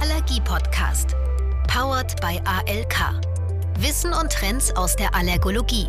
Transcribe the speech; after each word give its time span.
Allergie-Podcast. 0.00 1.14
Powered 1.68 2.20
by 2.22 2.40
ALK. 2.44 3.20
Wissen 3.78 4.12
und 4.14 4.32
Trends 4.32 4.74
aus 4.74 4.96
der 4.96 5.14
Allergologie. 5.14 5.88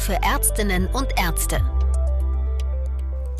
Für 0.00 0.14
Ärztinnen 0.22 0.86
und 0.88 1.08
Ärzte. 1.18 1.60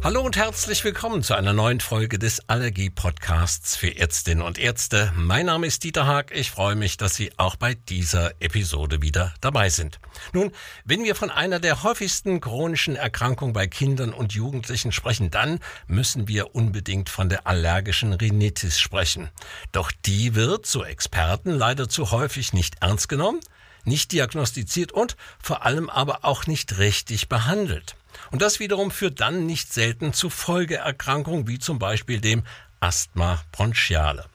Hallo 0.05 0.21
und 0.21 0.37
herzlich 0.37 0.85
willkommen 0.85 1.25
zu 1.25 1.35
einer 1.35 1.53
neuen 1.53 1.81
Folge 1.81 2.21
des 2.21 2.49
Allergie-Podcasts 2.49 3.75
für 3.75 3.97
Ärztinnen 3.97 4.45
und 4.45 4.57
Ärzte. 4.57 5.13
Mein 5.17 5.47
Name 5.47 5.67
ist 5.67 5.83
Dieter 5.83 6.07
Haag. 6.07 6.31
Ich 6.33 6.53
freue 6.53 6.77
mich, 6.77 6.99
dass 6.99 7.17
Sie 7.17 7.33
auch 7.37 7.57
bei 7.57 7.75
dieser 7.75 8.31
Episode 8.41 9.03
wieder 9.03 9.35
dabei 9.41 9.71
sind. 9.71 9.99
Nun, 10.33 10.53
wenn 10.85 11.03
wir 11.03 11.17
von 11.17 11.33
einer 11.33 11.59
der 11.59 11.83
häufigsten 11.83 12.41
chronischen 12.41 12.95
Erkrankungen 12.95 13.53
bei 13.53 13.67
Kindern 13.67 14.13
und 14.15 14.33
Jugendlichen 14.33 14.93
sprechen, 14.93 15.33
dann 15.33 15.59
müssen 15.89 16.29
wir 16.29 16.55
unbedingt 16.55 17.09
von 17.09 17.29
der 17.29 17.49
allergischen 17.49 18.13
Rhinitis 18.13 18.79
sprechen. 18.79 19.31
Doch 19.73 19.91
die 20.07 20.37
wird, 20.37 20.65
so 20.65 20.85
Experten, 20.85 21.51
leider 21.51 21.89
zu 21.89 22.13
häufig 22.13 22.53
nicht 22.53 22.77
ernst 22.81 23.09
genommen, 23.09 23.41
nicht 23.85 24.13
diagnostiziert 24.13 24.93
und 24.93 25.17
vor 25.43 25.67
allem 25.67 25.91
aber 25.91 26.25
auch 26.25 26.47
nicht 26.47 26.79
richtig 26.79 27.29
behandelt. 27.29 27.97
Und 28.31 28.43
das 28.43 28.61
wiederum 28.61 28.91
führt 28.91 29.21
dann 29.21 29.47
nicht 29.47 29.73
selten 29.73 30.13
zu 30.13 30.31
Folgeerkrankungen 30.31 31.47
wie 31.49 31.59
zum 31.59 31.79
Beispiel 31.79 32.21
dem 32.21 32.43
Asthma 32.81 33.43
bronchiale. 33.53 34.27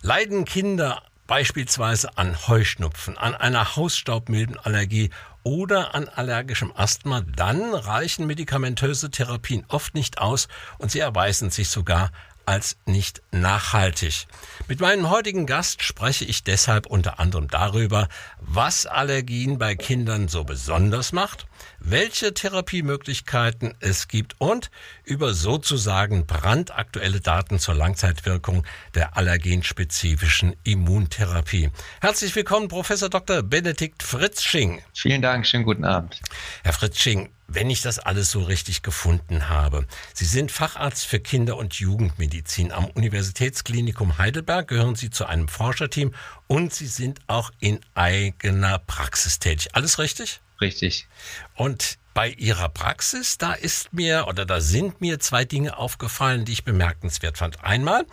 Leiden 0.00 0.44
Kinder 0.44 1.02
beispielsweise 1.26 2.16
an 2.16 2.48
Heuschnupfen, 2.48 3.18
an 3.18 3.34
einer 3.34 3.76
Hausstaubmilbenallergie 3.76 5.10
oder 5.42 5.94
an 5.94 6.08
allergischem 6.08 6.72
Asthma, 6.74 7.20
dann 7.20 7.74
reichen 7.74 8.26
medikamentöse 8.26 9.10
Therapien 9.10 9.64
oft 9.68 9.94
nicht 9.94 10.18
aus 10.18 10.48
und 10.78 10.90
sie 10.90 10.98
erweisen 10.98 11.50
sich 11.50 11.68
sogar 11.68 12.10
als 12.48 12.78
nicht 12.86 13.20
nachhaltig. 13.30 14.26
Mit 14.68 14.80
meinem 14.80 15.10
heutigen 15.10 15.44
Gast 15.44 15.82
spreche 15.82 16.24
ich 16.24 16.44
deshalb 16.44 16.86
unter 16.86 17.20
anderem 17.20 17.46
darüber, 17.48 18.08
was 18.40 18.86
Allergien 18.86 19.58
bei 19.58 19.76
Kindern 19.76 20.28
so 20.28 20.44
besonders 20.44 21.12
macht, 21.12 21.46
welche 21.78 22.32
Therapiemöglichkeiten 22.32 23.74
es 23.80 24.08
gibt 24.08 24.36
und 24.38 24.70
über 25.04 25.34
sozusagen 25.34 26.24
brandaktuelle 26.26 27.20
Daten 27.20 27.58
zur 27.58 27.74
Langzeitwirkung 27.74 28.64
der 28.94 29.18
allergenspezifischen 29.18 30.56
Immuntherapie. 30.64 31.70
Herzlich 32.00 32.34
willkommen, 32.34 32.68
Professor 32.68 33.10
Dr. 33.10 33.42
Benedikt 33.42 34.02
Fritzsching. 34.02 34.80
Vielen 34.94 35.20
Dank, 35.20 35.46
schönen 35.46 35.64
guten 35.64 35.84
Abend. 35.84 36.18
Herr 36.62 36.72
Fritzsching, 36.72 37.28
wenn 37.48 37.70
ich 37.70 37.80
das 37.80 37.98
alles 37.98 38.30
so 38.30 38.42
richtig 38.42 38.82
gefunden 38.82 39.48
habe. 39.48 39.86
Sie 40.12 40.26
sind 40.26 40.52
Facharzt 40.52 41.06
für 41.06 41.18
Kinder- 41.18 41.56
und 41.56 41.74
Jugendmedizin 41.74 42.70
am 42.70 42.84
Universitätsklinikum 42.84 44.18
Heidelberg, 44.18 44.68
gehören 44.68 44.94
Sie 44.94 45.10
zu 45.10 45.24
einem 45.26 45.48
Forscherteam 45.48 46.14
und 46.46 46.74
Sie 46.74 46.86
sind 46.86 47.20
auch 47.26 47.50
in 47.58 47.80
eigener 47.94 48.78
Praxis 48.78 49.38
tätig. 49.38 49.74
Alles 49.74 49.98
richtig? 49.98 50.40
Richtig. 50.60 51.08
Und 51.54 51.98
bei 52.12 52.30
Ihrer 52.30 52.68
Praxis, 52.68 53.38
da 53.38 53.54
ist 53.54 53.92
mir 53.92 54.26
oder 54.28 54.44
da 54.44 54.60
sind 54.60 55.00
mir 55.00 55.18
zwei 55.18 55.44
Dinge 55.44 55.78
aufgefallen, 55.78 56.44
die 56.44 56.52
ich 56.52 56.64
bemerkenswert 56.64 57.38
fand. 57.38 57.64
Einmal 57.64 58.04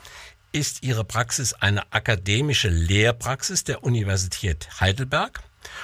ist 0.51 0.83
Ihre 0.83 1.03
Praxis 1.03 1.53
eine 1.53 1.91
akademische 1.91 2.69
Lehrpraxis 2.69 3.65
der 3.65 3.83
Universität 3.83 4.69
Heidelberg. 4.79 5.41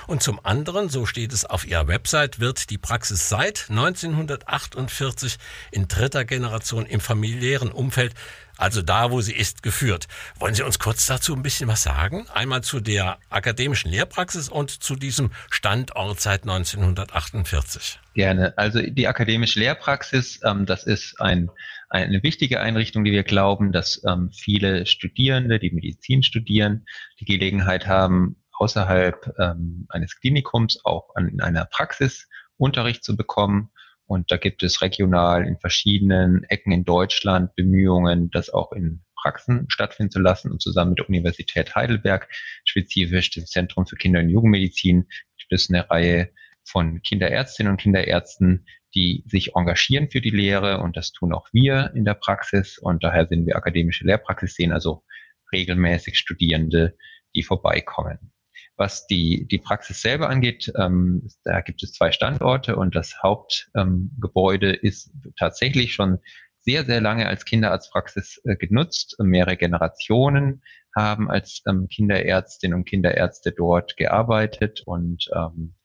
Und 0.07 0.23
zum 0.23 0.39
anderen, 0.43 0.89
so 0.89 1.05
steht 1.05 1.33
es 1.33 1.45
auf 1.45 1.65
ihrer 1.65 1.87
Website, 1.87 2.39
wird 2.39 2.69
die 2.69 2.77
Praxis 2.77 3.29
seit 3.29 3.67
1948 3.69 5.37
in 5.71 5.87
dritter 5.87 6.25
Generation 6.25 6.85
im 6.85 6.99
familiären 6.99 7.71
Umfeld, 7.71 8.13
also 8.57 8.83
da, 8.83 9.09
wo 9.09 9.21
sie 9.21 9.33
ist, 9.33 9.63
geführt. 9.63 10.07
Wollen 10.37 10.53
Sie 10.53 10.61
uns 10.61 10.77
kurz 10.77 11.07
dazu 11.07 11.33
ein 11.33 11.41
bisschen 11.41 11.67
was 11.67 11.81
sagen? 11.81 12.27
Einmal 12.33 12.61
zu 12.61 12.79
der 12.79 13.17
akademischen 13.29 13.89
Lehrpraxis 13.89 14.49
und 14.49 14.69
zu 14.69 14.95
diesem 14.95 15.31
Standort 15.49 16.21
seit 16.21 16.43
1948. 16.43 17.99
Gerne. 18.13 18.53
Also 18.57 18.81
die 18.81 19.07
akademische 19.07 19.59
Lehrpraxis, 19.59 20.41
ähm, 20.43 20.65
das 20.65 20.83
ist 20.83 21.19
ein, 21.19 21.49
eine 21.89 22.21
wichtige 22.21 22.59
Einrichtung, 22.59 23.03
die 23.03 23.11
wir 23.11 23.23
glauben, 23.23 23.71
dass 23.71 24.01
ähm, 24.07 24.29
viele 24.31 24.85
Studierende, 24.85 25.57
die 25.57 25.71
Medizin 25.71 26.21
studieren, 26.21 26.85
die 27.19 27.25
Gelegenheit 27.25 27.87
haben, 27.87 28.35
außerhalb 28.61 29.33
ähm, 29.39 29.87
eines 29.89 30.19
Klinikums 30.19 30.85
auch 30.85 31.15
an, 31.15 31.27
in 31.27 31.41
einer 31.41 31.65
Praxis 31.65 32.29
Unterricht 32.57 33.03
zu 33.03 33.17
bekommen. 33.17 33.71
Und 34.05 34.31
da 34.31 34.37
gibt 34.37 34.61
es 34.61 34.83
regional 34.83 35.47
in 35.47 35.57
verschiedenen 35.57 36.43
Ecken 36.43 36.71
in 36.71 36.85
Deutschland 36.85 37.55
Bemühungen, 37.55 38.29
das 38.29 38.51
auch 38.51 38.71
in 38.71 39.01
Praxen 39.15 39.65
stattfinden 39.69 40.11
zu 40.11 40.19
lassen. 40.19 40.51
Und 40.51 40.61
zusammen 40.61 40.91
mit 40.91 40.99
der 40.99 41.09
Universität 41.09 41.73
Heidelberg, 41.73 42.29
spezifisch 42.63 43.31
dem 43.31 43.47
Zentrum 43.47 43.87
für 43.87 43.95
Kinder- 43.95 44.19
und 44.19 44.29
Jugendmedizin, 44.29 45.07
gibt 45.39 45.53
es 45.53 45.69
eine 45.69 45.89
Reihe 45.89 46.29
von 46.63 47.01
Kinderärztinnen 47.01 47.71
und 47.71 47.81
Kinderärzten, 47.81 48.67
die 48.93 49.23
sich 49.25 49.55
engagieren 49.55 50.11
für 50.11 50.21
die 50.21 50.29
Lehre. 50.29 50.81
Und 50.81 50.97
das 50.97 51.13
tun 51.13 51.33
auch 51.33 51.47
wir 51.51 51.91
in 51.95 52.05
der 52.05 52.13
Praxis. 52.13 52.77
Und 52.77 53.03
daher 53.03 53.25
sind 53.25 53.47
wir 53.47 53.55
akademische 53.55 54.05
Lehrpraxis, 54.05 54.53
sehen 54.53 54.71
also 54.71 55.03
regelmäßig 55.51 56.19
Studierende, 56.19 56.95
die 57.33 57.41
vorbeikommen. 57.41 58.31
Was 58.81 59.05
die, 59.05 59.45
die 59.47 59.59
Praxis 59.59 60.01
selber 60.01 60.27
angeht, 60.27 60.73
ähm, 60.75 61.27
da 61.43 61.61
gibt 61.61 61.83
es 61.83 61.93
zwei 61.93 62.11
Standorte 62.11 62.77
und 62.77 62.95
das 62.95 63.21
Hauptgebäude 63.21 64.73
ähm, 64.73 64.79
ist 64.81 65.11
tatsächlich 65.37 65.93
schon 65.93 66.17
sehr, 66.57 66.83
sehr 66.83 66.99
lange 66.99 67.27
als 67.27 67.45
Kinderarztpraxis 67.45 68.41
äh, 68.43 68.55
genutzt. 68.55 69.17
Mehrere 69.19 69.55
Generationen 69.55 70.63
haben 70.95 71.29
als 71.29 71.61
ähm, 71.67 71.89
Kinderärztinnen 71.89 72.75
und 72.75 72.85
Kinderärzte 72.85 73.51
dort 73.51 73.97
gearbeitet 73.97 74.81
und 74.87 75.29
ähm, 75.31 75.75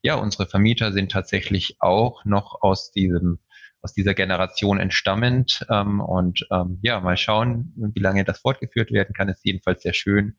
ja, 0.00 0.14
unsere 0.14 0.46
Vermieter 0.46 0.92
sind 0.92 1.12
tatsächlich 1.12 1.76
auch 1.80 2.24
noch 2.24 2.62
aus 2.62 2.92
diesem 2.92 3.40
aus 3.82 3.92
dieser 3.92 4.14
Generation 4.14 4.80
entstammend 4.80 5.66
ähm, 5.70 6.00
und 6.00 6.48
ähm, 6.50 6.78
ja, 6.80 6.98
mal 7.00 7.18
schauen, 7.18 7.74
wie 7.76 8.00
lange 8.00 8.24
das 8.24 8.40
fortgeführt 8.40 8.90
werden 8.90 9.14
kann. 9.14 9.28
Ist 9.28 9.44
jedenfalls 9.44 9.82
sehr 9.82 9.92
schön 9.92 10.36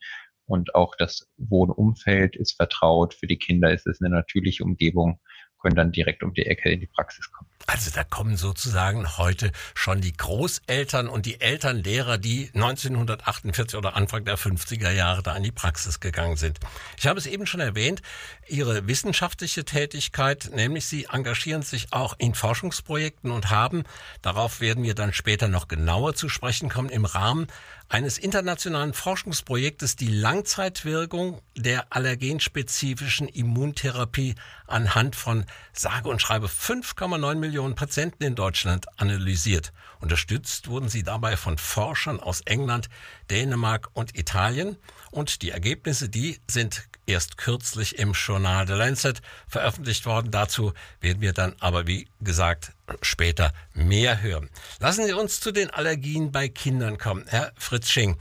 und 0.50 0.74
auch 0.74 0.96
das 0.96 1.30
Wohnumfeld 1.36 2.34
ist 2.34 2.56
vertraut. 2.56 3.14
Für 3.14 3.28
die 3.28 3.38
Kinder 3.38 3.72
ist 3.72 3.86
es 3.86 4.00
eine 4.00 4.10
natürliche 4.10 4.64
Umgebung, 4.64 5.20
können 5.60 5.76
dann 5.76 5.92
direkt 5.92 6.24
um 6.24 6.34
die 6.34 6.46
Ecke 6.46 6.70
in 6.70 6.80
die 6.80 6.88
Praxis 6.88 7.30
kommen. 7.30 7.49
Also 7.66 7.90
da 7.90 8.04
kommen 8.04 8.36
sozusagen 8.36 9.16
heute 9.18 9.52
schon 9.74 10.00
die 10.00 10.12
Großeltern 10.12 11.08
und 11.08 11.26
die 11.26 11.40
Elternlehrer, 11.40 12.18
die 12.18 12.50
1948 12.54 13.78
oder 13.78 13.96
Anfang 13.96 14.24
der 14.24 14.38
50er 14.38 14.90
Jahre 14.90 15.22
da 15.22 15.36
in 15.36 15.42
die 15.42 15.52
Praxis 15.52 16.00
gegangen 16.00 16.36
sind. 16.36 16.58
Ich 16.98 17.06
habe 17.06 17.18
es 17.18 17.26
eben 17.26 17.46
schon 17.46 17.60
erwähnt, 17.60 18.02
Ihre 18.48 18.88
wissenschaftliche 18.88 19.64
Tätigkeit, 19.64 20.50
nämlich 20.52 20.86
Sie 20.86 21.04
engagieren 21.04 21.62
sich 21.62 21.92
auch 21.92 22.14
in 22.18 22.34
Forschungsprojekten 22.34 23.30
und 23.30 23.50
haben, 23.50 23.84
darauf 24.22 24.60
werden 24.60 24.82
wir 24.82 24.94
dann 24.94 25.12
später 25.12 25.46
noch 25.46 25.68
genauer 25.68 26.14
zu 26.14 26.28
sprechen 26.28 26.68
kommen, 26.68 26.88
im 26.88 27.04
Rahmen 27.04 27.46
eines 27.88 28.18
internationalen 28.18 28.94
Forschungsprojektes 28.94 29.96
die 29.96 30.08
Langzeitwirkung 30.08 31.40
der 31.56 31.92
allergenspezifischen 31.92 33.26
Immuntherapie 33.26 34.36
anhand 34.68 35.16
von 35.16 35.44
sage 35.72 36.08
und 36.08 36.22
schreibe 36.22 36.46
5,9 36.46 37.34
Millionen 37.34 37.49
Patienten 37.74 38.22
in 38.22 38.34
Deutschland 38.34 38.86
analysiert. 38.98 39.72
Unterstützt 40.00 40.68
wurden 40.68 40.88
sie 40.88 41.02
dabei 41.02 41.36
von 41.36 41.58
Forschern 41.58 42.20
aus 42.20 42.40
England, 42.42 42.88
Dänemark 43.30 43.88
und 43.92 44.16
Italien. 44.18 44.76
Und 45.10 45.42
die 45.42 45.50
Ergebnisse, 45.50 46.08
die 46.08 46.40
sind 46.48 46.84
erst 47.06 47.36
kürzlich 47.36 47.98
im 47.98 48.12
Journal 48.12 48.66
The 48.66 48.74
Lancet 48.74 49.20
veröffentlicht 49.48 50.06
worden. 50.06 50.30
Dazu 50.30 50.72
werden 51.00 51.20
wir 51.20 51.32
dann 51.32 51.54
aber, 51.60 51.86
wie 51.86 52.08
gesagt, 52.20 52.72
später 53.02 53.52
mehr 53.74 54.22
hören. 54.22 54.48
Lassen 54.78 55.06
Sie 55.06 55.12
uns 55.12 55.40
zu 55.40 55.52
den 55.52 55.70
Allergien 55.70 56.32
bei 56.32 56.48
Kindern 56.48 56.98
kommen. 56.98 57.24
Herr 57.28 57.52
Fritzsching, 57.58 58.16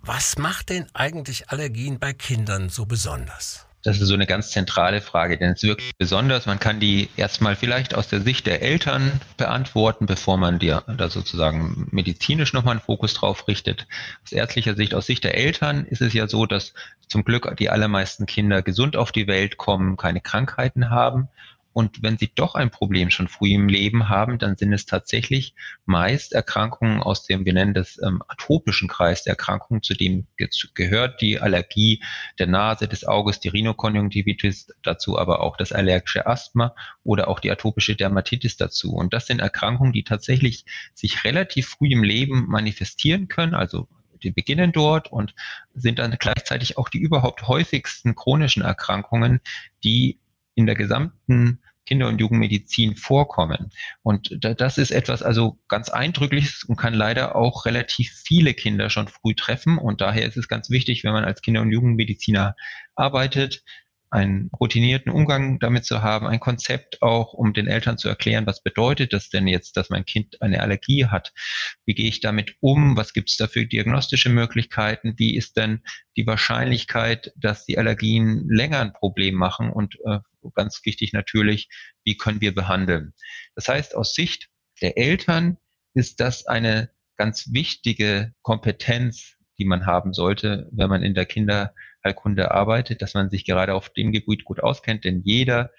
was 0.00 0.36
macht 0.36 0.68
denn 0.68 0.86
eigentlich 0.92 1.48
Allergien 1.48 1.98
bei 1.98 2.12
Kindern 2.12 2.68
so 2.68 2.84
besonders? 2.84 3.63
Das 3.84 4.00
ist 4.00 4.08
so 4.08 4.14
eine 4.14 4.26
ganz 4.26 4.50
zentrale 4.50 5.02
Frage, 5.02 5.36
denn 5.36 5.52
es 5.52 5.62
ist 5.62 5.68
wirklich 5.68 5.92
besonders. 5.98 6.46
Man 6.46 6.58
kann 6.58 6.80
die 6.80 7.10
erstmal 7.16 7.54
vielleicht 7.54 7.94
aus 7.94 8.08
der 8.08 8.22
Sicht 8.22 8.46
der 8.46 8.62
Eltern 8.62 9.20
beantworten, 9.36 10.06
bevor 10.06 10.38
man 10.38 10.58
dir 10.58 10.82
da 10.86 11.10
sozusagen 11.10 11.86
medizinisch 11.90 12.54
nochmal 12.54 12.72
einen 12.72 12.80
Fokus 12.80 13.12
drauf 13.12 13.46
richtet. 13.46 13.86
Aus 14.24 14.32
ärztlicher 14.32 14.74
Sicht, 14.74 14.94
aus 14.94 15.04
Sicht 15.04 15.22
der 15.22 15.36
Eltern 15.36 15.84
ist 15.84 16.00
es 16.00 16.14
ja 16.14 16.26
so, 16.26 16.46
dass 16.46 16.72
zum 17.08 17.24
Glück 17.24 17.54
die 17.58 17.68
allermeisten 17.68 18.24
Kinder 18.24 18.62
gesund 18.62 18.96
auf 18.96 19.12
die 19.12 19.26
Welt 19.26 19.58
kommen, 19.58 19.98
keine 19.98 20.22
Krankheiten 20.22 20.88
haben 20.88 21.28
und 21.74 22.04
wenn 22.04 22.16
sie 22.16 22.30
doch 22.32 22.54
ein 22.54 22.70
Problem 22.70 23.10
schon 23.10 23.26
früh 23.26 23.52
im 23.52 23.68
Leben 23.68 24.08
haben, 24.08 24.38
dann 24.38 24.56
sind 24.56 24.72
es 24.72 24.86
tatsächlich 24.86 25.54
meist 25.84 26.32
Erkrankungen 26.32 27.02
aus 27.02 27.26
dem, 27.26 27.44
wir 27.44 27.52
nennen 27.52 27.74
das 27.74 28.00
ähm, 28.00 28.22
atopischen 28.28 28.86
Kreis 28.86 29.24
der 29.24 29.32
Erkrankungen, 29.32 29.82
zu 29.82 29.94
dem 29.94 30.28
gehört 30.74 31.20
die 31.20 31.40
Allergie 31.40 32.00
der 32.38 32.46
Nase, 32.46 32.86
des 32.86 33.04
Auges, 33.04 33.40
die 33.40 33.48
Rhinokonjunktivitis, 33.48 34.68
dazu 34.84 35.18
aber 35.18 35.40
auch 35.40 35.56
das 35.56 35.72
allergische 35.72 36.28
Asthma 36.28 36.76
oder 37.02 37.26
auch 37.26 37.40
die 37.40 37.50
atopische 37.50 37.96
Dermatitis 37.96 38.56
dazu. 38.56 38.94
Und 38.94 39.12
das 39.12 39.26
sind 39.26 39.40
Erkrankungen, 39.40 39.92
die 39.92 40.04
tatsächlich 40.04 40.66
sich 40.94 41.24
relativ 41.24 41.66
früh 41.66 41.88
im 41.90 42.04
Leben 42.04 42.46
manifestieren 42.46 43.26
können, 43.26 43.54
also 43.54 43.88
die 44.22 44.30
beginnen 44.30 44.70
dort 44.70 45.10
und 45.10 45.34
sind 45.74 45.98
dann 45.98 46.16
gleichzeitig 46.18 46.78
auch 46.78 46.88
die 46.88 46.98
überhaupt 46.98 47.48
häufigsten 47.48 48.14
chronischen 48.14 48.62
Erkrankungen, 48.62 49.40
die 49.82 50.20
in 50.54 50.66
der 50.66 50.74
gesamten 50.74 51.60
Kinder- 51.86 52.08
und 52.08 52.18
Jugendmedizin 52.18 52.96
vorkommen. 52.96 53.70
Und 54.02 54.38
das 54.40 54.78
ist 54.78 54.90
etwas 54.90 55.22
also 55.22 55.58
ganz 55.68 55.90
Eindrückliches 55.90 56.64
und 56.64 56.76
kann 56.76 56.94
leider 56.94 57.36
auch 57.36 57.66
relativ 57.66 58.10
viele 58.24 58.54
Kinder 58.54 58.90
schon 58.90 59.08
früh 59.08 59.34
treffen. 59.34 59.78
Und 59.78 60.00
daher 60.00 60.26
ist 60.26 60.36
es 60.36 60.48
ganz 60.48 60.70
wichtig, 60.70 61.04
wenn 61.04 61.12
man 61.12 61.24
als 61.24 61.42
Kinder- 61.42 61.60
und 61.60 61.70
Jugendmediziner 61.70 62.56
arbeitet, 62.94 63.62
einen 64.10 64.48
routinierten 64.60 65.10
Umgang 65.10 65.58
damit 65.58 65.84
zu 65.84 66.00
haben, 66.00 66.28
ein 66.28 66.38
Konzept 66.38 67.02
auch, 67.02 67.32
um 67.32 67.52
den 67.52 67.66
Eltern 67.66 67.98
zu 67.98 68.08
erklären, 68.08 68.46
was 68.46 68.62
bedeutet 68.62 69.12
das 69.12 69.28
denn 69.28 69.48
jetzt, 69.48 69.76
dass 69.76 69.90
mein 69.90 70.04
Kind 70.04 70.40
eine 70.40 70.60
Allergie 70.60 71.06
hat? 71.06 71.32
Wie 71.84 71.94
gehe 71.94 72.08
ich 72.08 72.20
damit 72.20 72.54
um? 72.60 72.96
Was 72.96 73.12
gibt 73.12 73.30
es 73.30 73.36
da 73.36 73.48
für 73.48 73.66
diagnostische 73.66 74.28
Möglichkeiten? 74.28 75.14
Wie 75.16 75.34
ist 75.36 75.56
denn 75.56 75.82
die 76.16 76.28
Wahrscheinlichkeit, 76.28 77.32
dass 77.34 77.66
die 77.66 77.76
Allergien 77.76 78.48
länger 78.48 78.78
ein 78.80 78.92
Problem 78.92 79.34
machen? 79.34 79.68
Und 79.70 79.96
äh, 80.04 80.20
ganz 80.50 80.80
wichtig 80.84 81.12
natürlich, 81.12 81.68
wie 82.04 82.16
können 82.16 82.40
wir 82.40 82.54
behandeln? 82.54 83.14
Das 83.54 83.68
heißt, 83.68 83.94
aus 83.94 84.14
Sicht 84.14 84.48
der 84.80 84.98
Eltern 84.98 85.58
ist 85.94 86.20
das 86.20 86.46
eine 86.46 86.90
ganz 87.16 87.52
wichtige 87.52 88.34
Kompetenz, 88.42 89.36
die 89.58 89.64
man 89.64 89.86
haben 89.86 90.12
sollte, 90.12 90.68
wenn 90.72 90.88
man 90.88 91.02
in 91.02 91.14
der 91.14 91.26
Kinderheilkunde 91.26 92.50
arbeitet, 92.50 93.02
dass 93.02 93.14
man 93.14 93.30
sich 93.30 93.44
gerade 93.44 93.74
auf 93.74 93.90
dem 93.90 94.10
Gebiet 94.12 94.44
gut 94.44 94.60
auskennt, 94.60 95.04
denn 95.04 95.22
jeder 95.24 95.70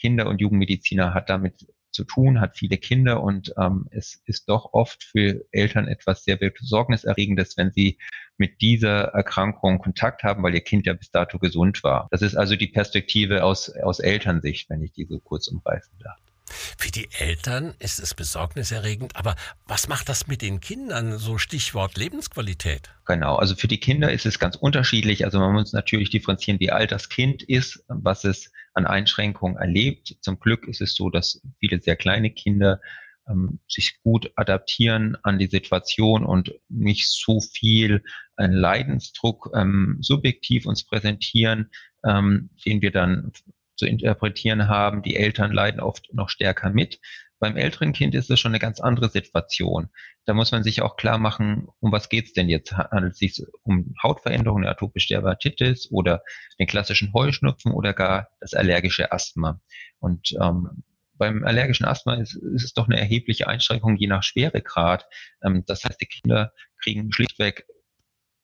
Kinder- 0.00 0.28
und 0.28 0.40
Jugendmediziner 0.40 1.14
hat 1.14 1.28
damit 1.28 1.66
zu 1.90 2.04
tun, 2.04 2.40
hat 2.40 2.56
viele 2.56 2.76
Kinder 2.76 3.22
und 3.22 3.52
ähm, 3.58 3.86
es 3.90 4.20
ist 4.24 4.48
doch 4.48 4.72
oft 4.72 5.04
für 5.04 5.44
Eltern 5.52 5.88
etwas 5.88 6.24
sehr 6.24 6.36
besorgniserregendes, 6.36 7.56
wenn 7.56 7.72
sie 7.72 7.98
mit 8.36 8.60
dieser 8.60 9.04
Erkrankung 9.14 9.78
Kontakt 9.78 10.22
haben, 10.22 10.42
weil 10.42 10.54
ihr 10.54 10.60
Kind 10.60 10.86
ja 10.86 10.92
bis 10.94 11.10
dato 11.10 11.38
gesund 11.38 11.82
war. 11.82 12.08
Das 12.10 12.22
ist 12.22 12.36
also 12.36 12.56
die 12.56 12.68
Perspektive 12.68 13.44
aus, 13.44 13.70
aus 13.70 13.98
Elternsicht, 13.98 14.70
wenn 14.70 14.82
ich 14.82 14.92
diese 14.92 15.18
kurz 15.18 15.48
umreißen 15.48 15.98
darf. 15.98 16.18
Für 16.48 16.90
die 16.90 17.08
Eltern 17.18 17.74
ist 17.78 17.98
es 17.98 18.14
besorgniserregend, 18.14 19.16
aber 19.16 19.36
was 19.66 19.88
macht 19.88 20.08
das 20.08 20.26
mit 20.26 20.42
den 20.42 20.60
Kindern, 20.60 21.18
so 21.18 21.38
Stichwort 21.38 21.96
Lebensqualität? 21.96 22.90
Genau, 23.06 23.36
also 23.36 23.54
für 23.54 23.68
die 23.68 23.80
Kinder 23.80 24.12
ist 24.12 24.26
es 24.26 24.38
ganz 24.38 24.56
unterschiedlich. 24.56 25.24
Also 25.24 25.38
man 25.38 25.52
muss 25.52 25.72
natürlich 25.72 26.10
differenzieren, 26.10 26.60
wie 26.60 26.70
alt 26.70 26.92
das 26.92 27.08
Kind 27.08 27.42
ist, 27.42 27.84
was 27.88 28.24
es 28.24 28.52
an 28.74 28.86
Einschränkungen 28.86 29.56
erlebt. 29.56 30.16
Zum 30.20 30.38
Glück 30.38 30.66
ist 30.68 30.80
es 30.80 30.94
so, 30.94 31.10
dass 31.10 31.40
viele 31.58 31.80
sehr 31.80 31.96
kleine 31.96 32.30
Kinder 32.30 32.80
ähm, 33.28 33.60
sich 33.68 34.00
gut 34.02 34.30
adaptieren 34.36 35.16
an 35.22 35.38
die 35.38 35.46
Situation 35.46 36.24
und 36.24 36.54
nicht 36.68 37.08
so 37.08 37.40
viel 37.40 38.02
einen 38.36 38.54
Leidensdruck 38.54 39.50
ähm, 39.54 39.98
subjektiv 40.00 40.66
uns 40.66 40.84
präsentieren, 40.84 41.70
ähm, 42.04 42.50
den 42.64 42.82
wir 42.82 42.90
dann 42.90 43.32
zu 43.78 43.86
interpretieren 43.86 44.68
haben. 44.68 45.02
Die 45.02 45.16
Eltern 45.16 45.52
leiden 45.52 45.80
oft 45.80 46.12
noch 46.12 46.28
stärker 46.28 46.70
mit. 46.70 47.00
Beim 47.40 47.56
älteren 47.56 47.92
Kind 47.92 48.16
ist 48.16 48.30
es 48.30 48.40
schon 48.40 48.50
eine 48.50 48.58
ganz 48.58 48.80
andere 48.80 49.08
Situation. 49.08 49.90
Da 50.24 50.34
muss 50.34 50.50
man 50.50 50.64
sich 50.64 50.82
auch 50.82 50.96
klar 50.96 51.18
machen, 51.18 51.68
um 51.78 51.92
was 51.92 52.08
geht's 52.08 52.32
denn 52.32 52.48
jetzt? 52.48 52.76
Handelt 52.76 53.12
es 53.12 53.18
sich 53.18 53.42
um 53.62 53.94
Hautveränderungen, 54.02 54.64
eine 54.64 54.72
atopische 54.72 55.08
Dermatitis 55.08 55.88
oder 55.92 56.22
den 56.58 56.66
klassischen 56.66 57.12
Heuschnupfen 57.14 57.72
oder 57.72 57.94
gar 57.94 58.28
das 58.40 58.54
allergische 58.54 59.12
Asthma? 59.12 59.60
Und 60.00 60.36
ähm, 60.42 60.82
beim 61.14 61.44
allergischen 61.44 61.86
Asthma 61.86 62.14
ist, 62.14 62.34
ist, 62.34 62.64
es 62.64 62.72
doch 62.72 62.88
eine 62.88 62.98
erhebliche 62.98 63.46
Einschränkung 63.46 63.96
je 63.96 64.08
nach 64.08 64.24
Schweregrad. 64.24 65.06
Ähm, 65.42 65.62
das 65.66 65.84
heißt, 65.84 66.00
die 66.00 66.06
Kinder 66.06 66.52
kriegen 66.82 67.12
schlichtweg 67.12 67.66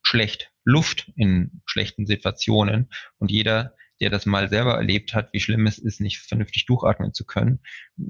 schlecht 0.02 0.52
Luft 0.64 1.10
in 1.16 1.62
schlechten 1.66 2.06
Situationen 2.06 2.90
und 3.18 3.30
jeder 3.30 3.74
der 4.00 4.10
das 4.10 4.26
mal 4.26 4.48
selber 4.48 4.74
erlebt 4.74 5.14
hat, 5.14 5.32
wie 5.32 5.40
schlimm 5.40 5.66
es 5.66 5.78
ist, 5.78 6.00
nicht 6.00 6.18
vernünftig 6.18 6.66
durchatmen 6.66 7.14
zu 7.14 7.24
können, 7.24 7.60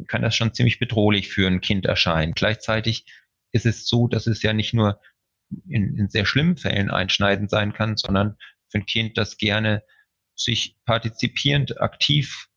kann 0.09 0.23
das 0.23 0.35
schon 0.35 0.55
ziemlich 0.55 0.79
bedrohlich 0.79 1.29
für 1.29 1.47
ein 1.47 1.61
Kind 1.61 1.87
erscheinen. 1.87 2.33
Gleichzeitig 2.35 3.07
ist 3.53 3.67
es 3.67 3.87
so, 3.87 4.09
dass 4.09 4.27
es 4.27 4.43
ja 4.43 4.53
nicht 4.53 4.75
nur 4.75 5.01
in, 5.69 5.97
in 5.97 6.09
sehr 6.09 6.27
schlimmen 6.27 6.57
Fällen 6.57 6.91
einschneidend 6.91 7.51
sein 7.51 7.73
kann, 7.73 7.97
sondern 7.97 8.37
für 8.69 8.79
ein 8.79 8.87
Kind, 8.87 9.19
das 9.19 9.37
gerne 9.37 9.83
sich 10.35 10.77
partizipierend 10.85 11.81
aktiv 11.81 12.49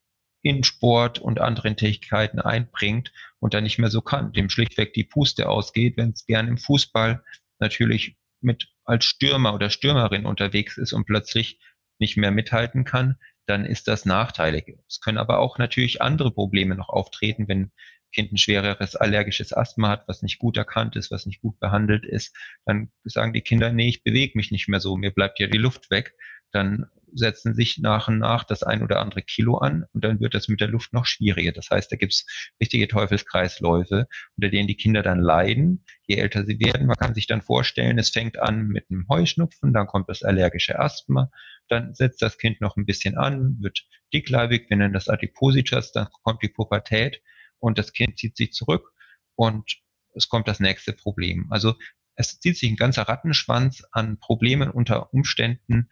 in 0.42 0.64
Sport 0.64 1.20
und 1.20 1.40
anderen 1.40 1.76
Tätigkeiten 1.76 2.40
einbringt 2.40 3.12
und 3.40 3.54
dann 3.54 3.64
nicht 3.64 3.80
mehr 3.80 3.90
so 3.90 4.02
kann, 4.02 4.32
dem 4.34 4.50
schlichtweg 4.50 4.94
die 4.94 5.04
Puste 5.04 5.50
ausgeht, 5.50 5.98
wenn 5.98 6.12
es 6.12 6.26
gern 6.26 6.48
im 6.48 6.58
Fußball 6.58 7.24
natürlich 7.60 8.18
mit 8.40 8.70
als 8.84 9.06
Stürmer 9.06 9.54
oder 9.54 9.70
Stürmerin 9.70 10.26
unterwegs 10.26 10.78
ist 10.78 10.94
und 10.94 11.06
plötzlich 11.06 11.60
nicht 12.00 12.18
mehr 12.18 12.32
mithalten 12.32 12.84
kann, 12.84 13.18
dann 13.46 13.66
ist 13.66 13.88
das 13.88 14.06
nachteilig. 14.06 14.78
Es 14.88 15.00
können 15.00 15.18
aber 15.18 15.40
auch 15.40 15.58
natürlich 15.58 16.02
andere 16.02 16.32
Probleme 16.32 16.76
noch 16.76 16.90
auftreten, 16.90 17.48
wenn 17.48 17.72
Kind 18.14 18.32
ein 18.32 18.38
schwereres 18.38 18.96
allergisches 18.96 19.54
Asthma 19.54 19.90
hat, 19.90 20.08
was 20.08 20.22
nicht 20.22 20.40
gut 20.40 20.58
erkannt 20.58 20.96
ist, 20.96 21.12
was 21.12 21.26
nicht 21.26 21.42
gut 21.42 21.60
behandelt 21.60 22.06
ist, 22.06 22.36
dann 22.66 22.90
sagen 23.04 23.34
die 23.34 23.42
Kinder, 23.42 23.72
nee, 23.72 23.90
ich 23.90 24.04
bewege 24.04 24.38
mich 24.38 24.52
nicht 24.52 24.68
mehr 24.68 24.80
so, 24.80 24.96
mir 24.98 25.12
bleibt 25.12 25.40
ja 25.40 25.48
die 25.48 25.58
Luft 25.58 25.92
weg. 25.92 26.14
Dann 26.52 26.88
setzen 27.14 27.56
sich 27.56 27.78
nach 27.78 28.08
und 28.08 28.20
nach 28.20 28.44
das 28.44 28.64
ein 28.64 28.84
oder 28.84 29.00
andere 29.00 29.22
Kilo 29.22 29.58
an 29.58 29.86
und 29.94 30.04
dann 30.04 30.20
wird 30.20 30.34
das 30.34 30.48
mit 30.48 30.62
der 30.62 30.68
Luft 30.68 30.94
noch 30.94 31.06
schwieriger. 31.06 31.52
Das 31.52 31.70
heißt, 31.70 31.92
da 31.92 31.96
gibt's 31.96 32.26
richtige 32.60 32.88
Teufelskreisläufe, 32.88 34.08
unter 34.36 34.50
denen 34.50 34.68
die 34.68 34.76
Kinder 34.76 35.04
dann 35.04 35.20
leiden, 35.20 35.84
je 36.06 36.18
älter 36.18 36.46
sie 36.46 36.60
werden. 36.60 36.88
Man 36.88 36.98
kann 36.98 37.14
sich 37.14 37.28
dann 37.28 37.42
vorstellen, 37.42 37.98
es 37.98 38.10
fängt 38.10 38.40
an 38.40 38.68
mit 38.68 38.86
einem 38.90 39.08
Heuschnupfen, 39.10 39.74
dann 39.74 39.88
kommt 39.88 40.10
das 40.10 40.24
allergische 40.24 40.80
Asthma, 40.80 41.30
dann 41.68 41.94
setzt 41.94 42.22
das 42.22 42.38
Kind 42.38 42.62
noch 42.62 42.78
ein 42.78 42.86
bisschen 42.86 43.18
an, 43.18 43.58
wird 43.60 43.86
dickleibig, 44.14 44.70
wir 44.70 44.78
nennen 44.78 44.94
das 44.94 45.10
Adipositas, 45.10 45.92
dann 45.92 46.08
kommt 46.24 46.44
die 46.44 46.50
Pubertät 46.50 47.22
und 47.60 47.78
das 47.78 47.94
Kind 47.94 48.18
zieht 48.18 48.38
sich 48.38 48.52
zurück 48.52 48.92
und 49.36 49.78
es 50.14 50.30
kommt 50.30 50.48
das 50.48 50.60
nächste 50.60 50.94
Problem. 50.94 51.48
Also 51.52 51.76
es 52.16 52.40
zieht 52.40 52.58
sich 52.58 52.70
ein 52.72 52.78
ganzer 52.78 53.04
Rattenschwanz 53.04 53.84
an 53.92 54.18
Problemen 54.18 54.72
unter 54.72 55.14
Umständen 55.14 55.90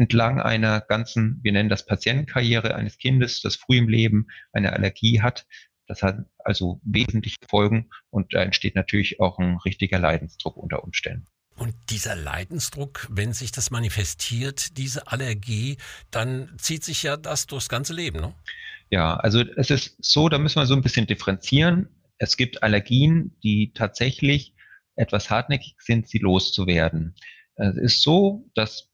entlang 0.00 0.40
einer 0.40 0.80
ganzen, 0.80 1.40
wir 1.42 1.52
nennen 1.52 1.68
das 1.68 1.84
Patientenkarriere 1.84 2.74
eines 2.74 2.96
Kindes, 2.96 3.42
das 3.42 3.56
früh 3.56 3.76
im 3.76 3.88
Leben 3.88 4.28
eine 4.50 4.72
Allergie 4.72 5.20
hat. 5.20 5.46
Das 5.86 6.02
hat 6.02 6.24
also 6.38 6.80
wesentliche 6.84 7.36
Folgen 7.46 7.90
und 8.08 8.32
da 8.32 8.42
entsteht 8.42 8.76
natürlich 8.76 9.20
auch 9.20 9.38
ein 9.38 9.58
richtiger 9.58 9.98
Leidensdruck 9.98 10.56
unter 10.56 10.82
Umständen. 10.82 11.26
Und 11.56 11.74
dieser 11.90 12.16
Leidensdruck, 12.16 13.06
wenn 13.10 13.34
sich 13.34 13.52
das 13.52 13.70
manifestiert, 13.70 14.78
diese 14.78 15.06
Allergie, 15.08 15.76
dann 16.10 16.50
zieht 16.56 16.82
sich 16.82 17.02
ja 17.02 17.18
das 17.18 17.46
durchs 17.46 17.68
ganze 17.68 17.92
Leben, 17.92 18.20
ne? 18.20 18.32
Ja, 18.88 19.16
also 19.16 19.40
es 19.56 19.70
ist 19.70 19.96
so, 20.00 20.30
da 20.30 20.38
müssen 20.38 20.60
wir 20.60 20.66
so 20.66 20.74
ein 20.74 20.82
bisschen 20.82 21.06
differenzieren. 21.06 21.90
Es 22.16 22.38
gibt 22.38 22.62
Allergien, 22.62 23.36
die 23.42 23.72
tatsächlich 23.74 24.54
etwas 24.96 25.28
hartnäckig 25.28 25.76
sind, 25.78 26.08
sie 26.08 26.18
loszuwerden. 26.18 27.14
Es 27.56 27.76
ist 27.76 28.02
so, 28.02 28.48
dass 28.54 28.89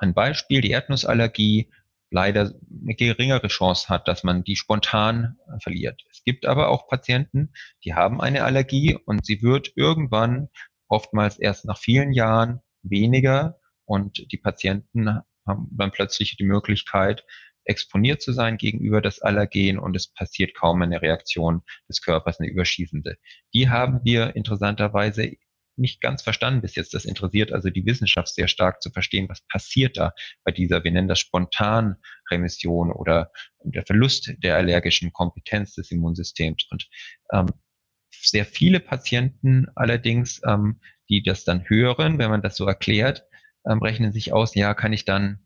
ein 0.00 0.14
Beispiel, 0.14 0.60
die 0.60 0.70
Erdnussallergie 0.70 1.70
leider 2.10 2.52
eine 2.82 2.94
geringere 2.94 3.48
Chance 3.48 3.88
hat, 3.88 4.08
dass 4.08 4.24
man 4.24 4.42
die 4.42 4.56
spontan 4.56 5.36
verliert. 5.62 6.02
Es 6.10 6.24
gibt 6.24 6.44
aber 6.44 6.68
auch 6.68 6.88
Patienten, 6.88 7.52
die 7.84 7.94
haben 7.94 8.20
eine 8.20 8.44
Allergie 8.44 8.98
und 9.06 9.24
sie 9.24 9.42
wird 9.42 9.72
irgendwann 9.76 10.48
oftmals 10.88 11.38
erst 11.38 11.66
nach 11.66 11.78
vielen 11.78 12.12
Jahren 12.12 12.60
weniger 12.82 13.60
und 13.84 14.32
die 14.32 14.38
Patienten 14.38 15.20
haben 15.46 15.68
dann 15.70 15.92
plötzlich 15.92 16.36
die 16.36 16.44
Möglichkeit, 16.44 17.24
exponiert 17.64 18.22
zu 18.22 18.32
sein 18.32 18.56
gegenüber 18.56 19.00
das 19.00 19.20
Allergen 19.20 19.78
und 19.78 19.94
es 19.94 20.08
passiert 20.08 20.54
kaum 20.54 20.82
eine 20.82 21.02
Reaktion 21.02 21.62
des 21.88 22.02
Körpers, 22.02 22.40
eine 22.40 22.48
überschießende. 22.48 23.18
Die 23.54 23.68
haben 23.68 24.00
wir 24.02 24.34
interessanterweise 24.34 25.36
nicht 25.80 26.00
ganz 26.00 26.22
verstanden 26.22 26.60
bis 26.60 26.74
jetzt. 26.74 26.94
Das 26.94 27.04
interessiert 27.04 27.52
also 27.52 27.70
die 27.70 27.86
Wissenschaft 27.86 28.28
sehr 28.28 28.48
stark 28.48 28.82
zu 28.82 28.90
verstehen, 28.90 29.28
was 29.28 29.40
passiert 29.48 29.96
da 29.96 30.12
bei 30.44 30.52
dieser, 30.52 30.84
wir 30.84 30.92
nennen 30.92 31.08
das 31.08 31.18
Spontanremission 31.18 32.92
oder 32.92 33.32
der 33.64 33.84
Verlust 33.84 34.34
der 34.38 34.56
allergischen 34.56 35.12
Kompetenz 35.12 35.74
des 35.74 35.90
Immunsystems. 35.90 36.66
Und 36.70 36.88
ähm, 37.32 37.48
sehr 38.10 38.44
viele 38.44 38.80
Patienten 38.80 39.66
allerdings, 39.74 40.40
ähm, 40.46 40.80
die 41.08 41.22
das 41.22 41.44
dann 41.44 41.68
hören, 41.68 42.18
wenn 42.18 42.30
man 42.30 42.42
das 42.42 42.56
so 42.56 42.66
erklärt, 42.66 43.24
ähm, 43.68 43.82
rechnen 43.82 44.12
sich 44.12 44.32
aus, 44.32 44.54
ja, 44.54 44.74
kann 44.74 44.92
ich 44.92 45.04
dann 45.04 45.40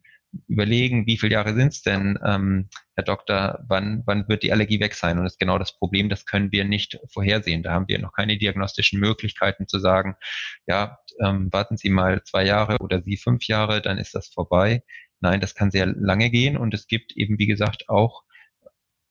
überlegen, 0.48 1.06
wie 1.06 1.18
viele 1.18 1.34
Jahre 1.34 1.54
sind 1.54 1.72
es 1.72 1.82
denn, 1.82 2.18
ähm, 2.24 2.68
Herr 2.96 3.04
Doktor, 3.04 3.64
wann, 3.68 4.02
wann 4.06 4.28
wird 4.28 4.42
die 4.42 4.52
Allergie 4.52 4.80
weg 4.80 4.94
sein? 4.94 5.18
Und 5.18 5.24
das 5.24 5.34
ist 5.34 5.38
genau 5.40 5.58
das 5.58 5.76
Problem, 5.76 6.08
das 6.08 6.26
können 6.26 6.52
wir 6.52 6.64
nicht 6.64 6.98
vorhersehen. 7.12 7.62
Da 7.62 7.72
haben 7.72 7.88
wir 7.88 7.98
noch 7.98 8.12
keine 8.12 8.38
diagnostischen 8.38 9.00
Möglichkeiten 9.00 9.66
zu 9.66 9.78
sagen, 9.78 10.16
ja, 10.66 10.98
ähm, 11.20 11.48
warten 11.52 11.76
Sie 11.76 11.90
mal 11.90 12.22
zwei 12.24 12.44
Jahre 12.44 12.78
oder 12.80 13.02
Sie 13.02 13.16
fünf 13.16 13.46
Jahre, 13.46 13.82
dann 13.82 13.98
ist 13.98 14.14
das 14.14 14.28
vorbei. 14.28 14.82
Nein, 15.20 15.40
das 15.40 15.54
kann 15.54 15.70
sehr 15.70 15.86
lange 15.86 16.30
gehen 16.30 16.56
und 16.56 16.74
es 16.74 16.86
gibt 16.86 17.12
eben, 17.16 17.38
wie 17.38 17.46
gesagt, 17.46 17.88
auch 17.88 18.24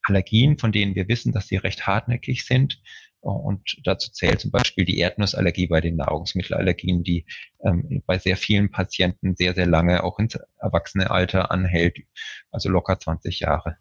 Allergien, 0.04 0.58
von 0.58 0.72
denen 0.72 0.96
wir 0.96 1.08
wissen, 1.08 1.32
dass 1.32 1.48
sie 1.48 1.58
recht 1.58 1.88
hartnäckig 1.88 2.46
sind. 2.46 2.82
Und 3.22 3.78
dazu 3.86 4.12
zählt 4.12 4.42
zum 4.42 4.52
Beispiel 4.52 4.84
die 4.84 4.98
Erdnussallergie 4.98 5.68
bei 5.68 5.80
den 5.80 5.96
Nahrungsmittelallergien, 5.96 7.04
die 7.04 7.26
ähm, 7.64 8.04
bei 8.06 8.20
sehr 8.20 8.36
vielen 8.36 8.70
Patienten 8.70 9.38
sehr, 9.38 9.54
sehr 9.54 9.66
lange 9.66 10.04
auch 10.04 10.20
ins 10.20 10.38
Erwachsenealter 10.60 11.50
anhält, 11.50 12.00
also 12.52 12.68
locker 12.68 13.00
20 13.00 13.40
Jahre. 13.40 13.78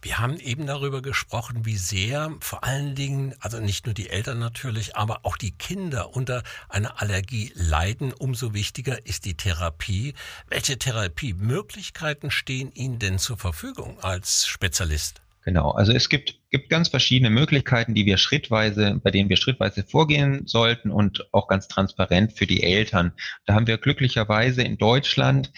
Wir 0.00 0.18
haben 0.18 0.38
eben 0.38 0.66
darüber 0.66 1.02
gesprochen, 1.02 1.64
wie 1.64 1.76
sehr 1.76 2.32
vor 2.40 2.64
allen 2.64 2.94
Dingen, 2.94 3.34
also 3.40 3.58
nicht 3.60 3.86
nur 3.86 3.94
die 3.94 4.10
Eltern 4.10 4.38
natürlich, 4.38 4.96
aber 4.96 5.20
auch 5.24 5.36
die 5.36 5.52
Kinder 5.52 6.14
unter 6.14 6.42
einer 6.68 7.00
Allergie 7.02 7.52
leiden. 7.54 8.12
Umso 8.12 8.54
wichtiger 8.54 9.04
ist 9.06 9.24
die 9.24 9.36
Therapie. 9.36 10.14
Welche 10.48 10.78
Therapiemöglichkeiten 10.78 12.30
stehen 12.30 12.72
Ihnen 12.72 12.98
denn 12.98 13.18
zur 13.18 13.36
Verfügung 13.36 13.98
als 14.00 14.46
Spezialist? 14.46 15.20
Genau, 15.48 15.70
also 15.70 15.94
es 15.94 16.10
gibt, 16.10 16.42
gibt 16.50 16.68
ganz 16.68 16.90
verschiedene 16.90 17.30
Möglichkeiten, 17.30 17.94
die 17.94 18.04
wir 18.04 18.18
schrittweise, 18.18 19.00
bei 19.02 19.10
denen 19.10 19.30
wir 19.30 19.38
schrittweise 19.38 19.82
vorgehen 19.82 20.46
sollten 20.46 20.90
und 20.90 21.26
auch 21.32 21.48
ganz 21.48 21.68
transparent 21.68 22.34
für 22.34 22.46
die 22.46 22.62
Eltern. 22.62 23.12
Da 23.46 23.54
haben 23.54 23.66
wir 23.66 23.78
glücklicherweise 23.78 24.60
in 24.60 24.76
Deutschland 24.76 25.50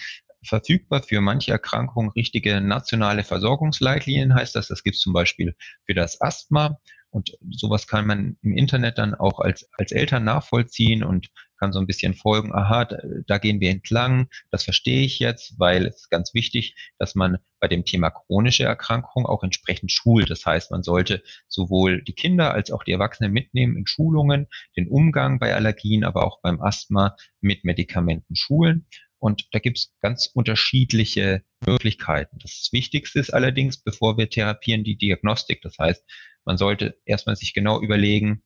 verfügbar 0.45 1.03
für 1.03 1.19
manche 1.19 1.51
Erkrankungen 1.51 2.09
richtige 2.11 2.61
nationale 2.61 3.25
Versorgungsleitlinien, 3.25 4.33
heißt 4.33 4.55
das. 4.55 4.69
Das 4.69 4.83
gibt 4.83 4.95
es 4.95 5.01
zum 5.01 5.11
Beispiel 5.11 5.57
für 5.85 5.93
das 5.93 6.21
Asthma. 6.21 6.79
Und 7.09 7.37
sowas 7.49 7.85
kann 7.85 8.07
man 8.07 8.37
im 8.43 8.55
Internet 8.55 8.97
dann 8.97 9.13
auch 9.13 9.41
als, 9.41 9.67
als 9.77 9.91
Eltern 9.91 10.23
nachvollziehen 10.23 11.03
und 11.03 11.27
kann 11.61 11.73
so 11.73 11.79
ein 11.79 11.85
bisschen 11.85 12.15
folgen, 12.15 12.53
aha, 12.53 12.85
da, 13.27 13.37
gehen 13.37 13.59
wir 13.59 13.69
entlang, 13.69 14.27
das 14.49 14.63
verstehe 14.63 15.03
ich 15.03 15.19
jetzt, 15.19 15.59
weil 15.59 15.85
es 15.85 15.97
ist 15.97 16.09
ganz 16.09 16.33
wichtig, 16.33 16.75
dass 16.97 17.13
man 17.13 17.37
bei 17.59 17.67
dem 17.67 17.85
Thema 17.85 18.09
chronische 18.09 18.63
Erkrankung 18.63 19.27
auch 19.27 19.43
entsprechend 19.43 19.91
schult. 19.91 20.31
Das 20.31 20.43
heißt, 20.43 20.71
man 20.71 20.81
sollte 20.81 21.21
sowohl 21.47 22.01
die 22.03 22.13
Kinder 22.13 22.51
als 22.51 22.71
auch 22.71 22.83
die 22.83 22.91
Erwachsenen 22.91 23.31
mitnehmen 23.31 23.77
in 23.77 23.85
Schulungen, 23.85 24.47
den 24.75 24.87
Umgang 24.87 25.37
bei 25.37 25.53
Allergien, 25.53 26.03
aber 26.03 26.25
auch 26.25 26.41
beim 26.41 26.59
Asthma 26.61 27.15
mit 27.41 27.63
Medikamenten 27.63 28.35
schulen. 28.35 28.87
Und 29.19 29.47
da 29.51 29.59
gibt 29.59 29.77
es 29.77 29.93
ganz 30.01 30.31
unterschiedliche 30.33 31.43
Möglichkeiten. 31.63 32.39
Das 32.41 32.69
Wichtigste 32.71 33.19
ist 33.19 33.31
allerdings, 33.31 33.77
bevor 33.77 34.17
wir 34.17 34.31
therapieren, 34.31 34.83
die 34.83 34.97
Diagnostik. 34.97 35.61
Das 35.61 35.77
heißt, 35.77 36.03
man 36.43 36.57
sollte 36.57 36.97
erstmal 37.05 37.35
sich 37.35 37.53
genau 37.53 37.79
überlegen, 37.79 38.41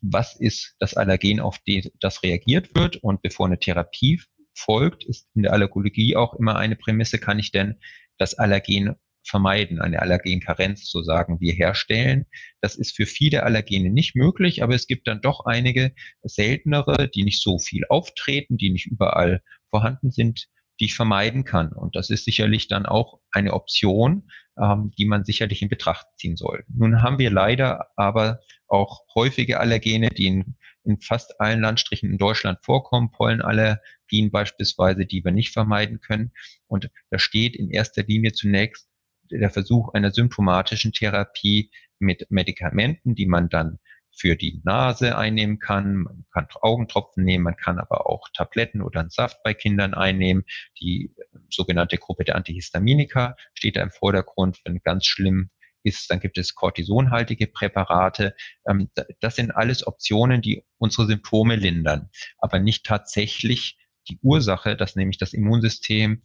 was 0.00 0.34
ist 0.36 0.74
das 0.80 0.94
Allergen, 0.94 1.40
auf 1.40 1.60
das 2.00 2.22
reagiert 2.22 2.74
wird. 2.74 2.96
Und 2.96 3.22
bevor 3.22 3.46
eine 3.46 3.58
Therapie 3.58 4.20
folgt, 4.54 5.04
ist 5.04 5.28
in 5.34 5.42
der 5.42 5.52
Allergologie 5.52 6.16
auch 6.16 6.34
immer 6.34 6.56
eine 6.56 6.76
Prämisse, 6.76 7.18
kann 7.18 7.38
ich 7.38 7.52
denn 7.52 7.76
das 8.18 8.34
Allergen 8.34 8.96
vermeiden, 9.26 9.80
eine 9.80 10.02
Allergenkarenz, 10.02 10.90
so 10.90 11.02
sagen 11.02 11.40
wir, 11.40 11.52
herstellen. 11.54 12.26
Das 12.60 12.76
ist 12.76 12.94
für 12.94 13.06
viele 13.06 13.42
Allergene 13.42 13.90
nicht 13.90 14.14
möglich, 14.14 14.62
aber 14.62 14.74
es 14.74 14.86
gibt 14.86 15.06
dann 15.08 15.22
doch 15.22 15.46
einige 15.46 15.94
seltenere, 16.22 17.08
die 17.08 17.22
nicht 17.22 17.40
so 17.40 17.58
viel 17.58 17.84
auftreten, 17.88 18.58
die 18.58 18.70
nicht 18.70 18.86
überall 18.86 19.42
vorhanden 19.70 20.10
sind, 20.10 20.48
die 20.80 20.86
ich 20.86 20.94
vermeiden 20.94 21.44
kann. 21.44 21.72
Und 21.72 21.96
das 21.96 22.10
ist 22.10 22.24
sicherlich 22.24 22.68
dann 22.68 22.86
auch 22.86 23.20
eine 23.30 23.52
Option, 23.52 24.30
ähm, 24.58 24.92
die 24.98 25.04
man 25.04 25.24
sicherlich 25.24 25.62
in 25.62 25.68
Betracht 25.68 26.06
ziehen 26.16 26.36
soll. 26.36 26.64
Nun 26.68 27.02
haben 27.02 27.18
wir 27.18 27.30
leider 27.30 27.88
aber 27.96 28.40
auch 28.66 29.02
häufige 29.14 29.60
Allergene, 29.60 30.08
die 30.10 30.26
in, 30.26 30.56
in 30.84 31.00
fast 31.00 31.40
allen 31.40 31.60
Landstrichen 31.60 32.10
in 32.10 32.18
Deutschland 32.18 32.58
vorkommen, 32.62 33.10
Pollenallergien 33.12 34.30
beispielsweise, 34.30 35.06
die 35.06 35.24
wir 35.24 35.32
nicht 35.32 35.52
vermeiden 35.52 36.00
können. 36.00 36.32
Und 36.66 36.90
da 37.10 37.18
steht 37.18 37.56
in 37.56 37.70
erster 37.70 38.02
Linie 38.02 38.32
zunächst 38.32 38.88
der 39.30 39.50
Versuch 39.50 39.94
einer 39.94 40.10
symptomatischen 40.10 40.92
Therapie 40.92 41.70
mit 41.98 42.26
Medikamenten, 42.30 43.14
die 43.14 43.26
man 43.26 43.48
dann 43.48 43.78
für 44.16 44.36
die 44.36 44.60
Nase 44.64 45.16
einnehmen 45.18 45.58
kann. 45.58 46.02
Man 46.02 46.24
kann 46.32 46.46
Augentropfen 46.60 47.24
nehmen, 47.24 47.44
man 47.44 47.56
kann 47.56 47.78
aber 47.78 48.08
auch 48.08 48.28
Tabletten 48.32 48.80
oder 48.80 49.00
einen 49.00 49.10
Saft 49.10 49.42
bei 49.42 49.54
Kindern 49.54 49.94
einnehmen. 49.94 50.44
Die 50.80 51.14
sogenannte 51.50 51.98
Gruppe 51.98 52.24
der 52.24 52.36
Antihistaminika 52.36 53.36
steht 53.54 53.76
da 53.76 53.82
im 53.82 53.90
Vordergrund. 53.90 54.60
Wenn 54.64 54.80
ganz 54.82 55.06
schlimm 55.06 55.50
ist, 55.82 56.10
dann 56.10 56.20
gibt 56.20 56.38
es 56.38 56.54
kortisonhaltige 56.54 57.46
Präparate. 57.46 58.34
Ähm, 58.66 58.90
das 59.20 59.36
sind 59.36 59.50
alles 59.50 59.86
Optionen, 59.86 60.42
die 60.42 60.64
unsere 60.78 61.06
Symptome 61.06 61.56
lindern, 61.56 62.10
aber 62.38 62.58
nicht 62.58 62.86
tatsächlich 62.86 63.78
die 64.08 64.18
Ursache, 64.22 64.76
dass 64.76 64.96
nämlich 64.96 65.18
das 65.18 65.32
Immunsystem 65.32 66.22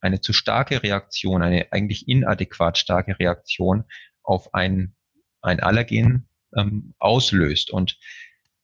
eine 0.00 0.20
zu 0.20 0.32
starke 0.32 0.82
Reaktion, 0.82 1.42
eine 1.42 1.72
eigentlich 1.72 2.08
inadäquat 2.08 2.76
starke 2.76 3.18
Reaktion 3.18 3.84
auf 4.22 4.52
ein, 4.54 4.94
ein 5.40 5.60
Allergen 5.60 6.28
ähm, 6.56 6.94
auslöst. 6.98 7.70
Und 7.70 7.98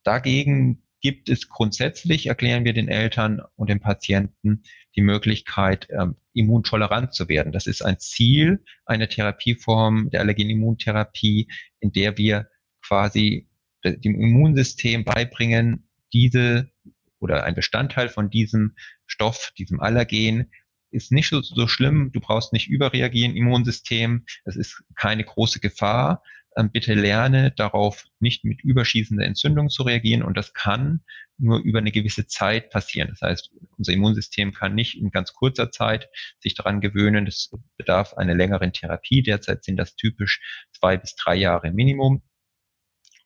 dagegen 0.03 0.83
gibt 1.01 1.29
es 1.29 1.49
grundsätzlich, 1.49 2.27
erklären 2.27 2.65
wir 2.65 2.73
den 2.73 2.89
Eltern 2.89 3.41
und 3.57 3.71
den 3.71 3.81
Patienten, 3.81 4.63
die 4.97 5.03
Möglichkeit, 5.03 5.89
ähm, 5.91 6.17
immuntolerant 6.33 7.15
zu 7.15 7.29
werden. 7.29 7.53
Das 7.53 7.67
ist 7.67 7.83
ein 7.83 7.99
Ziel 7.99 8.65
einer 8.85 9.09
Therapieform 9.09 10.11
der 10.11 10.21
Allergenimmuntherapie, 10.21 11.49
in 11.81 11.93
der 11.93 12.17
wir 12.19 12.49
quasi 12.83 13.49
dem 13.85 14.21
Immunsystem 14.21 15.05
beibringen, 15.05 15.89
diese 16.13 16.71
oder 17.21 17.45
ein 17.45 17.55
Bestandteil 17.55 18.09
von 18.09 18.31
diesem 18.31 18.75
Stoff, 19.07 19.53
diesem 19.57 19.81
Allergen, 19.81 20.51
ist 20.91 21.13
nicht 21.13 21.29
so, 21.29 21.43
so 21.43 21.69
schlimm. 21.69 22.11
Du 22.13 22.21
brauchst 22.21 22.53
nicht 22.53 22.69
überreagieren, 22.69 23.37
Immunsystem. 23.37 24.25
Es 24.45 24.57
ist 24.57 24.83
keine 24.97 25.25
große 25.25 25.61
Gefahr. 25.61 26.23
Ähm, 26.59 26.73
bitte 26.73 26.95
lerne 26.95 27.53
darauf 27.53 28.05
nicht 28.19 28.45
mit 28.45 28.63
überschießender 28.65 29.25
Entzündung 29.25 29.69
zu 29.69 29.85
reagieren 29.85 30.25
und 30.25 30.37
das 30.37 30.53
kann 30.55 31.05
nur 31.39 31.61
über 31.61 31.79
eine 31.79 31.93
gewisse 31.93 32.27
Zeit 32.27 32.71
passieren. 32.71 33.11
Das 33.11 33.23
heißt, 33.23 33.53
unser 33.77 33.93
Immunsystem 33.93 34.53
kann 34.53 34.75
nicht 34.75 34.99
in 34.99 35.13
ganz 35.13 35.33
kurzer 35.33 35.71
Zeit 35.71 36.09
sich 36.41 36.57
daran 36.57 36.81
gewöhnen. 36.81 37.27
Das 37.27 37.51
bedarf 37.77 38.15
einer 38.15 38.35
längeren 38.35 38.73
Therapie. 38.73 39.23
Derzeit 39.23 39.63
sind 39.63 39.77
das 39.77 39.95
typisch 39.95 40.41
zwei 40.73 40.97
bis 40.97 41.15
drei 41.15 41.37
Jahre 41.37 41.71
Minimum. 41.71 42.23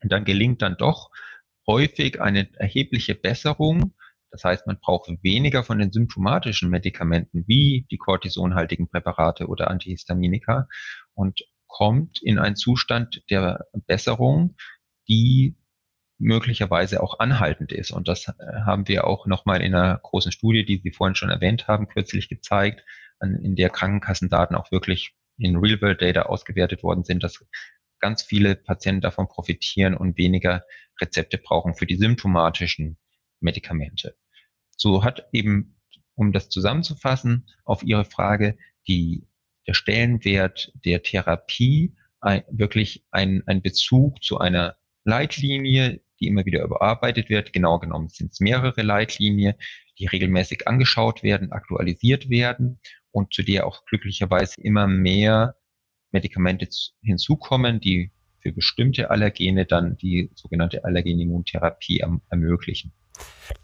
Und 0.03 0.13
dann 0.13 0.27
gelingt 0.27 0.61
dann 0.61 0.77
doch 0.77 1.09
häufig 1.67 2.21
eine 2.21 2.53
erhebliche 2.59 3.15
Besserung. 3.15 3.95
Das 4.31 4.45
heißt, 4.45 4.67
man 4.67 4.79
braucht 4.79 5.11
weniger 5.23 5.65
von 5.65 5.79
den 5.79 5.91
symptomatischen 5.91 6.69
Medikamenten 6.69 7.45
wie 7.47 7.87
die 7.91 7.99
cortisonhaltigen 7.99 8.91
Präparate 8.91 9.47
oder 9.47 9.71
Antihistaminika 9.71 10.69
und 11.15 11.41
kommt 11.73 12.23
in 12.23 12.39
einen 12.39 12.55
Zustand 12.55 13.23
der 13.31 13.67
Besserung, 13.87 14.57
die 15.09 15.57
möglicherweise 16.19 17.03
auch 17.03 17.19
anhaltend 17.19 17.73
ist. 17.73 17.91
Und 17.91 18.09
das 18.09 18.29
äh, 18.29 18.35
haben 18.67 18.87
wir 18.89 19.07
auch 19.07 19.27
nochmal 19.27 19.63
in 19.63 19.75
einer 19.75 19.99
großen 19.99 20.31
Studie, 20.31 20.65
die 20.65 20.81
Sie 20.85 20.93
vorhin 20.93 21.15
schon 21.15 21.31
erwähnt 21.31 21.67
haben, 21.67 21.89
kürzlich 21.89 22.29
gezeigt, 22.29 22.85
in 23.21 23.55
der 23.55 23.71
Krankenkassendaten 23.71 24.57
auch 24.57 24.73
wirklich 24.73 25.15
in 25.39 25.57
Real-World-Data 25.57 26.23
ausgewertet 26.23 26.83
worden 26.83 27.05
sind, 27.05 27.23
dass 27.23 27.45
ganz 28.01 28.23
viele 28.23 28.57
Patienten 28.57 29.01
davon 29.01 29.29
profitieren 29.29 29.95
und 29.95 30.19
weniger 30.19 30.65
Rezepte 31.01 31.39
brauchen 31.39 31.75
für 31.75 31.87
die 31.87 31.95
symptomatischen 31.95 32.99
Medikamente. 33.39 34.17
So 34.77 35.05
hat 35.05 35.29
eben, 35.33 35.81
um 36.17 36.33
das 36.33 36.49
zusammenzufassen, 36.49 37.47
auf 37.65 37.85
Ihre 37.85 38.05
Frage, 38.05 38.59
die 38.89 39.29
der 39.67 39.75
Stellenwert 39.75 40.73
der 40.85 41.03
Therapie 41.03 41.95
ein, 42.21 42.43
wirklich 42.51 43.05
ein, 43.11 43.43
ein 43.47 43.63
Bezug 43.63 44.23
zu 44.23 44.39
einer 44.39 44.77
Leitlinie, 45.05 46.01
die 46.21 46.29
immer 46.29 46.45
wieder 46.47 46.63
überarbeitet 46.63 47.29
wird. 47.29 47.53
Genau 47.53 47.79
genommen 47.79 48.09
sind 48.09 48.33
es 48.33 48.41
mehrere 48.41 48.83
Leitlinien, 48.83 49.55
die 49.99 50.07
regelmäßig 50.07 50.69
angeschaut 50.69 51.23
werden, 51.23 51.53
aktualisiert 51.53 52.31
werden 52.31 52.81
und 53.11 53.35
zu 53.35 53.43
der 53.43 53.67
auch 53.67 53.85
glücklicherweise 53.85 54.55
immer 54.61 54.87
mehr 54.87 55.57
Medikamente 56.13 56.69
hinzukommen, 57.03 57.81
die 57.81 58.13
für 58.43 58.53
bestimmte 58.53 59.11
Allergene 59.11 59.65
dann 59.65 59.97
die 59.97 60.31
sogenannte 60.35 60.85
Allergenimmuntherapie 60.85 62.01
erm-, 62.01 62.23
ermöglichen. 62.29 62.93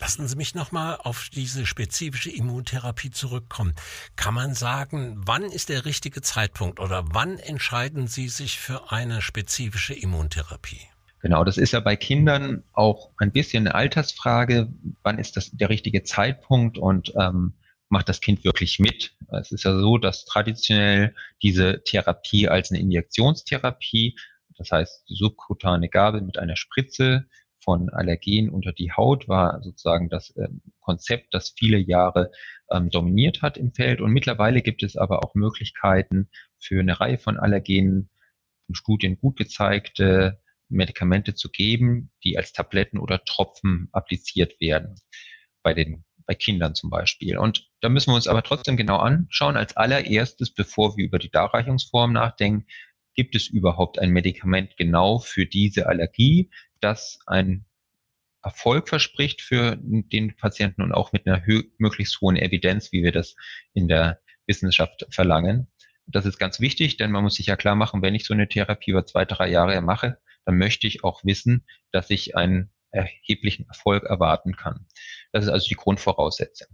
Lassen 0.00 0.28
Sie 0.28 0.36
mich 0.36 0.54
nochmal 0.54 0.98
auf 1.02 1.28
diese 1.32 1.66
spezifische 1.66 2.30
Immuntherapie 2.30 3.10
zurückkommen. 3.10 3.74
Kann 4.16 4.34
man 4.34 4.54
sagen, 4.54 5.20
wann 5.24 5.44
ist 5.44 5.68
der 5.68 5.84
richtige 5.84 6.20
Zeitpunkt 6.20 6.80
oder 6.80 7.04
wann 7.12 7.38
entscheiden 7.38 8.06
Sie 8.06 8.28
sich 8.28 8.58
für 8.58 8.92
eine 8.92 9.22
spezifische 9.22 9.94
Immuntherapie? 9.94 10.80
Genau, 11.20 11.42
das 11.42 11.56
ist 11.56 11.72
ja 11.72 11.80
bei 11.80 11.96
Kindern 11.96 12.62
auch 12.72 13.10
ein 13.18 13.32
bisschen 13.32 13.66
eine 13.66 13.74
Altersfrage. 13.74 14.68
Wann 15.02 15.18
ist 15.18 15.36
das 15.36 15.50
der 15.50 15.68
richtige 15.68 16.04
Zeitpunkt 16.04 16.78
und 16.78 17.12
ähm, 17.18 17.54
macht 17.88 18.08
das 18.08 18.20
Kind 18.20 18.44
wirklich 18.44 18.78
mit? 18.78 19.16
Es 19.32 19.50
ist 19.50 19.64
ja 19.64 19.76
so, 19.78 19.98
dass 19.98 20.26
traditionell 20.26 21.14
diese 21.42 21.82
Therapie 21.82 22.48
als 22.48 22.70
eine 22.70 22.80
Injektionstherapie, 22.80 24.16
das 24.58 24.70
heißt 24.70 25.08
die 25.08 25.14
subkutane 25.14 25.88
Gabe 25.88 26.20
mit 26.20 26.38
einer 26.38 26.56
Spritze 26.56 27.26
von 27.62 27.90
Allergen 27.90 28.50
unter 28.50 28.72
die 28.72 28.92
Haut 28.92 29.28
war 29.28 29.62
sozusagen 29.62 30.08
das 30.08 30.34
ähm, 30.36 30.62
Konzept, 30.80 31.34
das 31.34 31.54
viele 31.56 31.78
Jahre 31.78 32.30
ähm, 32.70 32.88
dominiert 32.90 33.42
hat 33.42 33.56
im 33.56 33.72
Feld. 33.72 34.00
Und 34.00 34.12
mittlerweile 34.12 34.62
gibt 34.62 34.82
es 34.82 34.96
aber 34.96 35.24
auch 35.24 35.34
Möglichkeiten 35.34 36.30
für 36.58 36.80
eine 36.80 37.00
Reihe 37.00 37.18
von 37.18 37.38
Allergenen 37.38 38.10
von 38.66 38.74
Studien 38.74 39.18
gut 39.18 39.36
gezeigte 39.36 40.40
Medikamente 40.68 41.34
zu 41.34 41.50
geben, 41.50 42.10
die 42.24 42.36
als 42.36 42.52
Tabletten 42.52 42.98
oder 42.98 43.24
Tropfen 43.24 43.88
appliziert 43.92 44.60
werden. 44.60 44.94
Bei 45.62 45.74
den 45.74 46.04
bei 46.28 46.34
Kindern 46.34 46.74
zum 46.74 46.90
Beispiel. 46.90 47.38
Und 47.38 47.68
da 47.80 47.88
müssen 47.88 48.10
wir 48.10 48.16
uns 48.16 48.28
aber 48.28 48.42
trotzdem 48.42 48.76
genau 48.76 48.98
anschauen, 48.98 49.56
als 49.56 49.76
allererstes, 49.76 50.52
bevor 50.52 50.96
wir 50.96 51.04
über 51.06 51.18
die 51.18 51.30
Darreichungsform 51.30 52.12
nachdenken, 52.12 52.66
gibt 53.18 53.34
es 53.34 53.48
überhaupt 53.48 53.98
ein 53.98 54.10
Medikament 54.10 54.76
genau 54.76 55.18
für 55.18 55.44
diese 55.44 55.88
Allergie, 55.88 56.50
das 56.80 57.18
ein 57.26 57.66
Erfolg 58.44 58.88
verspricht 58.88 59.42
für 59.42 59.76
den 59.76 60.36
Patienten 60.36 60.82
und 60.82 60.92
auch 60.92 61.10
mit 61.10 61.26
einer 61.26 61.42
möglichst 61.78 62.20
hohen 62.20 62.36
Evidenz, 62.36 62.92
wie 62.92 63.02
wir 63.02 63.10
das 63.10 63.34
in 63.74 63.88
der 63.88 64.20
Wissenschaft 64.46 65.04
verlangen. 65.10 65.66
Das 66.06 66.26
ist 66.26 66.38
ganz 66.38 66.60
wichtig, 66.60 66.96
denn 66.96 67.10
man 67.10 67.24
muss 67.24 67.34
sich 67.34 67.46
ja 67.46 67.56
klar 67.56 67.74
machen, 67.74 68.02
wenn 68.02 68.14
ich 68.14 68.24
so 68.24 68.34
eine 68.34 68.48
Therapie 68.48 68.92
über 68.92 69.04
zwei, 69.04 69.24
drei 69.24 69.50
Jahre 69.50 69.80
mache, 69.80 70.18
dann 70.44 70.56
möchte 70.56 70.86
ich 70.86 71.02
auch 71.02 71.24
wissen, 71.24 71.66
dass 71.90 72.10
ich 72.10 72.36
einen 72.36 72.70
erheblichen 72.92 73.66
Erfolg 73.66 74.04
erwarten 74.04 74.54
kann. 74.54 74.86
Das 75.32 75.42
ist 75.42 75.50
also 75.50 75.66
die 75.66 75.74
Grundvoraussetzung. 75.74 76.68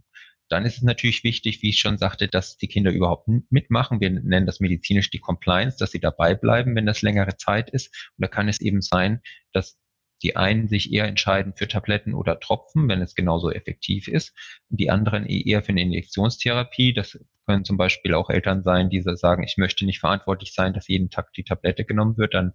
Dann 0.54 0.66
ist 0.66 0.76
es 0.76 0.82
natürlich 0.84 1.24
wichtig, 1.24 1.62
wie 1.62 1.70
ich 1.70 1.80
schon 1.80 1.98
sagte, 1.98 2.28
dass 2.28 2.56
die 2.56 2.68
Kinder 2.68 2.92
überhaupt 2.92 3.26
mitmachen. 3.50 4.00
Wir 4.00 4.10
nennen 4.10 4.46
das 4.46 4.60
medizinisch 4.60 5.10
die 5.10 5.18
Compliance, 5.18 5.78
dass 5.78 5.90
sie 5.90 5.98
dabei 5.98 6.36
bleiben, 6.36 6.76
wenn 6.76 6.86
das 6.86 7.02
längere 7.02 7.36
Zeit 7.36 7.70
ist. 7.70 7.88
Und 8.16 8.22
da 8.22 8.28
kann 8.28 8.48
es 8.48 8.60
eben 8.60 8.80
sein, 8.80 9.20
dass 9.52 9.80
die 10.22 10.36
einen 10.36 10.68
sich 10.68 10.92
eher 10.92 11.06
entscheiden 11.06 11.54
für 11.56 11.66
Tabletten 11.66 12.14
oder 12.14 12.38
Tropfen, 12.38 12.88
wenn 12.88 13.02
es 13.02 13.16
genauso 13.16 13.50
effektiv 13.50 14.06
ist. 14.06 14.32
Und 14.70 14.78
die 14.78 14.90
anderen 14.90 15.26
eh 15.28 15.42
eher 15.42 15.64
für 15.64 15.70
eine 15.70 15.82
Injektionstherapie. 15.82 16.94
Das 16.94 17.18
können 17.46 17.64
zum 17.64 17.76
Beispiel 17.76 18.14
auch 18.14 18.30
Eltern 18.30 18.62
sein, 18.62 18.90
die 18.90 19.02
sagen, 19.02 19.42
ich 19.42 19.56
möchte 19.56 19.84
nicht 19.84 19.98
verantwortlich 19.98 20.54
sein, 20.54 20.72
dass 20.72 20.86
jeden 20.86 21.10
Tag 21.10 21.32
die 21.32 21.42
Tablette 21.42 21.84
genommen 21.84 22.16
wird. 22.16 22.34
Dann 22.34 22.52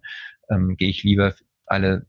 ähm, 0.48 0.78
gehe 0.78 0.88
ich 0.88 1.02
lieber 1.02 1.34
alle 1.66 2.06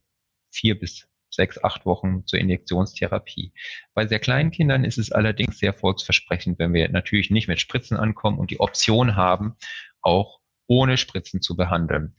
vier 0.50 0.78
bis 0.78 1.06
sechs, 1.34 1.62
acht 1.62 1.86
Wochen 1.86 2.26
zur 2.26 2.38
Injektionstherapie. 2.38 3.52
Bei 3.94 4.06
sehr 4.06 4.20
kleinen 4.20 4.50
Kindern 4.50 4.84
ist 4.84 4.98
es 4.98 5.12
allerdings 5.12 5.58
sehr 5.58 5.72
volksversprechend, 5.72 6.58
wenn 6.58 6.74
wir 6.74 6.88
natürlich 6.88 7.30
nicht 7.30 7.48
mit 7.48 7.60
Spritzen 7.60 7.96
ankommen 7.96 8.38
und 8.38 8.50
die 8.50 8.60
Option 8.60 9.16
haben, 9.16 9.56
auch 10.02 10.40
ohne 10.66 10.96
Spritzen 10.96 11.40
zu 11.40 11.56
behandeln. 11.56 12.16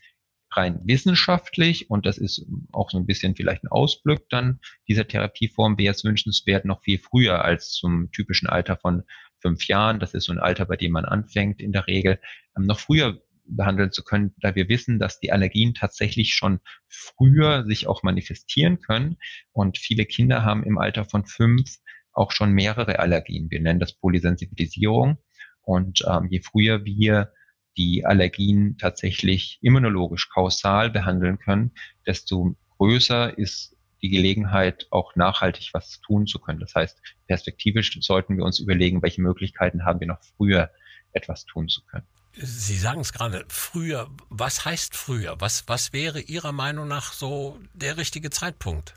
Rein 0.51 0.81
wissenschaftlich, 0.83 1.89
und 1.89 2.05
das 2.05 2.19
ist 2.19 2.45
auch 2.71 2.91
so 2.91 2.97
ein 2.97 3.07
bisschen 3.07 3.35
vielleicht 3.35 3.63
ein 3.63 3.71
Ausblick 3.71 4.29
dann 4.29 4.59
dieser 4.87 5.07
Therapieform, 5.07 5.79
wäre 5.79 5.93
es 5.93 6.03
wünschenswert 6.03 6.65
noch 6.65 6.83
viel 6.83 6.99
früher 6.99 7.43
als 7.43 7.71
zum 7.71 8.11
typischen 8.11 8.47
Alter 8.47 8.77
von 8.77 9.03
fünf 9.39 9.67
Jahren. 9.67 9.99
Das 9.99 10.13
ist 10.13 10.25
so 10.25 10.31
ein 10.31 10.39
Alter, 10.39 10.65
bei 10.65 10.75
dem 10.75 10.91
man 10.91 11.05
anfängt 11.05 11.59
in 11.59 11.71
der 11.71 11.87
Regel. 11.87 12.19
Ähm, 12.55 12.65
noch 12.65 12.79
früher 12.79 13.21
behandeln 13.45 13.91
zu 13.91 14.03
können, 14.03 14.33
da 14.37 14.55
wir 14.55 14.69
wissen, 14.69 14.99
dass 14.99 15.19
die 15.19 15.31
Allergien 15.31 15.73
tatsächlich 15.73 16.33
schon 16.33 16.59
früher 16.87 17.65
sich 17.65 17.87
auch 17.87 18.03
manifestieren 18.03 18.79
können. 18.79 19.17
Und 19.51 19.77
viele 19.77 20.05
Kinder 20.05 20.43
haben 20.43 20.63
im 20.63 20.77
Alter 20.77 21.05
von 21.05 21.25
fünf 21.25 21.77
auch 22.13 22.31
schon 22.31 22.51
mehrere 22.51 22.99
Allergien. 22.99 23.49
Wir 23.49 23.61
nennen 23.61 23.79
das 23.79 23.93
Polysensibilisierung. 23.93 25.17
Und 25.61 26.03
ähm, 26.07 26.27
je 26.29 26.41
früher 26.41 26.85
wir 26.85 27.33
die 27.77 28.05
Allergien 28.05 28.77
tatsächlich 28.77 29.59
immunologisch 29.61 30.29
kausal 30.29 30.91
behandeln 30.91 31.39
können, 31.39 31.71
desto 32.05 32.55
größer 32.77 33.37
ist 33.37 33.75
die 34.01 34.09
Gelegenheit, 34.09 34.87
auch 34.91 35.15
nachhaltig 35.15 35.69
was 35.73 36.01
tun 36.01 36.27
zu 36.27 36.39
können. 36.39 36.59
Das 36.59 36.75
heißt, 36.75 37.01
perspektivisch 37.27 37.97
sollten 38.01 38.37
wir 38.37 38.43
uns 38.43 38.59
überlegen, 38.59 39.01
welche 39.01 39.21
Möglichkeiten 39.21 39.85
haben 39.85 40.01
wir 40.01 40.07
noch 40.07 40.21
früher 40.37 40.69
etwas 41.13 41.45
tun 41.45 41.69
zu 41.69 41.83
können. 41.85 42.05
Sie 42.35 42.77
sagen 42.77 43.01
es 43.01 43.13
gerade, 43.13 43.45
früher, 43.47 44.09
was 44.29 44.65
heißt 44.65 44.95
früher? 44.95 45.35
Was, 45.39 45.65
was 45.67 45.93
wäre 45.93 46.19
Ihrer 46.19 46.51
Meinung 46.51 46.87
nach 46.87 47.13
so 47.13 47.59
der 47.73 47.97
richtige 47.97 48.31
Zeitpunkt? 48.31 48.95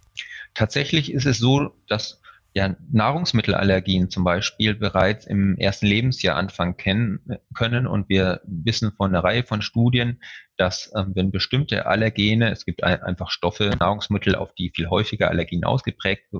Tatsächlich 0.54 1.12
ist 1.12 1.26
es 1.26 1.38
so, 1.38 1.74
dass 1.86 2.20
ja, 2.56 2.74
Nahrungsmittelallergien 2.90 4.08
zum 4.08 4.24
Beispiel 4.24 4.74
bereits 4.74 5.26
im 5.26 5.58
ersten 5.58 5.84
Lebensjahr 5.84 6.36
anfangen 6.36 6.78
kennen, 6.78 7.20
können. 7.52 7.86
Und 7.86 8.08
wir 8.08 8.40
wissen 8.46 8.92
von 8.96 9.10
einer 9.10 9.22
Reihe 9.22 9.44
von 9.44 9.60
Studien, 9.60 10.22
dass 10.56 10.90
ähm, 10.96 11.12
wenn 11.14 11.30
bestimmte 11.30 11.84
Allergene, 11.84 12.50
es 12.50 12.64
gibt 12.64 12.82
ein, 12.82 13.02
einfach 13.02 13.30
Stoffe, 13.30 13.76
Nahrungsmittel, 13.78 14.34
auf 14.34 14.54
die 14.54 14.72
viel 14.74 14.88
häufiger 14.88 15.28
Allergien 15.28 15.64
ausgeprägt 15.64 16.32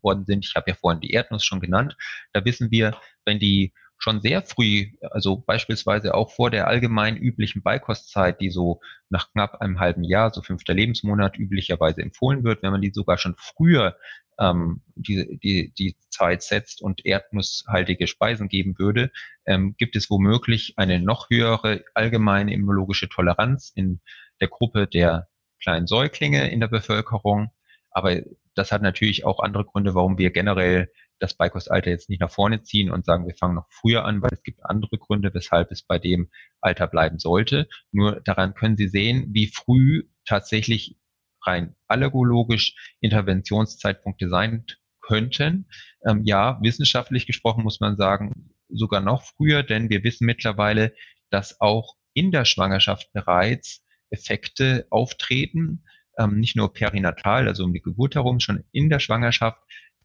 worden 0.00 0.24
sind. 0.26 0.46
Ich 0.46 0.54
habe 0.54 0.70
ja 0.70 0.76
vorhin 0.76 1.00
die 1.00 1.10
Erdnuss 1.10 1.44
schon 1.44 1.58
genannt. 1.58 1.96
Da 2.32 2.44
wissen 2.44 2.70
wir, 2.70 2.96
wenn 3.24 3.40
die 3.40 3.72
schon 3.98 4.20
sehr 4.20 4.42
früh, 4.42 4.92
also 5.10 5.36
beispielsweise 5.36 6.14
auch 6.14 6.30
vor 6.30 6.50
der 6.50 6.66
allgemein 6.66 7.16
üblichen 7.16 7.62
Beikostzeit, 7.62 8.40
die 8.40 8.50
so 8.50 8.80
nach 9.08 9.30
knapp 9.32 9.60
einem 9.60 9.80
halben 9.80 10.04
Jahr, 10.04 10.32
so 10.32 10.42
fünfter 10.42 10.74
Lebensmonat 10.74 11.38
üblicherweise 11.38 12.02
empfohlen 12.02 12.44
wird, 12.44 12.62
wenn 12.62 12.72
man 12.72 12.82
die 12.82 12.92
sogar 12.92 13.18
schon 13.18 13.34
früher 13.38 13.96
ähm, 14.38 14.82
die, 14.94 15.38
die, 15.42 15.72
die 15.74 15.96
Zeit 16.10 16.42
setzt 16.42 16.82
und 16.82 17.06
erdnusshaltige 17.06 18.06
Speisen 18.06 18.48
geben 18.48 18.78
würde, 18.78 19.10
ähm, 19.46 19.74
gibt 19.78 19.96
es 19.96 20.10
womöglich 20.10 20.74
eine 20.76 21.00
noch 21.00 21.30
höhere 21.30 21.84
allgemeine 21.94 22.52
immunologische 22.52 23.08
Toleranz 23.08 23.72
in 23.74 24.00
der 24.40 24.48
Gruppe 24.48 24.86
der 24.86 25.28
kleinen 25.62 25.86
Säuglinge 25.86 26.50
in 26.50 26.60
der 26.60 26.68
Bevölkerung. 26.68 27.50
Aber 27.90 28.20
das 28.54 28.72
hat 28.72 28.82
natürlich 28.82 29.24
auch 29.24 29.40
andere 29.40 29.64
Gründe, 29.64 29.94
warum 29.94 30.18
wir 30.18 30.30
generell 30.30 30.90
das 31.18 31.34
Beikostalter 31.34 31.90
jetzt 31.90 32.10
nicht 32.10 32.20
nach 32.20 32.30
vorne 32.30 32.62
ziehen 32.62 32.90
und 32.90 33.04
sagen, 33.04 33.26
wir 33.26 33.34
fangen 33.34 33.54
noch 33.54 33.68
früher 33.70 34.04
an, 34.04 34.20
weil 34.22 34.30
es 34.32 34.42
gibt 34.42 34.64
andere 34.64 34.98
Gründe, 34.98 35.32
weshalb 35.32 35.70
es 35.70 35.82
bei 35.82 35.98
dem 35.98 36.30
Alter 36.60 36.86
bleiben 36.86 37.18
sollte. 37.18 37.68
Nur 37.92 38.20
daran 38.20 38.54
können 38.54 38.76
Sie 38.76 38.88
sehen, 38.88 39.28
wie 39.32 39.46
früh 39.46 40.04
tatsächlich 40.24 40.98
rein 41.46 41.76
allergologisch 41.86 42.96
Interventionszeitpunkte 43.00 44.28
sein 44.28 44.64
könnten. 45.00 45.68
Ähm, 46.06 46.22
ja, 46.24 46.58
wissenschaftlich 46.62 47.26
gesprochen 47.26 47.62
muss 47.62 47.80
man 47.80 47.96
sagen, 47.96 48.54
sogar 48.68 49.00
noch 49.00 49.22
früher, 49.22 49.62
denn 49.62 49.90
wir 49.90 50.02
wissen 50.02 50.26
mittlerweile, 50.26 50.94
dass 51.30 51.60
auch 51.60 51.96
in 52.14 52.32
der 52.32 52.44
Schwangerschaft 52.44 53.12
bereits 53.12 53.84
Effekte 54.10 54.86
auftreten, 54.90 55.84
ähm, 56.18 56.38
nicht 56.40 56.56
nur 56.56 56.72
perinatal, 56.72 57.48
also 57.48 57.64
um 57.64 57.72
die 57.72 57.82
Geburt 57.82 58.14
herum, 58.14 58.40
schon 58.40 58.64
in 58.72 58.90
der 58.90 58.98
Schwangerschaft, 58.98 59.58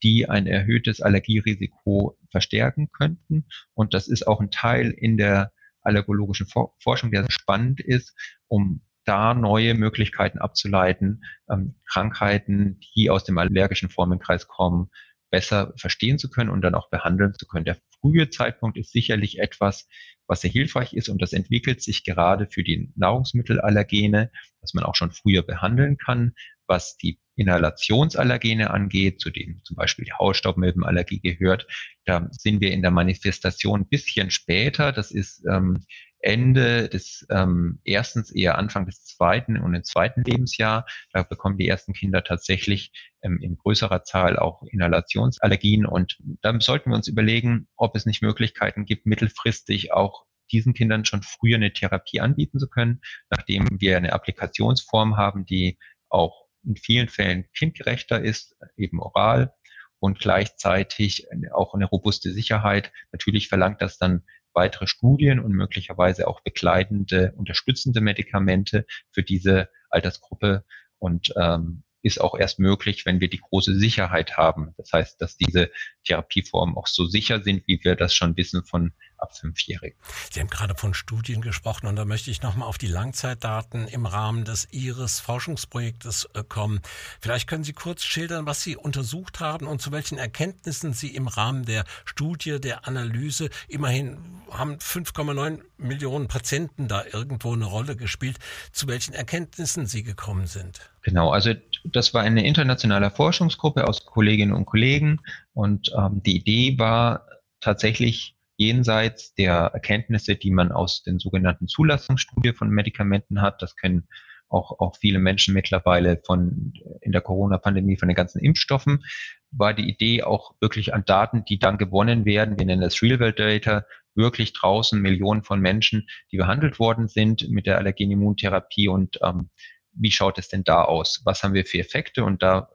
die 0.03 0.29
ein 0.29 0.47
erhöhtes 0.47 1.01
Allergierisiko 1.01 2.17
verstärken 2.31 2.89
könnten. 2.91 3.45
Und 3.73 3.93
das 3.93 4.07
ist 4.07 4.27
auch 4.27 4.39
ein 4.39 4.51
Teil 4.51 4.91
in 4.91 5.17
der 5.17 5.51
allergologischen 5.81 6.47
Forschung, 6.79 7.11
der 7.11 7.25
spannend 7.29 7.79
ist, 7.79 8.15
um 8.47 8.81
da 9.05 9.33
neue 9.33 9.73
Möglichkeiten 9.73 10.37
abzuleiten, 10.37 11.23
ähm, 11.49 11.75
Krankheiten, 11.91 12.79
die 12.95 13.09
aus 13.09 13.23
dem 13.23 13.37
allergischen 13.37 13.89
Formenkreis 13.89 14.47
kommen, 14.47 14.89
besser 15.31 15.73
verstehen 15.77 16.19
zu 16.19 16.29
können 16.29 16.49
und 16.49 16.61
dann 16.61 16.75
auch 16.75 16.89
behandeln 16.89 17.33
zu 17.33 17.47
können. 17.47 17.65
Der 17.65 17.77
frühe 17.99 18.29
Zeitpunkt 18.29 18.77
ist 18.77 18.91
sicherlich 18.91 19.39
etwas, 19.39 19.87
was 20.29 20.41
sehr 20.41 20.51
hilfreich 20.51 20.93
ist 20.93 21.09
und 21.09 21.21
das 21.21 21.33
entwickelt 21.33 21.81
sich 21.81 22.03
gerade 22.03 22.47
für 22.49 22.63
die 22.63 22.93
Nahrungsmittelallergene, 22.95 24.31
dass 24.61 24.73
man 24.75 24.83
auch 24.83 24.95
schon 24.95 25.11
früher 25.11 25.41
behandeln 25.41 25.97
kann, 25.97 26.33
was 26.67 26.97
die 26.97 27.19
Inhalationsallergene 27.35 28.69
angeht, 28.69 29.19
zu 29.19 29.31
denen 29.31 29.61
zum 29.63 29.75
Beispiel 29.75 30.05
die 30.05 30.13
Hausstaubmilbenallergie 30.13 31.19
gehört. 31.19 31.65
Da 32.05 32.27
sind 32.31 32.61
wir 32.61 32.71
in 32.71 32.83
der 32.83 32.91
Manifestation 32.91 33.81
ein 33.81 33.89
bisschen 33.89 34.29
später. 34.29 34.91
Das 34.91 35.09
ist 35.11 35.43
ähm, 35.49 35.79
Ende 36.19 36.89
des 36.89 37.25
ähm, 37.29 37.79
erstens 37.83 38.31
eher 38.31 38.57
Anfang 38.57 38.85
des 38.85 39.03
zweiten 39.05 39.57
und 39.57 39.73
im 39.73 39.83
zweiten 39.83 40.23
Lebensjahr. 40.23 40.85
Da 41.13 41.23
bekommen 41.23 41.57
die 41.57 41.67
ersten 41.67 41.93
Kinder 41.93 42.23
tatsächlich 42.23 42.91
ähm, 43.21 43.39
in 43.41 43.57
größerer 43.57 44.03
Zahl 44.03 44.37
auch 44.37 44.63
Inhalationsallergien. 44.63 45.85
Und 45.85 46.17
dann 46.41 46.59
sollten 46.59 46.91
wir 46.91 46.95
uns 46.95 47.07
überlegen, 47.07 47.67
ob 47.75 47.95
es 47.95 48.05
nicht 48.05 48.21
Möglichkeiten 48.21 48.85
gibt, 48.85 49.05
mittelfristig 49.05 49.93
auch 49.93 50.25
diesen 50.51 50.73
Kindern 50.73 51.05
schon 51.05 51.21
früher 51.21 51.55
eine 51.55 51.73
Therapie 51.73 52.19
anbieten 52.19 52.59
zu 52.59 52.67
können, 52.67 53.01
nachdem 53.29 53.67
wir 53.79 53.97
eine 53.97 54.13
Applikationsform 54.13 55.15
haben, 55.15 55.45
die 55.45 55.77
auch 56.09 56.47
in 56.65 56.75
vielen 56.75 57.07
Fällen 57.07 57.45
kindgerechter 57.55 58.21
ist, 58.21 58.57
eben 58.75 58.99
oral 58.99 59.53
und 59.99 60.19
gleichzeitig 60.19 61.27
auch 61.53 61.73
eine 61.73 61.85
robuste 61.85 62.31
Sicherheit. 62.31 62.91
Natürlich 63.11 63.47
verlangt 63.47 63.81
das 63.81 63.97
dann 63.97 64.23
weitere 64.53 64.87
Studien 64.87 65.39
und 65.39 65.51
möglicherweise 65.53 66.27
auch 66.27 66.41
begleitende, 66.41 67.33
unterstützende 67.37 68.01
Medikamente 68.01 68.85
für 69.11 69.23
diese 69.23 69.69
Altersgruppe 69.89 70.65
und 70.97 71.33
ähm, 71.37 71.83
ist 72.01 72.21
auch 72.21 72.37
erst 72.37 72.59
möglich, 72.59 73.05
wenn 73.05 73.19
wir 73.19 73.29
die 73.29 73.41
große 73.41 73.75
Sicherheit 73.75 74.37
haben. 74.37 74.73
Das 74.77 74.91
heißt, 74.93 75.21
dass 75.21 75.35
diese 75.37 75.69
Therapieformen 76.05 76.77
auch 76.77 76.87
so 76.87 77.05
sicher 77.05 77.43
sind, 77.43 77.67
wie 77.67 77.79
wir 77.83 77.95
das 77.95 78.13
schon 78.13 78.37
wissen 78.37 78.63
von 78.63 78.93
ab 79.21 79.37
Fünfjährigen. 79.37 79.97
Sie 80.31 80.39
haben 80.39 80.49
gerade 80.49 80.75
von 80.75 80.93
Studien 80.93 81.41
gesprochen 81.41 81.87
und 81.87 81.95
da 81.95 82.05
möchte 82.05 82.31
ich 82.31 82.41
nochmal 82.41 82.67
auf 82.67 82.77
die 82.77 82.87
Langzeitdaten 82.87 83.87
im 83.87 84.05
Rahmen 84.05 84.45
des 84.45 84.67
IRIS-Forschungsprojektes 84.71 86.29
äh, 86.33 86.43
kommen. 86.43 86.81
Vielleicht 87.19 87.47
können 87.47 87.63
Sie 87.63 87.73
kurz 87.73 88.03
schildern, 88.03 88.45
was 88.45 88.61
Sie 88.61 88.75
untersucht 88.75 89.39
haben 89.39 89.67
und 89.67 89.81
zu 89.81 89.91
welchen 89.91 90.17
Erkenntnissen 90.17 90.93
Sie 90.93 91.15
im 91.15 91.27
Rahmen 91.27 91.65
der 91.65 91.83
Studie, 92.05 92.59
der 92.59 92.87
Analyse, 92.87 93.49
immerhin 93.67 94.17
haben 94.51 94.75
5,9 94.75 95.61
Millionen 95.77 96.27
Patienten 96.27 96.87
da 96.87 97.03
irgendwo 97.05 97.53
eine 97.53 97.65
Rolle 97.65 97.95
gespielt, 97.95 98.37
zu 98.71 98.87
welchen 98.87 99.13
Erkenntnissen 99.13 99.85
Sie 99.85 100.03
gekommen 100.03 100.47
sind. 100.47 100.91
Genau, 101.01 101.31
also 101.31 101.53
das 101.85 102.13
war 102.13 102.23
eine 102.23 102.45
internationale 102.45 103.11
Forschungsgruppe 103.11 103.87
aus 103.87 104.05
Kolleginnen 104.05 104.53
und 104.53 104.65
Kollegen 104.65 105.21
und 105.53 105.91
ähm, 105.97 106.21
die 106.23 106.37
Idee 106.37 106.77
war 106.77 107.25
tatsächlich 107.61 108.35
jenseits 108.59 109.33
der 109.35 109.71
Erkenntnisse, 109.73 110.35
die 110.35 110.51
man 110.51 110.71
aus 110.71 111.01
den 111.01 111.17
sogenannten 111.17 111.67
Zulassungsstudien 111.67 112.53
von 112.53 112.69
Medikamenten 112.69 113.41
hat. 113.41 113.61
Das 113.61 113.77
können 113.77 114.07
auch, 114.49 114.79
auch 114.79 114.97
viele 114.97 115.19
Menschen 115.19 115.53
mittlerweile 115.53 116.21
von 116.25 116.73
in 117.01 117.13
der 117.13 117.21
Corona-Pandemie 117.21 117.97
von 117.97 118.09
den 118.09 118.15
ganzen 118.15 118.39
Impfstoffen, 118.39 119.05
war 119.51 119.73
die 119.73 119.89
Idee 119.89 120.23
auch 120.23 120.55
wirklich 120.59 120.93
an 120.93 121.05
Daten, 121.05 121.45
die 121.45 121.57
dann 121.57 121.77
gewonnen 121.77 122.25
werden, 122.25 122.59
wir 122.59 122.65
nennen 122.65 122.81
das 122.81 123.01
Real-World-Data, 123.01 123.85
wirklich 124.15 124.51
draußen 124.51 125.01
Millionen 125.01 125.43
von 125.43 125.61
Menschen, 125.61 126.07
die 126.31 126.37
behandelt 126.37 126.79
worden 126.79 127.07
sind 127.07 127.49
mit 127.49 127.65
der 127.65 127.77
Allergenimmuntherapie 127.77 128.89
und 128.89 129.19
ähm, 129.23 129.49
wie 129.93 130.11
schaut 130.11 130.37
es 130.37 130.49
denn 130.49 130.65
da 130.65 130.83
aus? 130.83 131.21
Was 131.23 131.43
haben 131.43 131.53
wir 131.53 131.65
für 131.65 131.79
Effekte? 131.79 132.25
Und 132.25 132.43
da 132.43 132.69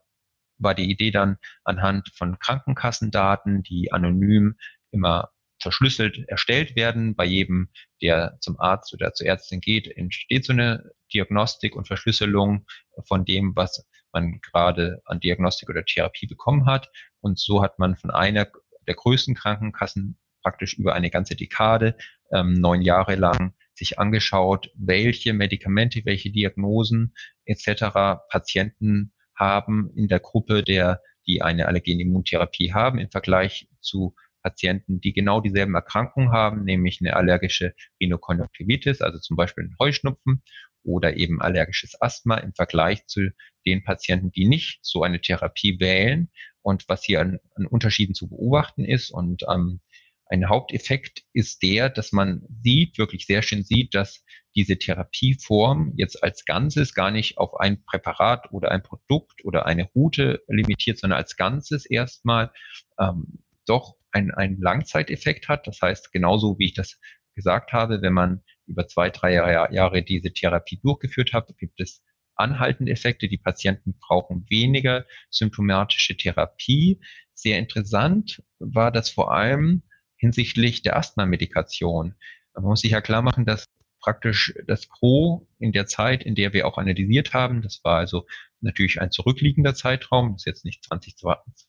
war 0.59 0.75
die 0.75 0.91
Idee 0.91 1.11
dann 1.11 1.37
anhand 1.65 2.11
von 2.17 2.39
Krankenkassendaten, 2.39 3.63
die 3.63 3.93
anonym 3.93 4.57
immer 4.91 5.34
verschlüsselt 5.61 6.19
erstellt 6.29 6.77
werden. 6.77 7.15
Bei 7.15 7.25
jedem, 7.25 7.71
der 8.03 8.37
zum 8.41 8.59
Arzt 8.59 8.93
oder 8.95 9.13
zur 9.15 9.27
Ärztin 9.27 9.61
geht, 9.61 9.89
entsteht 9.89 10.45
so 10.45 10.53
eine 10.53 10.93
Diagnostik 11.13 11.77
und 11.77 11.87
Verschlüsselung 11.87 12.67
von 13.07 13.25
dem, 13.25 13.55
was 13.55 13.87
man 14.13 14.41
gerade 14.41 15.03
an 15.05 15.21
Diagnostik 15.21 15.69
oder 15.69 15.85
Therapie 15.85 16.27
bekommen 16.27 16.67
hat. 16.67 16.91
Und 17.21 17.39
so 17.39 17.63
hat 17.63 17.79
man 17.79 17.97
von 17.97 18.11
einer 18.11 18.49
der 18.87 18.95
größten 18.95 19.35
Krankenkassen 19.35 20.19
praktisch 20.43 20.75
über 20.75 20.95
eine 20.95 21.11
ganze 21.11 21.37
Dekade, 21.37 21.97
ähm, 22.33 22.55
neun 22.55 22.83
Jahre 22.83 23.17
lang, 23.17 23.55
sich 23.75 23.99
angeschaut, 23.99 24.71
welche 24.77 25.33
Medikamente, 25.33 26.05
welche 26.05 26.31
Diagnosen 26.31 27.15
etc. 27.45 28.21
Patienten 28.29 29.13
haben 29.35 29.91
in 29.97 30.07
der 30.07 30.21
Gruppe 30.21 30.63
der, 30.63 31.03
die 31.27 31.43
eine 31.43 31.67
Allergenimmuntherapie 31.67 32.73
haben 32.73 32.99
im 32.99 33.11
Vergleich 33.11 33.69
zu 33.81 34.15
Patienten, 34.45 35.01
die 35.01 35.13
genau 35.13 35.41
dieselben 35.41 35.75
Erkrankungen 35.75 36.31
haben, 36.31 36.65
nämlich 36.65 37.01
eine 37.01 37.17
allergische 37.17 37.75
Rhinokonjunktivitis, 38.01 39.01
also 39.01 39.19
zum 39.19 39.37
Beispiel 39.37 39.65
einen 39.65 39.77
Heuschnupfen 39.81 40.43
oder 40.85 41.17
eben 41.17 41.41
allergisches 41.41 42.01
Asthma 42.01 42.37
im 42.37 42.53
Vergleich 42.55 43.07
zu 43.07 43.31
den 43.67 43.83
Patienten, 43.83 44.31
die 44.31 44.47
nicht 44.47 44.81
so 44.83 45.03
eine 45.03 45.21
Therapie 45.21 45.81
wählen 45.81 46.31
und 46.61 46.85
was 46.89 47.03
hier 47.05 47.23
an, 47.23 47.39
an 47.55 47.67
Unterschieden 47.67 48.15
zu 48.15 48.29
beobachten 48.29 48.85
ist. 48.85 49.11
Und 49.11 49.45
ähm, 49.51 49.81
ein 50.27 50.49
Haupteffekt 50.49 51.23
ist 51.33 51.63
der, 51.63 51.89
dass 51.89 52.13
man 52.13 52.47
sieht, 52.63 52.99
wirklich 52.99 53.27
sehr 53.27 53.43
schön 53.43 53.63
sieht, 53.63 53.95
dass 53.95 54.25
diese 54.55 54.79
Therapieform 54.79 55.93
jetzt 55.97 56.23
als 56.23 56.45
Ganzes 56.45 56.95
gar 56.95 57.11
nicht 57.11 57.39
auf 57.39 57.59
ein 57.59 57.83
Präparat 57.85 58.53
oder 58.53 58.71
ein 58.71 58.83
Produkt 58.83 59.45
oder 59.45 59.67
eine 59.67 59.89
Route 59.95 60.43
limitiert, 60.49 60.99
sondern 60.99 61.19
als 61.19 61.37
Ganzes 61.37 61.87
erstmal 61.87 62.53
ähm, 62.99 63.43
doch 63.67 63.97
ein, 64.15 64.31
ein 64.33 64.59
Langzeiteffekt 64.59 65.49
hat. 65.49 65.67
Das 65.67 65.81
heißt, 65.83 66.13
genauso 66.13 66.59
wie 66.59 66.67
ich 66.67 66.75
das 66.75 66.99
gesagt 67.35 67.73
habe, 67.73 68.01
wenn 68.01 68.13
man 68.13 68.43
über 68.67 68.87
zwei, 68.87 69.11
drei 69.11 69.35
Jahre 69.35 70.03
diese 70.03 70.33
Therapie 70.33 70.81
durchgeführt 70.83 71.33
hat, 71.33 71.53
gibt 71.59 71.81
es 71.81 72.03
anhaltende 72.37 72.93
Effekte. 72.93 73.29
Die 73.29 73.39
Patienten 73.39 73.99
brauchen 73.99 74.47
weniger 74.49 75.05
symptomatische 75.31 76.17
Therapie. 76.17 77.01
Sehr 77.35 77.59
interessant 77.59 78.43
war 78.59 78.91
das 78.91 79.11
vor 79.11 79.33
allem 79.33 79.83
hinsichtlich 80.17 80.83
der 80.83 80.97
Asthma-Medikation. 80.97 82.15
Man 82.55 82.65
muss 82.65 82.81
sich 82.81 82.93
ja 82.93 83.01
klar 83.01 83.23
machen, 83.23 83.45
dass 83.45 83.67
praktisch 84.01 84.55
das 84.67 84.89
Gros 84.89 85.43
in 85.59 85.73
der 85.73 85.87
Zeit, 85.87 86.23
in 86.25 86.35
der 86.35 86.53
wir 86.53 86.67
auch 86.67 86.79
analysiert 86.79 87.33
haben, 87.33 87.63
das 87.63 87.81
war 87.85 87.99
also 87.99 88.27
natürlich 88.61 89.01
ein 89.01 89.11
zurückliegender 89.11 89.75
Zeitraum, 89.75 90.33
das 90.33 90.43
ist 90.43 90.47
jetzt 90.47 90.65
nicht 90.65 90.85
2022, 90.85 91.67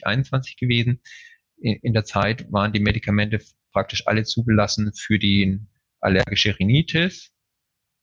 2021 0.00 0.56
gewesen, 0.56 1.02
in 1.62 1.92
der 1.92 2.04
Zeit 2.04 2.50
waren 2.52 2.72
die 2.72 2.80
Medikamente 2.80 3.40
praktisch 3.72 4.06
alle 4.06 4.24
zugelassen 4.24 4.92
für 4.94 5.18
die 5.18 5.60
allergische 6.00 6.58
Rhinitis, 6.58 7.32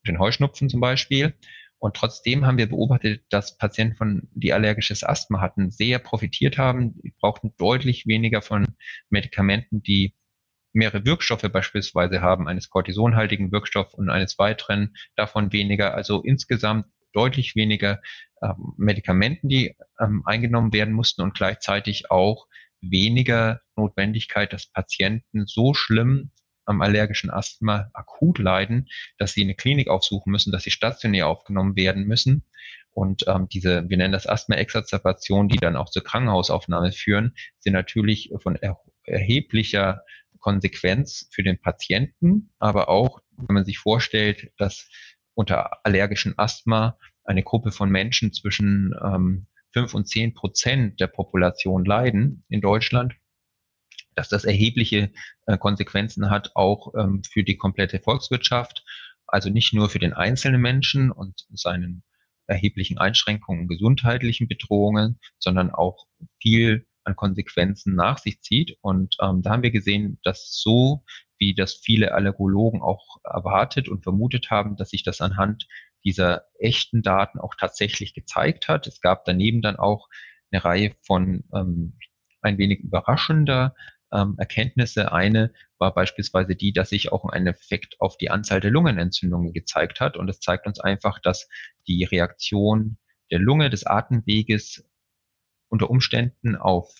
den 0.08 0.19
Heuschnupfen 0.19 0.69
zum 0.69 0.80
Beispiel. 0.80 1.34
Und 1.78 1.95
trotzdem 1.95 2.45
haben 2.45 2.58
wir 2.58 2.67
beobachtet, 2.67 3.24
dass 3.30 3.58
Patienten, 3.58 3.95
von, 3.95 4.28
die 4.34 4.52
allergisches 4.52 5.04
Asthma 5.04 5.39
hatten, 5.39 5.72
sehr 5.72 6.00
profitiert 6.00 6.58
haben. 6.58 7.02
Die 7.02 7.13
brauchten 7.19 7.54
deutlich 7.58 8.06
weniger 8.06 8.41
von 8.41 8.67
Medikamenten, 9.10 9.82
die 9.82 10.13
mehrere 10.74 11.06
Wirkstoffe 11.06 11.50
beispielsweise 11.52 12.22
haben, 12.22 12.48
eines 12.48 12.69
kortisonhaltigen 12.69 13.52
Wirkstoff 13.52 13.93
und 13.93 14.10
eines 14.10 14.38
weiteren, 14.38 14.95
davon 15.15 15.54
weniger. 15.54 15.93
Also 15.95 16.22
insgesamt 16.22 16.86
deutlich 17.13 17.56
weniger 17.56 18.02
ähm, 18.41 18.74
Medikamenten, 18.78 19.48
die 19.48 19.76
ähm, 20.00 20.24
eingenommen 20.26 20.74
werden 20.74 20.93
mussten 20.93 21.22
und 21.22 21.34
gleichzeitig 21.34 22.12
auch 22.12 22.48
weniger 22.82 23.62
Notwendigkeit, 23.76 24.54
dass 24.54 24.68
Patienten 24.68 25.46
so 25.46 25.74
schlimm 25.74 26.32
am 26.65 26.82
allergischen 26.82 27.32
Asthma 27.32 27.89
akut 27.94 28.38
leiden, 28.38 28.88
dass 29.18 29.34
sie 29.34 29.42
eine 29.42 29.56
Klinik 29.56 29.88
aufsuchen 29.88 30.32
müssen, 30.32 30.52
dass 30.52 30.63
sie 30.63 30.72
stationär 30.72 31.28
aufgenommen 31.28 31.76
werden 31.76 32.06
müssen. 32.06 32.44
Und 32.92 33.26
ähm, 33.28 33.48
diese, 33.50 33.89
wir 33.89 33.98
nennen 33.98 34.13
das 34.13 34.28
Asthma-Exacerbation, 34.28 35.48
die 35.48 35.58
dann 35.58 35.76
auch 35.76 35.89
zur 35.89 36.04
Krankenhausaufnahme 36.04 36.92
führen, 36.92 37.36
sind 37.60 37.74
natürlich 37.74 38.32
von 38.42 38.56
er 38.56 38.80
erheblicher 39.04 40.04
Konsequenz 40.39 41.28
für 41.32 41.44
den 41.44 41.60
Patienten, 41.60 42.52
aber 42.60 42.89
auch, 42.89 43.22
wenn 43.38 43.56
man 43.56 43.65
sich 43.65 43.80
vorstellt, 43.80 44.52
dass 44.58 44.89
unter 45.34 45.86
allergischen 45.86 46.38
Asthma 46.38 46.98
eine 47.24 47.44
Gruppe 47.44 47.72
von 47.72 47.89
Menschen 47.89 48.34
zwischen 48.34 48.94
ähm, 49.04 49.48
fünf 49.73 49.93
und 49.93 50.08
zehn 50.08 50.34
Prozent 50.34 50.99
der 50.99 51.08
Population 51.08 51.86
leiden 51.86 52.43
in 52.49 52.62
Deutschland, 52.62 53.13
dass 54.15 54.29
das 54.29 54.43
erhebliche 54.43 55.12
äh, 55.45 55.58
Konsequenzen 55.58 56.29
hat, 56.29 56.55
auch 56.55 56.93
ähm, 56.97 57.23
für 57.23 57.43
die 57.43 57.58
komplette 57.58 57.99
Volkswirtschaft, 57.99 58.84
also 59.27 59.49
nicht 59.49 59.73
nur 59.73 59.89
für 59.89 59.99
den 59.99 60.13
einzelnen 60.13 60.62
Menschen 60.62 61.12
und 61.12 61.45
seinen 61.53 62.03
erheblichen 62.47 62.97
Einschränkungen 62.97 63.62
und 63.62 63.67
gesundheitlichen 63.67 64.47
Bedrohungen, 64.47 65.19
sondern 65.38 65.71
auch 65.71 66.08
viel 66.41 66.88
an 67.03 67.15
Konsequenzen 67.15 67.95
nach 67.95 68.17
sich 68.17 68.41
zieht. 68.41 68.77
Und 68.82 69.15
ähm, 69.21 69.41
da 69.41 69.51
haben 69.51 69.63
wir 69.63 69.71
gesehen, 69.71 70.19
dass 70.23 70.49
so, 70.51 71.03
wie 71.38 71.53
das 71.53 71.75
viele 71.75 72.13
Allergologen 72.13 72.82
auch 72.82 73.17
erwartet 73.23 73.88
und 73.88 74.03
vermutet 74.03 74.49
haben, 74.49 74.75
dass 74.75 74.89
sich 74.89 75.03
das 75.03 75.21
anhand 75.21 75.67
dieser 76.04 76.46
echten 76.60 77.02
Daten 77.02 77.40
auch 77.40 77.56
tatsächlich 77.56 78.14
gezeigt 78.14 78.68
hat. 78.68 78.88
Es 78.88 79.02
gab 79.02 79.26
daneben 79.26 79.62
dann 79.62 79.76
auch 79.76 80.08
eine 80.52 80.64
Reihe 80.64 80.96
von 81.02 81.44
ähm, 81.54 81.98
ein 82.42 82.58
wenig 82.58 82.80
überraschender 82.80 83.76
ähm, 84.12 84.36
Erkenntnisse. 84.38 85.12
Eine 85.12 85.54
war 85.78 85.94
beispielsweise 85.94 86.56
die, 86.56 86.74
dass 86.74 86.90
sich 86.90 87.12
auch 87.12 87.26
ein 87.26 87.48
Effekt 87.48 88.00
auf 88.00 88.18
die 88.18 88.30
Anzahl 88.30 88.60
der 88.60 88.72
Lungenentzündungen 88.72 89.54
gezeigt 89.54 90.00
hat. 90.00 90.18
Und 90.18 90.30
es 90.30 90.40
zeigt 90.40 90.68
uns 90.68 90.80
einfach, 90.80 91.20
dass 91.20 91.48
die 91.88 92.04
Reaktion 92.04 92.98
der 93.32 93.40
Lunge, 93.40 93.70
des 93.70 93.86
Atemweges 93.86 94.84
unter 95.68 95.90
Umständen 95.90 96.56
auf 96.56 96.94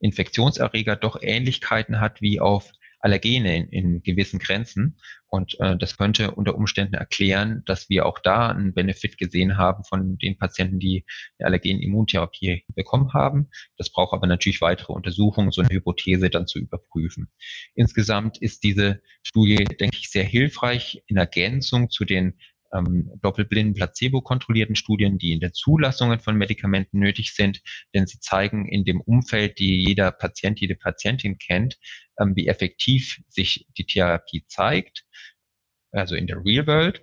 Infektionserreger 0.00 0.96
doch 0.96 1.20
Ähnlichkeiten 1.20 2.00
hat 2.00 2.20
wie 2.20 2.40
auf 2.40 2.72
Allergene 3.00 3.56
in, 3.56 3.68
in 3.68 4.02
gewissen 4.02 4.38
Grenzen. 4.38 4.98
Und 5.26 5.58
äh, 5.60 5.76
das 5.76 5.96
könnte 5.96 6.32
unter 6.32 6.54
Umständen 6.54 6.94
erklären, 6.94 7.62
dass 7.66 7.88
wir 7.88 8.06
auch 8.06 8.18
da 8.18 8.48
einen 8.48 8.72
Benefit 8.74 9.18
gesehen 9.18 9.56
haben 9.56 9.84
von 9.84 10.16
den 10.18 10.38
Patienten, 10.38 10.78
die 10.78 11.04
eine 11.38 11.48
Allergen-Immuntherapie 11.48 12.64
bekommen 12.74 13.12
haben. 13.12 13.50
Das 13.76 13.90
braucht 13.90 14.14
aber 14.14 14.26
natürlich 14.26 14.60
weitere 14.60 14.92
Untersuchungen, 14.92 15.50
so 15.50 15.60
eine 15.60 15.70
Hypothese 15.70 16.30
dann 16.30 16.46
zu 16.46 16.58
überprüfen. 16.58 17.30
Insgesamt 17.74 18.38
ist 18.38 18.64
diese 18.64 19.02
Studie, 19.22 19.64
denke 19.64 19.98
ich, 20.00 20.10
sehr 20.10 20.24
hilfreich 20.24 21.02
in 21.06 21.18
Ergänzung 21.18 21.90
zu 21.90 22.04
den 22.04 22.38
ähm, 22.72 23.10
doppelblinden 23.22 23.74
placebo-kontrollierten 23.74 24.76
Studien, 24.76 25.18
die 25.18 25.32
in 25.32 25.40
der 25.40 25.52
Zulassungen 25.52 26.20
von 26.20 26.36
Medikamenten 26.36 26.98
nötig 26.98 27.34
sind, 27.34 27.62
denn 27.94 28.06
sie 28.06 28.20
zeigen 28.20 28.68
in 28.68 28.84
dem 28.84 29.00
Umfeld, 29.00 29.58
die 29.58 29.84
jeder 29.84 30.10
Patient, 30.12 30.60
jede 30.60 30.74
Patientin 30.74 31.38
kennt, 31.38 31.78
ähm, 32.18 32.36
wie 32.36 32.48
effektiv 32.48 33.20
sich 33.28 33.66
die 33.76 33.86
Therapie 33.86 34.44
zeigt, 34.46 35.04
also 35.92 36.14
in 36.14 36.26
der 36.26 36.44
Real 36.44 36.66
World. 36.66 37.02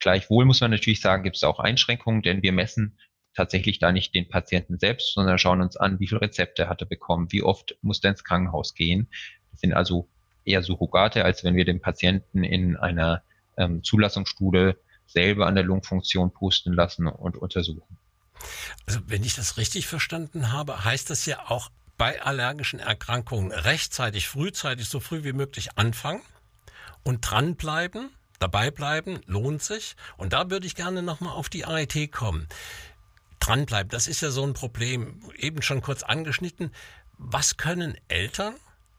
Gleichwohl 0.00 0.44
muss 0.44 0.60
man 0.60 0.70
natürlich 0.70 1.00
sagen, 1.00 1.22
gibt 1.22 1.36
es 1.36 1.44
auch 1.44 1.58
Einschränkungen, 1.58 2.22
denn 2.22 2.42
wir 2.42 2.52
messen 2.52 2.98
tatsächlich 3.34 3.78
da 3.78 3.92
nicht 3.92 4.14
den 4.14 4.28
Patienten 4.28 4.78
selbst, 4.78 5.14
sondern 5.14 5.38
schauen 5.38 5.60
uns 5.60 5.76
an, 5.76 6.00
wie 6.00 6.08
viele 6.08 6.22
Rezepte 6.22 6.68
hat 6.68 6.80
er 6.80 6.86
bekommen, 6.86 7.30
wie 7.30 7.42
oft 7.42 7.76
muss 7.82 8.02
er 8.02 8.10
ins 8.10 8.24
Krankenhaus 8.24 8.74
gehen. 8.74 9.08
Das 9.50 9.60
sind 9.60 9.74
also 9.74 10.08
eher 10.44 10.62
Surrogate, 10.62 11.24
als 11.24 11.44
wenn 11.44 11.56
wir 11.56 11.64
den 11.64 11.80
Patienten 11.80 12.44
in 12.44 12.76
einer 12.76 13.22
ähm, 13.58 13.82
Zulassungsstudie 13.82 14.74
selber 15.06 15.46
an 15.46 15.54
der 15.54 15.64
Lungenfunktion 15.64 16.32
pusten 16.32 16.72
lassen 16.72 17.06
und 17.06 17.36
untersuchen. 17.36 17.98
Also 18.86 19.00
wenn 19.06 19.24
ich 19.24 19.34
das 19.34 19.56
richtig 19.56 19.86
verstanden 19.86 20.52
habe, 20.52 20.84
heißt 20.84 21.10
das 21.10 21.26
ja 21.26 21.48
auch 21.48 21.70
bei 21.96 22.22
allergischen 22.22 22.78
Erkrankungen 22.78 23.52
rechtzeitig, 23.52 24.28
frühzeitig, 24.28 24.88
so 24.88 25.00
früh 25.00 25.24
wie 25.24 25.32
möglich 25.32 25.78
anfangen 25.78 26.22
und 27.02 27.20
dranbleiben, 27.20 28.10
dabei 28.38 28.70
bleiben, 28.70 29.20
lohnt 29.26 29.62
sich. 29.62 29.96
Und 30.16 30.32
da 30.32 30.50
würde 30.50 30.66
ich 30.66 30.74
gerne 30.74 31.02
nochmal 31.02 31.32
auf 31.32 31.48
die 31.48 31.64
AET 31.64 32.12
kommen. 32.12 32.48
Dranbleiben, 33.40 33.90
das 33.90 34.08
ist 34.08 34.20
ja 34.20 34.30
so 34.30 34.44
ein 34.44 34.54
Problem, 34.54 35.22
eben 35.36 35.62
schon 35.62 35.82
kurz 35.82 36.02
angeschnitten. 36.02 36.72
Was 37.18 37.56
können 37.56 37.96
Eltern, 38.08 38.54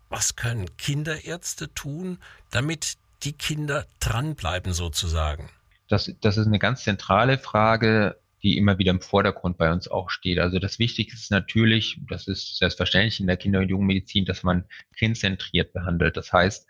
was 0.10 0.36
können 0.36 0.76
Kinderärzte 0.78 1.74
tun, 1.74 2.20
damit 2.50 2.98
die 3.24 3.34
Kinder 3.34 3.86
dranbleiben 4.00 4.74
sozusagen? 4.74 5.50
Das, 5.88 6.14
das 6.22 6.38
ist 6.38 6.48
eine 6.48 6.60
ganz 6.60 6.84
zentrale 6.84 7.38
Frage, 7.38 8.20
die 8.44 8.58
immer 8.58 8.78
wieder 8.78 8.92
im 8.92 9.02
Vordergrund 9.02 9.58
bei 9.58 9.72
uns 9.72 9.88
auch 9.88 10.10
steht. 10.10 10.40
Also 10.40 10.60
das 10.60 10.80
Wichtigste 10.80 11.16
ist 11.16 11.32
natürlich, 11.32 12.00
das 12.10 12.28
ist 12.28 12.58
selbstverständlich 12.58 13.20
in 13.20 13.28
der 13.28 13.38
Kinder- 13.38 13.60
und 13.60 13.70
Jugendmedizin, 13.70 14.26
dass 14.26 14.44
man 14.44 14.66
kindzentriert 14.96 15.74
behandelt. 15.74 16.18
Das 16.18 16.32
heißt, 16.32 16.68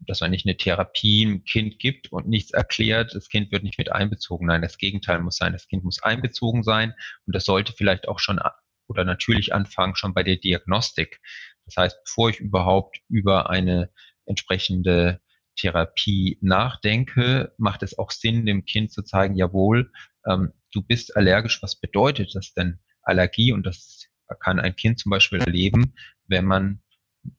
dass 0.00 0.20
man 0.20 0.30
nicht 0.30 0.46
eine 0.46 0.56
Therapie 0.56 1.26
einem 1.26 1.44
Kind 1.44 1.78
gibt 1.78 2.12
und 2.12 2.28
nichts 2.28 2.52
erklärt, 2.52 3.14
das 3.14 3.28
Kind 3.28 3.50
wird 3.50 3.64
nicht 3.64 3.78
mit 3.78 3.90
einbezogen. 3.90 4.46
Nein, 4.46 4.62
das 4.62 4.78
Gegenteil 4.78 5.20
muss 5.20 5.36
sein. 5.36 5.52
Das 5.52 5.66
Kind 5.66 5.82
muss 5.84 6.02
einbezogen 6.02 6.62
sein 6.62 6.94
und 7.26 7.34
das 7.34 7.44
sollte 7.44 7.72
vielleicht 7.72 8.06
auch 8.06 8.18
schon 8.18 8.40
oder 8.86 9.04
natürlich 9.04 9.54
anfangen 9.54 9.96
schon 9.96 10.14
bei 10.14 10.22
der 10.22 10.36
Diagnostik. 10.36 11.20
Das 11.66 11.76
heißt, 11.76 12.04
bevor 12.04 12.30
ich 12.30 12.40
überhaupt 12.40 13.00
über 13.08 13.50
eine 13.50 13.90
entsprechende 14.24 15.20
Therapie 15.58 16.38
nachdenke, 16.40 17.52
macht 17.58 17.82
es 17.82 17.98
auch 17.98 18.10
Sinn, 18.10 18.46
dem 18.46 18.64
Kind 18.64 18.92
zu 18.92 19.02
zeigen, 19.02 19.36
jawohl, 19.36 19.92
ähm, 20.26 20.52
du 20.72 20.82
bist 20.82 21.16
allergisch. 21.16 21.62
Was 21.62 21.76
bedeutet 21.76 22.34
das 22.34 22.54
denn 22.54 22.78
Allergie? 23.02 23.52
Und 23.52 23.64
das 23.64 24.06
kann 24.40 24.60
ein 24.60 24.76
Kind 24.76 24.98
zum 24.98 25.10
Beispiel 25.10 25.40
erleben, 25.40 25.94
wenn 26.26 26.44
man 26.44 26.82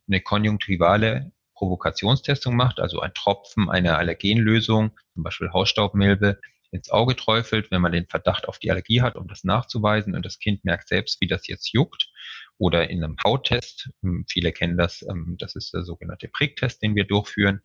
eine 0.07 0.21
konjunktivale 0.21 1.31
Provokationstestung 1.55 2.55
macht, 2.55 2.79
also 2.79 2.99
ein 3.01 3.13
Tropfen 3.13 3.69
einer 3.69 3.97
Allergenlösung, 3.97 4.91
zum 5.13 5.23
Beispiel 5.23 5.51
Hausstaubmilbe, 5.51 6.39
ins 6.71 6.89
Auge 6.89 7.15
träufelt, 7.15 7.71
wenn 7.71 7.81
man 7.81 7.91
den 7.91 8.07
Verdacht 8.07 8.47
auf 8.47 8.59
die 8.59 8.69
Allergie 8.69 9.01
hat, 9.01 9.15
um 9.15 9.27
das 9.27 9.43
nachzuweisen 9.43 10.15
und 10.15 10.25
das 10.25 10.39
Kind 10.39 10.63
merkt 10.65 10.87
selbst, 10.87 11.19
wie 11.19 11.27
das 11.27 11.47
jetzt 11.47 11.73
juckt. 11.73 12.11
Oder 12.59 12.89
in 12.89 13.03
einem 13.03 13.15
Hauttest, 13.23 13.89
ähm, 14.03 14.25
viele 14.29 14.51
kennen 14.51 14.77
das, 14.77 15.01
ähm, 15.09 15.37
das 15.39 15.55
ist 15.55 15.73
der 15.73 15.83
sogenannte 15.83 16.27
Pricktest, 16.27 16.83
den 16.83 16.93
wir 16.95 17.05
durchführen. 17.05 17.61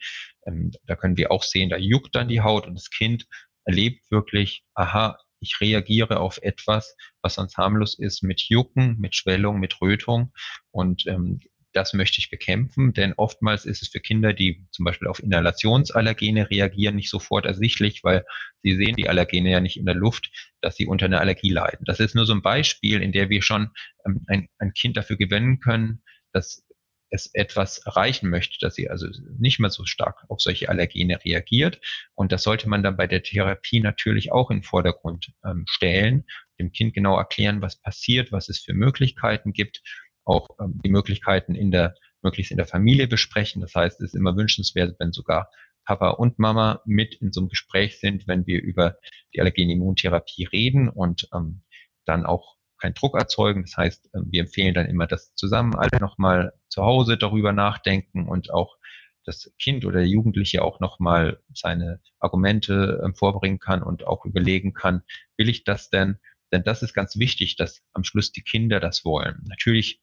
Ähm, 0.46 0.70
da 0.84 0.96
können 0.96 1.16
wir 1.16 1.30
auch 1.32 1.42
sehen, 1.42 1.68
da 1.68 1.76
juckt 1.76 2.14
dann 2.14 2.28
die 2.28 2.40
Haut 2.40 2.66
und 2.66 2.76
das 2.76 2.90
Kind 2.90 3.26
erlebt 3.64 4.10
wirklich, 4.10 4.64
aha, 4.74 5.18
ich 5.40 5.60
reagiere 5.60 6.20
auf 6.20 6.38
etwas, 6.42 6.96
was 7.20 7.34
sonst 7.34 7.58
harmlos 7.58 7.98
ist, 7.98 8.22
mit 8.22 8.40
Jucken, 8.48 8.96
mit 8.98 9.14
Schwellung, 9.14 9.60
mit 9.60 9.80
Rötung. 9.80 10.32
Und 10.70 11.06
das 11.74 11.92
möchte 11.92 12.20
ich 12.20 12.30
bekämpfen, 12.30 12.92
denn 12.92 13.14
oftmals 13.16 13.64
ist 13.64 13.82
es 13.82 13.88
für 13.88 14.00
Kinder, 14.00 14.32
die 14.32 14.64
zum 14.70 14.84
Beispiel 14.84 15.08
auf 15.08 15.22
Inhalationsallergene 15.22 16.48
reagieren, 16.48 16.96
nicht 16.96 17.10
sofort 17.10 17.46
ersichtlich, 17.46 18.04
weil 18.04 18.24
sie 18.62 18.76
sehen 18.76 18.96
die 18.96 19.08
Allergene 19.08 19.50
ja 19.50 19.60
nicht 19.60 19.76
in 19.76 19.84
der 19.84 19.96
Luft, 19.96 20.30
dass 20.60 20.76
sie 20.76 20.86
unter 20.86 21.06
einer 21.06 21.20
Allergie 21.20 21.50
leiden. 21.50 21.84
Das 21.84 22.00
ist 22.00 22.14
nur 22.14 22.26
so 22.26 22.32
ein 22.32 22.42
Beispiel, 22.42 23.02
in 23.02 23.12
der 23.12 23.28
wir 23.28 23.42
schon 23.42 23.70
ähm, 24.06 24.24
ein, 24.28 24.48
ein 24.58 24.72
Kind 24.72 24.96
dafür 24.96 25.16
gewinnen 25.16 25.58
können, 25.60 26.02
dass 26.32 26.64
es 27.10 27.30
etwas 27.32 27.78
erreichen 27.78 28.28
möchte, 28.30 28.58
dass 28.60 28.74
sie 28.74 28.88
also 28.88 29.06
nicht 29.38 29.60
mehr 29.60 29.70
so 29.70 29.84
stark 29.84 30.24
auf 30.28 30.40
solche 30.40 30.68
Allergene 30.68 31.24
reagiert. 31.24 31.80
Und 32.14 32.32
das 32.32 32.42
sollte 32.42 32.68
man 32.68 32.82
dann 32.82 32.96
bei 32.96 33.06
der 33.06 33.22
Therapie 33.22 33.80
natürlich 33.80 34.32
auch 34.32 34.50
in 34.50 34.58
den 34.58 34.62
Vordergrund 34.64 35.32
ähm, 35.44 35.64
stellen, 35.68 36.24
dem 36.58 36.72
Kind 36.72 36.94
genau 36.94 37.16
erklären, 37.16 37.62
was 37.62 37.80
passiert, 37.80 38.32
was 38.32 38.48
es 38.48 38.60
für 38.60 38.74
Möglichkeiten 38.74 39.52
gibt 39.52 39.82
auch 40.24 40.48
ähm, 40.60 40.80
die 40.84 40.90
Möglichkeiten 40.90 41.54
in 41.54 41.70
der, 41.70 41.94
möglichst 42.22 42.50
in 42.50 42.56
der 42.56 42.66
Familie 42.66 43.08
besprechen. 43.08 43.60
Das 43.62 43.74
heißt, 43.74 44.00
es 44.00 44.12
ist 44.12 44.14
immer 44.14 44.36
wünschenswert, 44.36 44.96
wenn 44.98 45.12
sogar 45.12 45.50
Papa 45.84 46.10
und 46.10 46.38
Mama 46.38 46.80
mit 46.86 47.14
in 47.14 47.32
so 47.32 47.40
einem 47.40 47.48
Gespräch 47.48 48.00
sind, 48.00 48.26
wenn 48.26 48.46
wir 48.46 48.62
über 48.62 48.96
die 49.34 49.40
Allergenimmuntherapie 49.40 50.44
reden 50.44 50.88
und 50.88 51.28
ähm, 51.34 51.62
dann 52.06 52.24
auch 52.24 52.56
keinen 52.78 52.94
Druck 52.94 53.16
erzeugen. 53.16 53.62
Das 53.62 53.76
heißt, 53.76 54.10
ähm, 54.14 54.26
wir 54.30 54.40
empfehlen 54.40 54.74
dann 54.74 54.86
immer, 54.86 55.06
dass 55.06 55.34
zusammen 55.34 55.74
alle 55.74 56.00
nochmal 56.00 56.52
zu 56.68 56.82
Hause 56.82 57.16
darüber 57.16 57.52
nachdenken 57.52 58.26
und 58.26 58.52
auch 58.52 58.76
das 59.24 59.52
Kind 59.58 59.84
oder 59.84 60.00
der 60.00 60.08
Jugendliche 60.08 60.62
auch 60.62 60.80
nochmal 60.80 61.40
seine 61.54 62.00
Argumente 62.18 63.00
ähm, 63.04 63.14
vorbringen 63.14 63.58
kann 63.58 63.82
und 63.82 64.06
auch 64.06 64.24
überlegen 64.24 64.74
kann, 64.74 65.02
will 65.36 65.48
ich 65.48 65.64
das 65.64 65.90
denn? 65.90 66.18
Denn 66.52 66.62
das 66.62 66.82
ist 66.82 66.94
ganz 66.94 67.16
wichtig, 67.16 67.56
dass 67.56 67.82
am 67.92 68.04
Schluss 68.04 68.32
die 68.32 68.42
Kinder 68.42 68.80
das 68.80 69.04
wollen. 69.04 69.42
Natürlich 69.48 70.00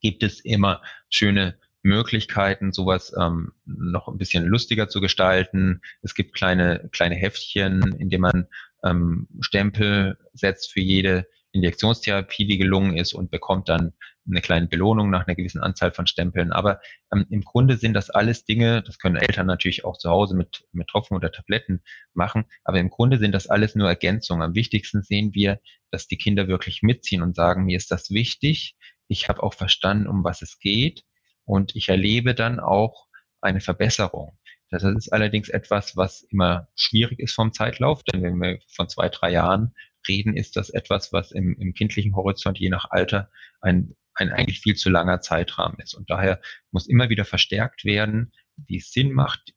gibt 0.00 0.22
es 0.22 0.40
immer 0.40 0.82
schöne 1.10 1.58
Möglichkeiten, 1.82 2.72
sowas 2.72 3.12
ähm, 3.18 3.52
noch 3.64 4.08
ein 4.08 4.18
bisschen 4.18 4.44
lustiger 4.44 4.88
zu 4.88 5.00
gestalten. 5.00 5.80
Es 6.02 6.14
gibt 6.14 6.34
kleine, 6.34 6.88
kleine 6.92 7.14
Heftchen, 7.14 7.94
in 7.98 8.10
denen 8.10 8.22
man 8.22 8.46
ähm, 8.84 9.28
Stempel 9.40 10.18
setzt 10.32 10.72
für 10.72 10.80
jede 10.80 11.26
Injektionstherapie, 11.52 12.46
die 12.46 12.58
gelungen 12.58 12.96
ist 12.96 13.14
und 13.14 13.30
bekommt 13.30 13.68
dann 13.68 13.92
eine 14.30 14.40
kleine 14.42 14.66
Belohnung 14.66 15.08
nach 15.08 15.26
einer 15.26 15.34
gewissen 15.34 15.60
Anzahl 15.60 15.92
von 15.92 16.06
Stempeln. 16.06 16.52
Aber 16.52 16.80
ähm, 17.12 17.26
im 17.30 17.42
Grunde 17.42 17.76
sind 17.78 17.94
das 17.94 18.10
alles 18.10 18.44
Dinge, 18.44 18.82
das 18.82 18.98
können 18.98 19.16
Eltern 19.16 19.46
natürlich 19.46 19.84
auch 19.84 19.96
zu 19.96 20.10
Hause 20.10 20.36
mit, 20.36 20.64
mit 20.72 20.88
Tropfen 20.88 21.16
oder 21.16 21.32
Tabletten 21.32 21.82
machen, 22.12 22.44
aber 22.64 22.78
im 22.78 22.90
Grunde 22.90 23.18
sind 23.18 23.32
das 23.32 23.46
alles 23.46 23.74
nur 23.74 23.88
Ergänzungen. 23.88 24.42
Am 24.42 24.54
wichtigsten 24.54 25.02
sehen 25.02 25.32
wir, 25.32 25.60
dass 25.90 26.06
die 26.06 26.18
Kinder 26.18 26.48
wirklich 26.48 26.82
mitziehen 26.82 27.22
und 27.22 27.34
sagen, 27.34 27.64
mir 27.64 27.76
ist 27.76 27.90
das 27.90 28.10
wichtig, 28.10 28.76
ich 29.08 29.28
habe 29.28 29.42
auch 29.42 29.54
verstanden, 29.54 30.06
um 30.06 30.24
was 30.24 30.42
es 30.42 30.58
geht 30.58 31.04
und 31.44 31.74
ich 31.74 31.88
erlebe 31.88 32.34
dann 32.34 32.60
auch 32.60 33.08
eine 33.40 33.60
Verbesserung. 33.60 34.38
Das 34.70 34.82
ist 34.82 35.12
allerdings 35.12 35.48
etwas, 35.48 35.96
was 35.96 36.22
immer 36.22 36.68
schwierig 36.76 37.18
ist 37.20 37.34
vom 37.34 37.52
Zeitlauf, 37.52 38.02
denn 38.04 38.22
wenn 38.22 38.36
wir 38.36 38.60
von 38.68 38.88
zwei, 38.88 39.08
drei 39.08 39.30
Jahren 39.30 39.74
reden, 40.06 40.36
ist 40.36 40.56
das 40.56 40.70
etwas, 40.70 41.12
was 41.12 41.32
im, 41.32 41.56
im 41.58 41.72
kindlichen 41.72 42.14
Horizont 42.14 42.58
je 42.58 42.68
nach 42.68 42.90
Alter 42.90 43.30
ein, 43.60 43.96
ein 44.14 44.30
eigentlich 44.30 44.60
viel 44.60 44.76
zu 44.76 44.90
langer 44.90 45.20
Zeitrahmen 45.20 45.78
ist. 45.78 45.94
Und 45.94 46.10
daher 46.10 46.40
muss 46.70 46.86
immer 46.86 47.08
wieder 47.08 47.24
verstärkt 47.24 47.84
werden, 47.84 48.32
wie 48.56 48.76
es 48.76 48.92
Sinn 48.92 49.12
macht, 49.12 49.54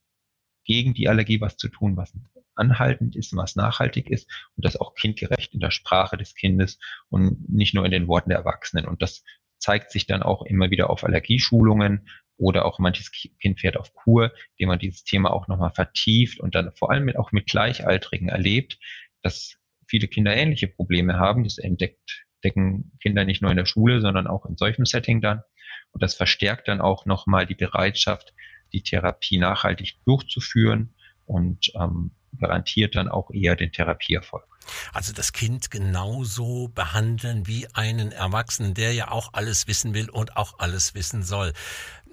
gegen 0.63 0.93
die 0.93 1.09
Allergie 1.09 1.41
was 1.41 1.57
zu 1.57 1.67
tun, 1.67 1.97
was 1.97 2.13
anhaltend 2.55 3.15
ist, 3.15 3.35
was 3.35 3.55
nachhaltig 3.55 4.09
ist 4.09 4.29
und 4.55 4.65
das 4.65 4.77
auch 4.77 4.93
kindgerecht 4.93 5.53
in 5.53 5.59
der 5.59 5.71
Sprache 5.71 6.17
des 6.17 6.35
Kindes 6.35 6.79
und 7.09 7.49
nicht 7.49 7.73
nur 7.73 7.85
in 7.85 7.91
den 7.91 8.07
Worten 8.07 8.29
der 8.29 8.39
Erwachsenen. 8.39 8.85
Und 8.85 9.01
das 9.01 9.23
zeigt 9.61 9.91
sich 9.91 10.07
dann 10.07 10.23
auch 10.23 10.43
immer 10.43 10.69
wieder 10.69 10.89
auf 10.89 11.03
Allergieschulungen 11.03 12.09
oder 12.37 12.65
auch 12.65 12.79
manches 12.79 13.11
Kind 13.11 13.59
fährt 13.59 13.77
auf 13.77 13.93
Kur, 13.93 14.33
indem 14.57 14.69
man 14.69 14.79
dieses 14.79 15.03
Thema 15.03 15.31
auch 15.31 15.47
nochmal 15.47 15.71
vertieft 15.71 16.39
und 16.39 16.55
dann 16.55 16.71
vor 16.73 16.91
allem 16.91 17.15
auch 17.15 17.31
mit 17.31 17.45
Gleichaltrigen 17.45 18.29
erlebt, 18.29 18.79
dass 19.21 19.57
viele 19.87 20.07
Kinder 20.07 20.35
ähnliche 20.35 20.67
Probleme 20.67 21.17
haben. 21.17 21.43
Das 21.43 21.59
entdeckt, 21.59 22.25
decken 22.43 22.91
Kinder 22.99 23.25
nicht 23.25 23.41
nur 23.41 23.51
in 23.51 23.57
der 23.57 23.65
Schule, 23.65 24.01
sondern 24.01 24.25
auch 24.25 24.45
in 24.45 24.57
solchem 24.57 24.85
Setting 24.85 25.21
dann. 25.21 25.43
Und 25.91 26.01
das 26.01 26.15
verstärkt 26.15 26.67
dann 26.67 26.81
auch 26.81 27.05
nochmal 27.05 27.45
die 27.45 27.55
Bereitschaft, 27.55 28.33
die 28.73 28.81
Therapie 28.81 29.37
nachhaltig 29.37 29.97
durchzuführen 30.05 30.95
und 31.25 31.71
ähm, 31.75 32.11
garantiert 32.39 32.95
dann 32.95 33.09
auch 33.09 33.29
eher 33.31 33.55
den 33.55 33.71
Therapieerfolg. 33.71 34.50
Also 34.93 35.13
das 35.13 35.33
Kind 35.33 35.71
genauso 35.71 36.69
behandeln 36.69 37.47
wie 37.47 37.67
einen 37.73 38.11
Erwachsenen, 38.11 38.73
der 38.73 38.93
ja 38.93 39.11
auch 39.11 39.33
alles 39.33 39.67
wissen 39.67 39.93
will 39.93 40.09
und 40.09 40.37
auch 40.37 40.59
alles 40.59 40.93
wissen 40.95 41.23
soll. 41.23 41.53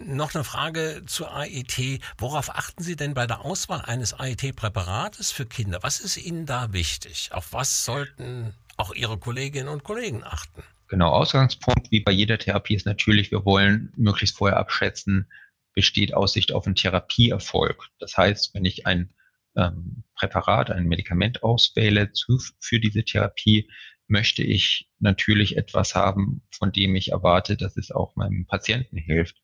Noch 0.01 0.35
eine 0.35 0.45
Frage 0.45 1.03
zur 1.07 1.35
AET. 1.35 2.01
Worauf 2.19 2.55
achten 2.55 2.83
Sie 2.83 2.97
denn 2.97 3.15
bei 3.15 3.27
der 3.27 3.45
Auswahl 3.45 3.83
eines 3.83 4.15
AET-Präparates 4.15 5.33
für 5.33 5.47
Kinder? 5.47 5.79
Was 5.83 6.01
ist 6.01 6.17
Ihnen 6.17 6.47
da 6.47 6.73
wichtig? 6.73 7.31
Auf 7.33 7.53
was 7.53 7.85
sollten 7.85 8.55
auch 8.77 8.95
Ihre 8.95 9.19
Kolleginnen 9.19 9.69
und 9.69 9.85
Kollegen 9.85 10.23
achten? 10.23 10.63
Genau, 10.89 11.11
Ausgangspunkt 11.11 11.91
wie 11.91 12.01
bei 12.01 12.13
jeder 12.13 12.39
Therapie 12.39 12.75
ist 12.75 12.87
natürlich, 12.87 13.31
wir 13.31 13.45
wollen 13.45 13.93
möglichst 13.97 14.39
vorher 14.39 14.57
abschätzen, 14.57 15.31
besteht 15.75 16.15
Aussicht 16.15 16.53
auf 16.53 16.67
einen 16.67 16.77
Therapieerfolg. 16.77 17.89
Das 17.99 18.17
heißt, 18.17 18.55
wenn 18.55 18.65
ich 18.65 18.87
ein 18.87 19.11
ähm, 19.59 20.05
Präparat, 20.15 20.71
ein 20.71 20.87
Medikament 20.87 21.43
auswähle 21.43 22.13
zu, 22.13 22.39
für 22.61 22.81
diese 22.81 23.05
Therapie, 23.05 23.69
möchte 24.07 24.43
ich 24.43 24.89
natürlich 25.01 25.59
etwas 25.59 25.95
haben, 25.95 26.43
von 26.51 26.73
dem 26.73 26.97
ich 26.97 27.13
erwarte, 27.13 27.57
dass 27.57 27.77
es 27.77 27.91
auch 27.91 28.17
meinem 28.17 28.47
Patienten 28.47 28.97
hilft. 28.97 29.37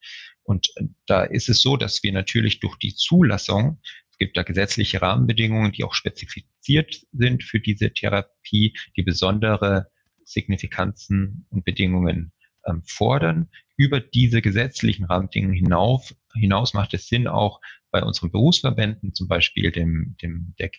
Und 0.42 0.70
äh, 0.76 0.84
da 1.06 1.24
ist 1.24 1.48
es 1.48 1.60
so, 1.60 1.76
dass 1.76 2.02
wir 2.02 2.12
natürlich 2.12 2.60
durch 2.60 2.76
die 2.76 2.94
Zulassung, 2.94 3.80
es 4.10 4.18
gibt 4.18 4.36
da 4.36 4.42
gesetzliche 4.42 5.02
Rahmenbedingungen, 5.02 5.72
die 5.72 5.84
auch 5.84 5.94
spezifiziert 5.94 7.02
sind 7.12 7.42
für 7.42 7.60
diese 7.60 7.92
Therapie, 7.92 8.74
die 8.96 9.02
besondere 9.02 9.90
Signifikanzen 10.24 11.46
und 11.50 11.64
Bedingungen 11.64 12.32
ähm, 12.66 12.82
fordern. 12.86 13.50
über 13.76 14.00
diese 14.00 14.40
gesetzlichen 14.40 15.04
Rahmenbedingungen 15.04 15.56
hinauf, 15.56 16.14
hinaus 16.32 16.74
macht 16.74 16.94
es 16.94 17.08
Sinn, 17.08 17.26
auch 17.26 17.60
bei 17.94 18.02
unseren 18.02 18.32
Berufsverbänden, 18.32 19.14
zum 19.14 19.28
Beispiel 19.28 19.70
dem, 19.70 20.16
dem 20.20 20.56
der 20.58 20.72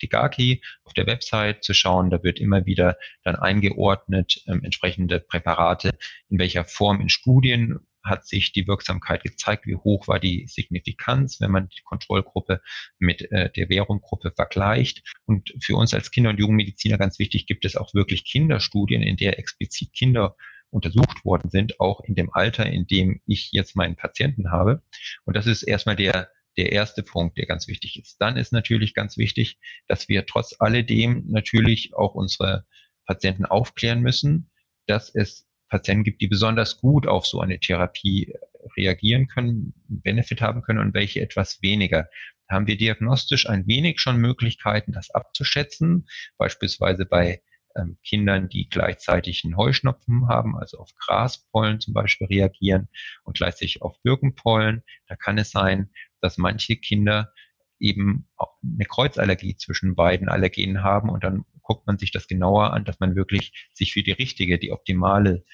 Digaki 0.00 0.62
auf 0.84 0.94
der 0.94 1.06
Website 1.06 1.62
zu 1.62 1.74
schauen. 1.74 2.08
Da 2.08 2.22
wird 2.22 2.40
immer 2.40 2.64
wieder 2.64 2.96
dann 3.24 3.36
eingeordnet 3.36 4.42
ähm, 4.46 4.64
entsprechende 4.64 5.20
Präparate, 5.20 5.90
in 6.30 6.38
welcher 6.38 6.64
Form 6.64 7.02
in 7.02 7.10
Studien 7.10 7.80
hat 8.02 8.26
sich 8.26 8.52
die 8.52 8.66
Wirksamkeit 8.66 9.22
gezeigt, 9.22 9.66
wie 9.66 9.76
hoch 9.76 10.08
war 10.08 10.18
die 10.18 10.46
Signifikanz, 10.48 11.42
wenn 11.42 11.50
man 11.50 11.68
die 11.68 11.82
Kontrollgruppe 11.82 12.62
mit 12.98 13.30
äh, 13.30 13.52
der 13.52 13.68
Währunggruppe 13.68 14.32
vergleicht. 14.34 15.02
Und 15.26 15.54
für 15.60 15.76
uns 15.76 15.92
als 15.92 16.10
Kinder- 16.10 16.30
und 16.30 16.38
Jugendmediziner 16.38 16.96
ganz 16.96 17.18
wichtig, 17.18 17.44
gibt 17.44 17.66
es 17.66 17.76
auch 17.76 17.92
wirklich 17.92 18.24
Kinderstudien, 18.24 19.02
in 19.02 19.18
der 19.18 19.38
explizit 19.38 19.92
Kinder 19.92 20.36
untersucht 20.70 21.22
worden 21.26 21.50
sind, 21.50 21.78
auch 21.80 22.00
in 22.00 22.14
dem 22.14 22.32
Alter, 22.32 22.64
in 22.64 22.86
dem 22.86 23.20
ich 23.26 23.50
jetzt 23.52 23.76
meinen 23.76 23.94
Patienten 23.94 24.50
habe. 24.50 24.82
Und 25.26 25.36
das 25.36 25.46
ist 25.46 25.64
erstmal 25.64 25.96
der, 25.96 26.30
der 26.56 26.72
erste 26.72 27.02
Punkt, 27.02 27.38
der 27.38 27.46
ganz 27.46 27.68
wichtig 27.68 27.98
ist. 27.98 28.20
Dann 28.20 28.36
ist 28.36 28.52
natürlich 28.52 28.94
ganz 28.94 29.16
wichtig, 29.16 29.58
dass 29.88 30.08
wir 30.08 30.26
trotz 30.26 30.54
alledem 30.58 31.24
natürlich 31.28 31.94
auch 31.94 32.14
unsere 32.14 32.66
Patienten 33.06 33.44
aufklären 33.44 34.00
müssen, 34.00 34.50
dass 34.86 35.14
es 35.14 35.46
Patienten 35.68 36.04
gibt, 36.04 36.20
die 36.20 36.28
besonders 36.28 36.78
gut 36.78 37.06
auf 37.06 37.26
so 37.26 37.40
eine 37.40 37.58
Therapie 37.58 38.34
reagieren 38.76 39.26
können, 39.26 39.72
Benefit 39.88 40.40
haben 40.40 40.62
können 40.62 40.78
und 40.78 40.94
welche 40.94 41.20
etwas 41.20 41.62
weniger. 41.62 42.08
Da 42.48 42.56
haben 42.56 42.66
wir 42.66 42.76
diagnostisch 42.76 43.48
ein 43.48 43.66
wenig 43.66 43.98
schon 43.98 44.18
Möglichkeiten, 44.18 44.92
das 44.92 45.10
abzuschätzen, 45.10 46.06
beispielsweise 46.36 47.06
bei 47.06 47.42
ähm, 47.76 47.98
Kindern, 48.04 48.48
die 48.48 48.68
gleichzeitig 48.68 49.44
einen 49.44 49.56
Heuschnupfen 49.56 50.28
haben, 50.28 50.56
also 50.56 50.78
auf 50.78 50.90
Graspollen 50.94 51.80
zum 51.80 51.94
Beispiel 51.94 52.26
reagieren 52.26 52.88
und 53.24 53.38
gleichzeitig 53.38 53.82
auf 53.82 54.00
Birkenpollen. 54.02 54.82
Da 55.06 55.16
kann 55.16 55.38
es 55.38 55.50
sein, 55.50 55.90
dass 56.22 56.38
manche 56.38 56.76
Kinder 56.76 57.32
eben 57.78 58.28
eine 58.62 58.84
Kreuzallergie 58.84 59.56
zwischen 59.56 59.96
beiden 59.96 60.28
Allergenen 60.28 60.82
haben 60.82 61.10
und 61.10 61.24
dann 61.24 61.44
guckt 61.62 61.86
man 61.86 61.98
sich 61.98 62.12
das 62.12 62.28
genauer 62.28 62.72
an, 62.72 62.84
dass 62.84 63.00
man 63.00 63.16
wirklich 63.16 63.68
sich 63.74 63.92
für 63.92 64.02
die 64.02 64.12
richtige, 64.12 64.58
die 64.58 64.72
optimale 64.72 65.44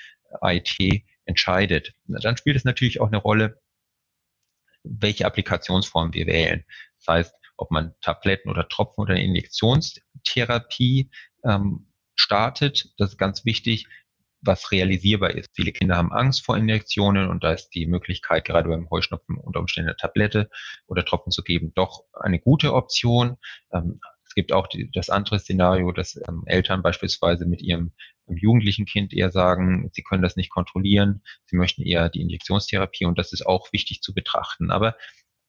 IT 0.42 1.04
entscheidet. 1.24 1.94
Dann 2.06 2.36
spielt 2.36 2.56
es 2.56 2.64
natürlich 2.64 3.00
auch 3.00 3.08
eine 3.08 3.16
Rolle, 3.16 3.60
welche 4.82 5.26
Applikationsform 5.26 6.12
wir 6.12 6.26
wählen. 6.26 6.64
Das 6.98 7.14
heißt, 7.14 7.34
ob 7.56 7.70
man 7.70 7.94
Tabletten 8.00 8.50
oder 8.50 8.68
Tropfen 8.68 9.02
oder 9.02 9.14
eine 9.14 9.24
Injektionstherapie 9.24 11.10
ähm, 11.44 11.92
startet. 12.14 12.92
Das 12.98 13.10
ist 13.10 13.18
ganz 13.18 13.44
wichtig, 13.44 13.88
was 14.40 14.70
realisierbar 14.70 15.30
ist. 15.30 15.50
Viele 15.54 15.72
Kinder 15.72 15.96
haben 15.96 16.12
Angst 16.12 16.44
vor 16.44 16.56
Injektionen 16.56 17.28
und 17.28 17.42
da 17.42 17.52
ist 17.52 17.70
die 17.70 17.86
Möglichkeit, 17.86 18.44
gerade 18.44 18.68
beim 18.68 18.88
Heuschnupfen 18.90 19.36
unter 19.36 19.60
Umständen 19.60 19.90
eine 19.90 19.96
Tablette 19.96 20.48
oder 20.86 21.04
Tropfen 21.04 21.32
zu 21.32 21.42
geben, 21.42 21.72
doch 21.74 22.04
eine 22.12 22.38
gute 22.38 22.74
Option. 22.74 23.36
Ähm, 23.72 24.00
es 24.24 24.34
gibt 24.34 24.52
auch 24.52 24.66
die, 24.66 24.90
das 24.92 25.10
andere 25.10 25.38
Szenario, 25.38 25.90
dass 25.92 26.20
ähm, 26.28 26.42
Eltern 26.46 26.82
beispielsweise 26.82 27.46
mit 27.46 27.62
ihrem 27.62 27.92
jugendlichen 28.26 28.84
Kind 28.84 29.12
eher 29.14 29.30
sagen, 29.30 29.90
sie 29.92 30.02
können 30.02 30.22
das 30.22 30.36
nicht 30.36 30.50
kontrollieren, 30.50 31.22
sie 31.46 31.56
möchten 31.56 31.82
eher 31.82 32.08
die 32.10 32.20
Injektionstherapie 32.20 33.06
und 33.06 33.18
das 33.18 33.32
ist 33.32 33.46
auch 33.46 33.72
wichtig 33.72 34.02
zu 34.02 34.14
betrachten. 34.14 34.70
Aber 34.70 34.96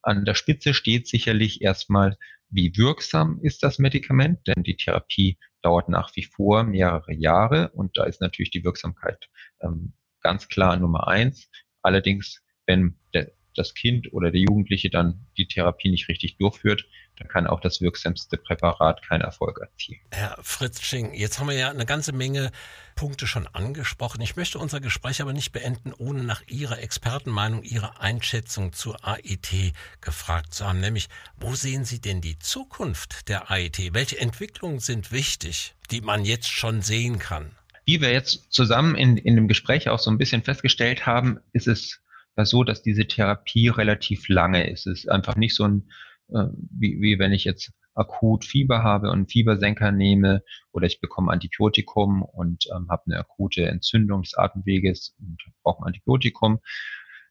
an 0.01 0.23
der 0.23 0.33
Spitze 0.33 0.73
steht 0.73 1.07
sicherlich 1.07 1.61
erstmal, 1.61 2.17
wie 2.49 2.75
wirksam 2.77 3.39
ist 3.43 3.63
das 3.63 3.79
Medikament, 3.79 4.47
denn 4.47 4.63
die 4.63 4.77
Therapie 4.77 5.37
dauert 5.61 5.89
nach 5.89 6.15
wie 6.15 6.23
vor 6.23 6.63
mehrere 6.63 7.13
Jahre 7.13 7.69
und 7.69 7.97
da 7.97 8.05
ist 8.05 8.21
natürlich 8.21 8.51
die 8.51 8.63
Wirksamkeit 8.63 9.29
ähm, 9.61 9.93
ganz 10.21 10.47
klar 10.47 10.77
Nummer 10.77 11.07
eins. 11.07 11.49
Allerdings, 11.81 12.43
wenn 12.65 12.97
der, 13.13 13.31
das 13.55 13.73
Kind 13.73 14.13
oder 14.13 14.31
der 14.31 14.41
Jugendliche 14.41 14.89
dann 14.89 15.25
die 15.37 15.47
Therapie 15.47 15.89
nicht 15.89 16.07
richtig 16.07 16.37
durchführt, 16.37 16.85
dann 17.19 17.27
kann 17.27 17.47
auch 17.47 17.59
das 17.59 17.81
wirksamste 17.81 18.37
Präparat 18.37 19.05
keinen 19.05 19.21
Erfolg 19.21 19.59
erzielen. 19.59 19.99
Herr 20.11 20.37
Fritzsching, 20.41 21.13
jetzt 21.13 21.39
haben 21.39 21.49
wir 21.49 21.55
ja 21.55 21.69
eine 21.69 21.85
ganze 21.85 22.13
Menge 22.13 22.51
Punkte 22.95 23.27
schon 23.27 23.47
angesprochen. 23.47 24.21
Ich 24.21 24.35
möchte 24.35 24.57
unser 24.57 24.79
Gespräch 24.79 25.21
aber 25.21 25.33
nicht 25.33 25.51
beenden, 25.51 25.93
ohne 25.93 26.23
nach 26.23 26.41
Ihrer 26.47 26.79
Expertenmeinung, 26.79 27.63
Ihrer 27.63 28.01
Einschätzung 28.01 28.73
zur 28.73 29.05
AIT 29.05 29.73
gefragt 30.01 30.53
zu 30.53 30.65
haben. 30.65 30.79
Nämlich, 30.79 31.09
wo 31.37 31.55
sehen 31.55 31.85
Sie 31.85 31.99
denn 31.99 32.21
die 32.21 32.39
Zukunft 32.39 33.27
der 33.29 33.51
AIT? 33.51 33.93
Welche 33.93 34.19
Entwicklungen 34.19 34.79
sind 34.79 35.11
wichtig, 35.11 35.75
die 35.91 36.01
man 36.01 36.25
jetzt 36.25 36.49
schon 36.49 36.81
sehen 36.81 37.19
kann? 37.19 37.51
Wie 37.85 38.01
wir 38.01 38.11
jetzt 38.11 38.51
zusammen 38.51 38.95
in, 38.95 39.17
in 39.17 39.35
dem 39.35 39.47
Gespräch 39.47 39.89
auch 39.89 39.99
so 39.99 40.11
ein 40.11 40.17
bisschen 40.17 40.43
festgestellt 40.43 41.05
haben, 41.05 41.39
ist 41.53 41.67
es 41.67 42.01
so, 42.45 42.63
dass 42.63 42.81
diese 42.81 43.05
Therapie 43.05 43.69
relativ 43.69 44.29
lange 44.29 44.69
ist. 44.69 44.87
Es 44.87 44.99
ist 44.99 45.09
einfach 45.09 45.35
nicht 45.35 45.55
so 45.55 45.67
ein 45.67 45.89
äh, 46.33 46.45
wie, 46.71 47.01
wie 47.01 47.19
wenn 47.19 47.31
ich 47.31 47.43
jetzt 47.43 47.71
akut 47.93 48.45
Fieber 48.45 48.83
habe 48.83 49.11
und 49.11 49.31
Fiebersenker 49.31 49.91
nehme 49.91 50.43
oder 50.71 50.87
ich 50.87 51.01
bekomme 51.01 51.31
Antibiotikum 51.31 52.21
und 52.21 52.65
ähm, 52.73 52.87
habe 52.89 53.03
eine 53.07 53.19
akute 53.19 53.65
Entzündung 53.65 54.21
des 54.21 54.37
Atemweges 54.37 55.15
und 55.19 55.37
brauche 55.63 55.83
ein 55.83 55.87
Antibiotikum. 55.87 56.59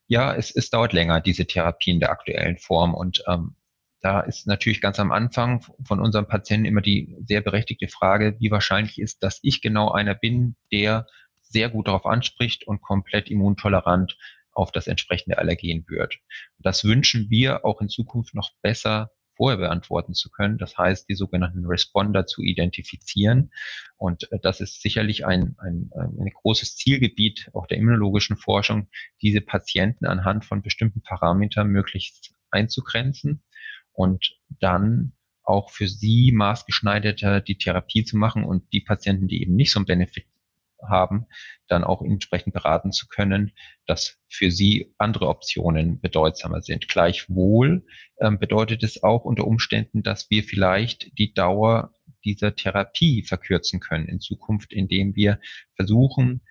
Ja, 0.06 0.34
es, 0.34 0.54
es 0.54 0.70
dauert 0.70 0.92
länger, 0.92 1.20
diese 1.20 1.46
Therapie 1.46 1.90
in 1.90 2.00
der 2.00 2.10
aktuellen 2.10 2.58
Form. 2.58 2.94
Und 2.94 3.22
ähm, 3.26 3.56
da 4.00 4.20
ist 4.20 4.46
natürlich 4.46 4.80
ganz 4.80 5.00
am 5.00 5.12
Anfang 5.12 5.64
von 5.84 6.00
unserem 6.00 6.26
Patienten 6.26 6.66
immer 6.66 6.80
die 6.80 7.16
sehr 7.24 7.40
berechtigte 7.40 7.88
Frage, 7.88 8.36
wie 8.38 8.50
wahrscheinlich 8.50 9.00
ist, 9.00 9.22
dass 9.22 9.40
ich 9.42 9.60
genau 9.60 9.90
einer 9.90 10.14
bin, 10.14 10.56
der 10.70 11.06
sehr 11.42 11.70
gut 11.70 11.88
darauf 11.88 12.06
anspricht 12.06 12.66
und 12.66 12.82
komplett 12.82 13.30
immuntolerant 13.30 14.16
auf 14.58 14.72
das 14.72 14.88
entsprechende 14.88 15.38
Allergen 15.38 15.84
wird. 15.88 16.18
Das 16.58 16.82
wünschen 16.82 17.30
wir 17.30 17.64
auch 17.64 17.80
in 17.80 17.88
Zukunft 17.88 18.34
noch 18.34 18.50
besser 18.60 19.12
vorher 19.36 19.56
beantworten 19.56 20.14
zu 20.14 20.30
können. 20.30 20.58
Das 20.58 20.76
heißt, 20.76 21.08
die 21.08 21.14
sogenannten 21.14 21.64
Responder 21.64 22.26
zu 22.26 22.42
identifizieren. 22.42 23.52
Und 23.96 24.30
äh, 24.32 24.40
das 24.42 24.60
ist 24.60 24.82
sicherlich 24.82 25.24
ein, 25.24 25.54
ein, 25.58 25.90
ein 25.94 26.32
großes 26.34 26.74
Zielgebiet 26.76 27.50
auch 27.54 27.68
der 27.68 27.78
immunologischen 27.78 28.36
Forschung, 28.36 28.88
diese 29.22 29.40
Patienten 29.40 30.06
anhand 30.06 30.44
von 30.44 30.60
bestimmten 30.60 31.02
Parametern 31.02 31.68
möglichst 31.68 32.34
einzugrenzen 32.50 33.44
und 33.92 34.40
dann 34.48 35.12
auch 35.44 35.70
für 35.70 35.86
sie 35.86 36.32
maßgeschneiderter 36.32 37.40
die 37.40 37.58
Therapie 37.58 38.04
zu 38.04 38.16
machen 38.16 38.42
und 38.42 38.72
die 38.72 38.80
Patienten, 38.80 39.28
die 39.28 39.40
eben 39.40 39.54
nicht 39.54 39.70
so 39.70 39.78
ein 39.78 39.86
Benefit 39.86 40.26
haben, 40.86 41.26
dann 41.66 41.84
auch 41.84 42.02
entsprechend 42.02 42.54
beraten 42.54 42.92
zu 42.92 43.06
können, 43.08 43.52
dass 43.86 44.18
für 44.28 44.50
sie 44.50 44.94
andere 44.98 45.28
Optionen 45.28 46.00
bedeutsamer 46.00 46.62
sind. 46.62 46.88
Gleichwohl 46.88 47.84
ähm, 48.20 48.38
bedeutet 48.38 48.82
es 48.82 49.02
auch 49.02 49.24
unter 49.24 49.46
Umständen, 49.46 50.02
dass 50.02 50.30
wir 50.30 50.44
vielleicht 50.44 51.18
die 51.18 51.32
Dauer 51.32 51.92
dieser 52.24 52.54
Therapie 52.54 53.22
verkürzen 53.22 53.80
können 53.80 54.06
in 54.06 54.20
Zukunft, 54.20 54.72
indem 54.72 55.16
wir 55.16 55.40
versuchen, 55.74 56.42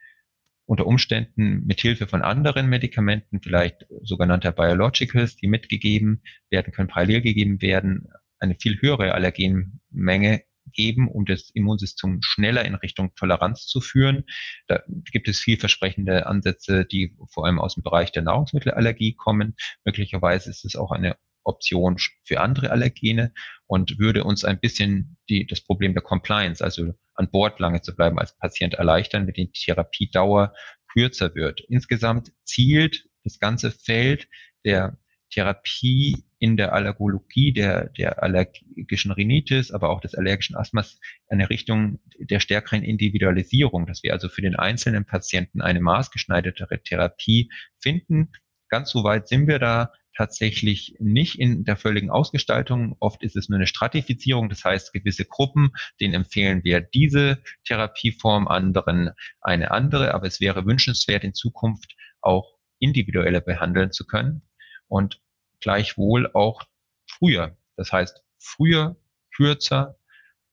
unter 0.65 0.85
Umständen 0.85 1.65
mit 1.65 1.79
Hilfe 1.79 2.07
von 2.07 2.21
anderen 2.21 2.67
Medikamenten, 2.67 3.41
vielleicht 3.41 3.85
sogenannter 4.01 4.51
Biologicals, 4.51 5.37
die 5.37 5.47
mitgegeben 5.47 6.21
werden 6.49 6.73
können, 6.73 6.89
parallel 6.89 7.21
gegeben 7.21 7.61
werden, 7.61 8.09
eine 8.39 8.55
viel 8.55 8.79
höhere 8.81 9.13
Allergenmenge 9.13 10.43
geben, 10.73 11.09
um 11.09 11.25
das 11.25 11.49
Immunsystem 11.53 12.19
schneller 12.21 12.65
in 12.65 12.75
Richtung 12.75 13.13
Toleranz 13.15 13.65
zu 13.67 13.81
führen. 13.81 14.25
Da 14.67 14.81
gibt 15.11 15.27
es 15.27 15.39
vielversprechende 15.39 16.25
Ansätze, 16.25 16.85
die 16.85 17.15
vor 17.31 17.45
allem 17.45 17.59
aus 17.59 17.75
dem 17.75 17.83
Bereich 17.83 18.11
der 18.11 18.23
Nahrungsmittelallergie 18.23 19.15
kommen. 19.15 19.55
Möglicherweise 19.85 20.49
ist 20.49 20.65
es 20.65 20.75
auch 20.75 20.91
eine 20.91 21.17
Option 21.43 21.97
für 22.25 22.41
andere 22.41 22.71
Allergene 22.71 23.33
und 23.65 23.97
würde 23.99 24.23
uns 24.23 24.43
ein 24.43 24.59
bisschen 24.59 25.17
die, 25.29 25.47
das 25.47 25.61
Problem 25.61 25.93
der 25.93 26.03
Compliance, 26.03 26.63
also 26.63 26.93
an 27.15 27.31
Bord 27.31 27.59
lange 27.59 27.81
zu 27.81 27.95
bleiben 27.95 28.19
als 28.19 28.37
Patient 28.37 28.75
erleichtern, 28.75 29.25
wenn 29.25 29.33
die 29.33 29.51
Therapiedauer 29.51 30.53
kürzer 30.91 31.33
wird. 31.35 31.61
Insgesamt 31.61 32.31
zielt 32.43 33.07
das 33.23 33.39
ganze 33.39 33.71
Feld 33.71 34.27
der 34.65 34.97
Therapie 35.29 36.23
in 36.39 36.57
der 36.57 36.73
Allergologie, 36.73 37.51
der, 37.51 37.89
der 37.89 38.21
allergischen 38.23 39.11
Rhinitis, 39.11 39.71
aber 39.71 39.89
auch 39.89 40.01
des 40.01 40.15
allergischen 40.15 40.55
Asthmas 40.55 40.99
eine 41.29 41.49
Richtung 41.49 41.99
der 42.19 42.39
stärkeren 42.39 42.83
Individualisierung, 42.83 43.85
dass 43.85 44.03
wir 44.03 44.13
also 44.13 44.29
für 44.29 44.41
den 44.41 44.55
einzelnen 44.55 45.05
Patienten 45.05 45.61
eine 45.61 45.81
maßgeschneidertere 45.81 46.81
Therapie 46.83 47.49
finden. 47.79 48.31
Ganz 48.69 48.91
so 48.91 49.03
weit 49.03 49.27
sind 49.27 49.47
wir 49.47 49.59
da 49.59 49.91
tatsächlich 50.15 50.95
nicht 50.99 51.39
in 51.39 51.63
der 51.63 51.77
völligen 51.77 52.09
Ausgestaltung. 52.09 52.95
Oft 52.99 53.23
ist 53.23 53.35
es 53.35 53.49
nur 53.49 53.57
eine 53.57 53.67
Stratifizierung, 53.67 54.49
das 54.49 54.63
heißt 54.63 54.91
gewisse 54.91 55.25
Gruppen, 55.25 55.71
denen 56.01 56.15
empfehlen 56.15 56.63
wir 56.63 56.81
diese 56.81 57.43
Therapieform, 57.65 58.47
anderen 58.47 59.11
eine 59.41 59.71
andere, 59.71 60.13
aber 60.13 60.25
es 60.25 60.41
wäre 60.41 60.65
wünschenswert 60.65 61.23
in 61.23 61.35
Zukunft 61.35 61.95
auch 62.21 62.57
individueller 62.79 63.41
behandeln 63.41 63.91
zu 63.91 64.05
können 64.05 64.41
und 64.87 65.21
gleichwohl 65.59 66.29
auch 66.33 66.63
früher. 67.07 67.57
Das 67.75 67.91
heißt, 67.91 68.23
früher, 68.39 68.95
kürzer 69.35 69.97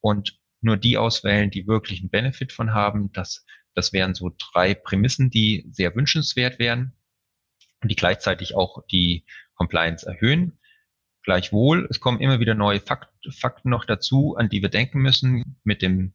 und 0.01 0.39
nur 0.61 0.77
die 0.77 0.99
auswählen, 0.99 1.51
die 1.51 1.67
wirklich 1.67 2.01
einen 2.01 2.11
Benefit 2.11 2.53
von 2.53 2.73
haben. 2.73 3.13
Das, 3.13 3.45
das 3.75 3.93
wären 3.93 4.15
so 4.15 4.35
drei 4.39 4.75
Prämissen, 4.75 5.31
die 5.31 5.67
sehr 5.71 5.95
wünschenswert 5.95 6.59
wären. 6.59 6.95
die 7.83 7.97
gleichzeitig 7.97 8.55
auch 8.55 8.85
die 8.91 9.27
Compliance 9.57 10.07
erhöhen. 10.07 10.59
Gleichwohl, 11.23 11.87
es 11.91 12.01
kommen 12.01 12.21
immer 12.21 12.41
wieder 12.41 12.55
neue 12.55 12.81
Fakten 12.81 13.71
noch 13.71 13.85
dazu, 13.85 14.37
an 14.37 14.49
die 14.49 14.63
wir 14.63 14.71
denken 14.71 15.01
müssen. 15.01 15.59
Mit 15.65 15.83
dem 15.83 16.15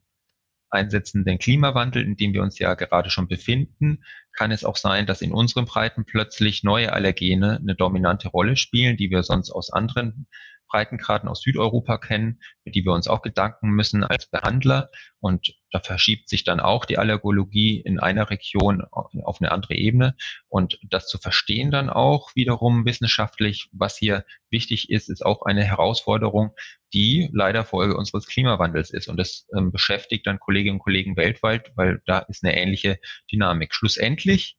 einsetzenden 0.69 1.39
Klimawandel, 1.39 2.03
in 2.03 2.15
dem 2.15 2.33
wir 2.33 2.41
uns 2.41 2.59
ja 2.59 2.73
gerade 2.75 3.09
schon 3.09 3.27
befinden, 3.27 4.03
kann 4.33 4.51
es 4.51 4.63
auch 4.63 4.77
sein, 4.77 5.05
dass 5.05 5.21
in 5.21 5.31
unseren 5.31 5.65
Breiten 5.65 6.05
plötzlich 6.05 6.63
neue 6.63 6.93
Allergene 6.93 7.57
eine 7.57 7.75
dominante 7.75 8.29
Rolle 8.29 8.55
spielen, 8.55 8.97
die 8.97 9.09
wir 9.09 9.23
sonst 9.23 9.51
aus 9.51 9.71
anderen 9.71 10.27
Breitengraden 10.69 11.27
aus 11.27 11.41
Südeuropa 11.41 11.97
kennen, 11.97 12.39
für 12.63 12.71
die 12.71 12.85
wir 12.85 12.93
uns 12.93 13.07
auch 13.07 13.21
Gedanken 13.21 13.71
müssen 13.71 14.03
als 14.03 14.27
Behandler. 14.27 14.89
Und 15.19 15.55
da 15.71 15.79
verschiebt 15.79 16.29
sich 16.29 16.43
dann 16.43 16.59
auch 16.59 16.85
die 16.85 16.97
Allergologie 16.97 17.81
in 17.81 17.99
einer 17.99 18.29
Region 18.29 18.83
auf 18.91 19.41
eine 19.41 19.51
andere 19.51 19.73
Ebene. 19.75 20.15
Und 20.47 20.79
das 20.83 21.07
zu 21.07 21.17
verstehen 21.17 21.71
dann 21.71 21.89
auch 21.89 22.35
wiederum 22.35 22.85
wissenschaftlich, 22.85 23.69
was 23.73 23.97
hier 23.97 24.25
wichtig 24.49 24.89
ist, 24.89 25.09
ist 25.09 25.25
auch 25.25 25.41
eine 25.41 25.63
Herausforderung, 25.63 26.55
die 26.93 27.29
leider 27.33 27.65
Folge 27.65 27.95
unseres 27.95 28.27
Klimawandels 28.27 28.91
ist. 28.91 29.07
Und 29.07 29.17
das 29.17 29.47
ähm, 29.55 29.71
beschäftigt 29.71 30.27
dann 30.27 30.39
Kolleginnen 30.39 30.75
und 30.75 30.83
Kollegen 30.83 31.17
weltweit, 31.17 31.71
weil 31.75 32.01
da 32.05 32.19
ist 32.19 32.43
eine 32.43 32.57
ähnliche 32.57 32.99
Dynamik. 33.31 33.73
Schlussendlich 33.73 34.57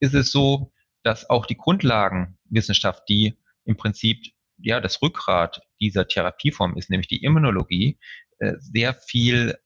ist 0.00 0.14
es 0.14 0.32
so, 0.32 0.72
dass 1.02 1.28
auch 1.28 1.46
die 1.46 1.56
Grundlagenwissenschaft, 1.56 3.08
die 3.08 3.36
im 3.64 3.76
Prinzip 3.76 4.26
ja 4.58 4.80
das 4.80 5.02
Rückgrat 5.02 5.62
dieser 5.80 6.06
Therapieform 6.06 6.76
ist, 6.76 6.90
nämlich 6.90 7.08
die 7.08 7.22
Immunologie, 7.22 7.98
äh, 8.38 8.54
sehr 8.58 8.94
viel 8.94 9.56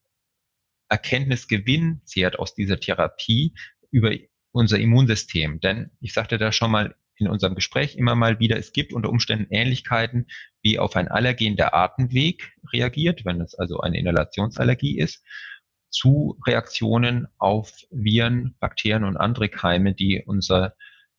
Erkenntnisgewinn 0.88 2.02
zehrt 2.04 2.38
aus 2.38 2.54
dieser 2.54 2.78
Therapie 2.78 3.54
über 3.90 4.12
unser 4.52 4.78
Immunsystem. 4.78 5.60
Denn 5.60 5.90
ich 6.00 6.12
sagte 6.12 6.38
da 6.38 6.52
schon 6.52 6.70
mal 6.70 6.94
in 7.16 7.28
unserem 7.28 7.54
Gespräch 7.54 7.96
immer 7.96 8.14
mal 8.14 8.38
wieder, 8.38 8.56
es 8.56 8.72
gibt 8.72 8.92
unter 8.92 9.10
Umständen 9.10 9.46
Ähnlichkeiten, 9.50 10.26
wie 10.62 10.78
auf 10.78 10.96
ein 10.96 11.08
Allergen 11.08 11.56
der 11.56 11.74
Atemweg 11.74 12.52
reagiert, 12.72 13.24
wenn 13.24 13.40
es 13.40 13.54
also 13.54 13.80
eine 13.80 13.98
Inhalationsallergie 13.98 14.98
ist, 14.98 15.24
zu 15.90 16.38
Reaktionen 16.46 17.26
auf 17.38 17.72
Viren, 17.90 18.54
Bakterien 18.60 19.04
und 19.04 19.16
andere 19.16 19.48
Keime, 19.48 19.94
die 19.94 20.22
unser 20.26 20.74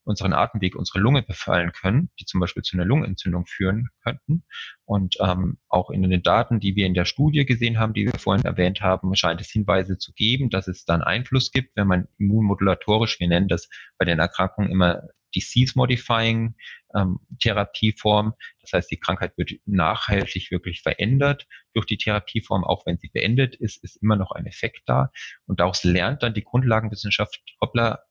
unseren 0.07 0.33
Atemweg, 0.33 0.75
unsere 0.75 0.99
Lunge 0.99 1.21
befallen 1.21 1.73
können, 1.73 2.09
die 2.19 2.25
zum 2.25 2.39
Beispiel 2.39 2.63
zu 2.63 2.77
einer 2.77 2.85
Lungenentzündung 2.85 3.45
führen 3.45 3.89
könnten. 4.03 4.45
Und 4.85 5.17
ähm, 5.19 5.57
auch 5.67 5.89
in 5.89 6.01
den 6.01 6.23
Daten, 6.23 6.61
die 6.61 6.75
wir 6.75 6.87
in 6.87 6.93
der 6.93 7.05
Studie 7.05 7.45
gesehen 7.45 7.77
haben, 7.77 7.93
die 7.93 8.05
wir 8.05 8.17
vorhin 8.17 8.45
erwähnt 8.45 8.81
haben, 8.81 9.13
scheint 9.15 9.41
es 9.41 9.49
Hinweise 9.49 9.97
zu 9.97 10.13
geben, 10.13 10.49
dass 10.49 10.69
es 10.69 10.85
dann 10.85 11.03
Einfluss 11.03 11.51
gibt, 11.51 11.75
wenn 11.75 11.87
man 11.87 12.07
immunmodulatorisch, 12.17 13.19
wir 13.19 13.27
nennen 13.27 13.49
das 13.49 13.67
bei 13.97 14.05
den 14.05 14.19
Erkrankungen 14.19 14.71
immer 14.71 15.03
Disease-Modifying 15.37 16.55
ähm, 16.95 17.19
Therapieform. 17.39 18.33
Das 18.61 18.73
heißt, 18.73 18.91
die 18.91 18.99
Krankheit 18.99 19.37
wird 19.37 19.51
nachhaltig 19.65 20.51
wirklich 20.51 20.81
verändert 20.81 21.47
durch 21.73 21.85
die 21.85 21.97
Therapieform. 21.97 22.63
Auch 22.63 22.85
wenn 22.85 22.97
sie 22.97 23.09
beendet 23.09 23.55
ist, 23.55 23.83
ist 23.83 23.97
immer 23.97 24.15
noch 24.15 24.31
ein 24.31 24.45
Effekt 24.45 24.81
da. 24.85 25.11
Und 25.45 25.59
daraus 25.59 25.83
lernt 25.83 26.23
dann 26.23 26.33
die 26.33 26.43
Grundlagenwissenschaft, 26.43 27.41
hoppla, 27.61 28.03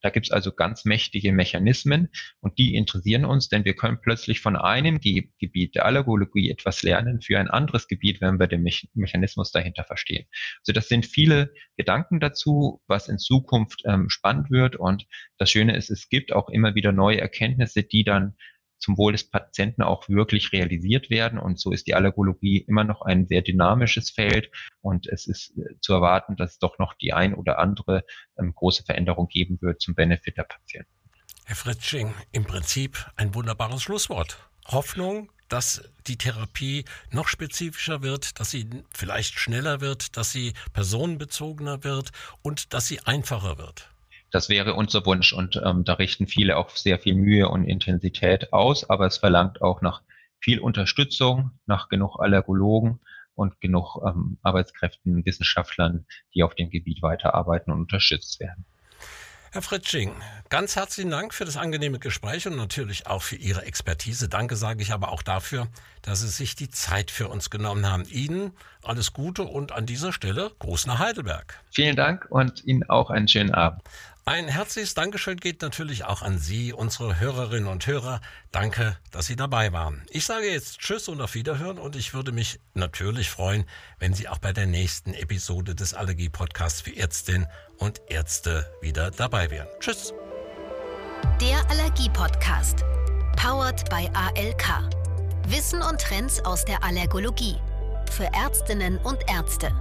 da 0.00 0.10
gibt's 0.10 0.30
also 0.30 0.52
ganz 0.52 0.84
mächtige 0.84 1.32
Mechanismen 1.32 2.08
und 2.40 2.58
die 2.58 2.74
interessieren 2.74 3.24
uns, 3.24 3.48
denn 3.48 3.64
wir 3.64 3.74
können 3.74 4.00
plötzlich 4.00 4.40
von 4.40 4.56
einem 4.56 5.00
Ge 5.00 5.28
Gebiet 5.38 5.74
der 5.74 5.86
Allergologie 5.86 6.50
etwas 6.50 6.82
lernen 6.82 7.20
für 7.20 7.38
ein 7.38 7.48
anderes 7.48 7.88
Gebiet, 7.88 8.20
wenn 8.20 8.38
wir 8.38 8.46
den 8.46 8.62
Me 8.62 8.70
Mechanismus 8.94 9.50
dahinter 9.50 9.84
verstehen. 9.84 10.26
Also 10.60 10.72
das 10.72 10.88
sind 10.88 11.06
viele 11.06 11.52
Gedanken 11.76 12.20
dazu, 12.20 12.80
was 12.86 13.08
in 13.08 13.18
Zukunft 13.18 13.82
ähm, 13.84 14.08
spannend 14.08 14.50
wird 14.50 14.76
und 14.76 15.06
das 15.38 15.50
Schöne 15.50 15.76
ist, 15.76 15.90
es 15.90 16.08
gibt 16.08 16.32
auch 16.32 16.48
immer 16.48 16.74
wieder 16.74 16.92
neue 16.92 17.20
Erkenntnisse, 17.20 17.82
die 17.82 18.04
dann 18.04 18.36
zum 18.80 18.98
Wohl 18.98 19.12
des 19.12 19.28
Patienten 19.28 19.82
auch 19.82 20.08
wirklich 20.08 20.52
realisiert 20.52 21.10
werden. 21.10 21.38
Und 21.38 21.60
so 21.60 21.70
ist 21.70 21.86
die 21.86 21.94
Allergologie 21.94 22.58
immer 22.58 22.84
noch 22.84 23.02
ein 23.02 23.26
sehr 23.26 23.42
dynamisches 23.42 24.10
Feld. 24.10 24.50
Und 24.80 25.06
es 25.06 25.26
ist 25.26 25.56
äh, 25.56 25.78
zu 25.80 25.92
erwarten, 25.92 26.36
dass 26.36 26.52
es 26.52 26.58
doch 26.58 26.78
noch 26.78 26.94
die 26.94 27.12
ein 27.12 27.34
oder 27.34 27.58
andere 27.58 28.04
ähm, 28.38 28.54
große 28.54 28.84
Veränderung 28.84 29.28
geben 29.28 29.58
wird 29.60 29.80
zum 29.80 29.94
Benefit 29.94 30.36
der 30.36 30.44
Patienten. 30.44 30.90
Herr 31.44 31.56
Fritsching, 31.56 32.14
im 32.32 32.44
Prinzip 32.44 33.10
ein 33.16 33.34
wunderbares 33.34 33.82
Schlusswort. 33.82 34.38
Hoffnung, 34.66 35.30
dass 35.48 35.82
die 36.06 36.16
Therapie 36.16 36.84
noch 37.10 37.28
spezifischer 37.28 38.02
wird, 38.02 38.38
dass 38.38 38.50
sie 38.50 38.70
vielleicht 38.94 39.38
schneller 39.38 39.80
wird, 39.80 40.16
dass 40.16 40.32
sie 40.32 40.54
personenbezogener 40.72 41.84
wird 41.84 42.12
und 42.42 42.72
dass 42.72 42.86
sie 42.86 43.00
einfacher 43.00 43.58
wird. 43.58 43.90
Das 44.30 44.48
wäre 44.48 44.74
unser 44.74 45.04
Wunsch 45.06 45.32
und 45.32 45.60
ähm, 45.64 45.84
da 45.84 45.94
richten 45.94 46.26
viele 46.26 46.56
auch 46.56 46.70
sehr 46.70 46.98
viel 46.98 47.14
Mühe 47.14 47.48
und 47.48 47.64
Intensität 47.64 48.52
aus, 48.52 48.88
aber 48.88 49.06
es 49.06 49.18
verlangt 49.18 49.60
auch 49.62 49.82
nach 49.82 50.02
viel 50.38 50.60
Unterstützung, 50.60 51.50
nach 51.66 51.88
genug 51.88 52.18
Allergologen 52.18 53.00
und 53.34 53.60
genug 53.60 53.98
ähm, 54.06 54.38
Arbeitskräften, 54.42 55.24
Wissenschaftlern, 55.24 56.06
die 56.34 56.42
auf 56.42 56.54
dem 56.54 56.70
Gebiet 56.70 57.02
weiterarbeiten 57.02 57.72
und 57.72 57.80
unterstützt 57.80 58.38
werden. 58.40 58.64
Herr 59.52 59.62
Fritsching, 59.62 60.12
ganz 60.48 60.76
herzlichen 60.76 61.10
Dank 61.10 61.34
für 61.34 61.44
das 61.44 61.56
angenehme 61.56 61.98
Gespräch 61.98 62.46
und 62.46 62.54
natürlich 62.54 63.08
auch 63.08 63.20
für 63.20 63.34
Ihre 63.34 63.62
Expertise. 63.62 64.28
Danke 64.28 64.54
sage 64.54 64.80
ich 64.80 64.92
aber 64.92 65.10
auch 65.10 65.22
dafür, 65.22 65.66
dass 66.02 66.20
Sie 66.20 66.28
sich 66.28 66.54
die 66.54 66.68
Zeit 66.68 67.10
für 67.10 67.26
uns 67.26 67.50
genommen 67.50 67.90
haben. 67.90 68.04
Ihnen 68.08 68.52
alles 68.84 69.12
Gute 69.12 69.42
und 69.42 69.72
an 69.72 69.86
dieser 69.86 70.12
Stelle 70.12 70.52
Gruß 70.60 70.86
nach 70.86 71.00
Heidelberg. 71.00 71.58
Vielen 71.72 71.96
Dank 71.96 72.28
und 72.30 72.64
Ihnen 72.64 72.88
auch 72.88 73.10
einen 73.10 73.26
schönen 73.26 73.52
Abend. 73.52 73.82
Ein 74.26 74.48
herzliches 74.48 74.94
Dankeschön 74.94 75.38
geht 75.38 75.62
natürlich 75.62 76.04
auch 76.04 76.22
an 76.22 76.38
Sie, 76.38 76.72
unsere 76.72 77.18
Hörerinnen 77.18 77.68
und 77.68 77.86
Hörer. 77.86 78.20
Danke, 78.52 78.96
dass 79.10 79.26
Sie 79.26 79.34
dabei 79.34 79.72
waren. 79.72 80.02
Ich 80.10 80.26
sage 80.26 80.50
jetzt 80.50 80.78
Tschüss 80.78 81.08
und 81.08 81.20
auf 81.20 81.34
Wiederhören 81.34 81.78
und 81.78 81.96
ich 81.96 82.12
würde 82.12 82.30
mich 82.30 82.60
natürlich 82.74 83.30
freuen, 83.30 83.64
wenn 83.98 84.12
Sie 84.12 84.28
auch 84.28 84.38
bei 84.38 84.52
der 84.52 84.66
nächsten 84.66 85.14
Episode 85.14 85.74
des 85.74 85.94
Allergie-Podcasts 85.94 86.82
für 86.82 86.94
Ärztinnen 86.94 87.48
und 87.78 88.02
Ärzte 88.08 88.70
wieder 88.82 89.10
dabei 89.10 89.50
wären. 89.50 89.68
Tschüss. 89.80 90.12
Der 91.40 91.68
Allergie-Podcast. 91.70 92.84
Powered 93.36 93.88
by 93.88 94.10
ALK. 94.12 94.90
Wissen 95.48 95.80
und 95.82 95.98
Trends 96.00 96.44
aus 96.44 96.64
der 96.64 96.84
Allergologie. 96.84 97.56
Für 98.10 98.24
Ärztinnen 98.34 98.98
und 98.98 99.18
Ärzte. 99.28 99.72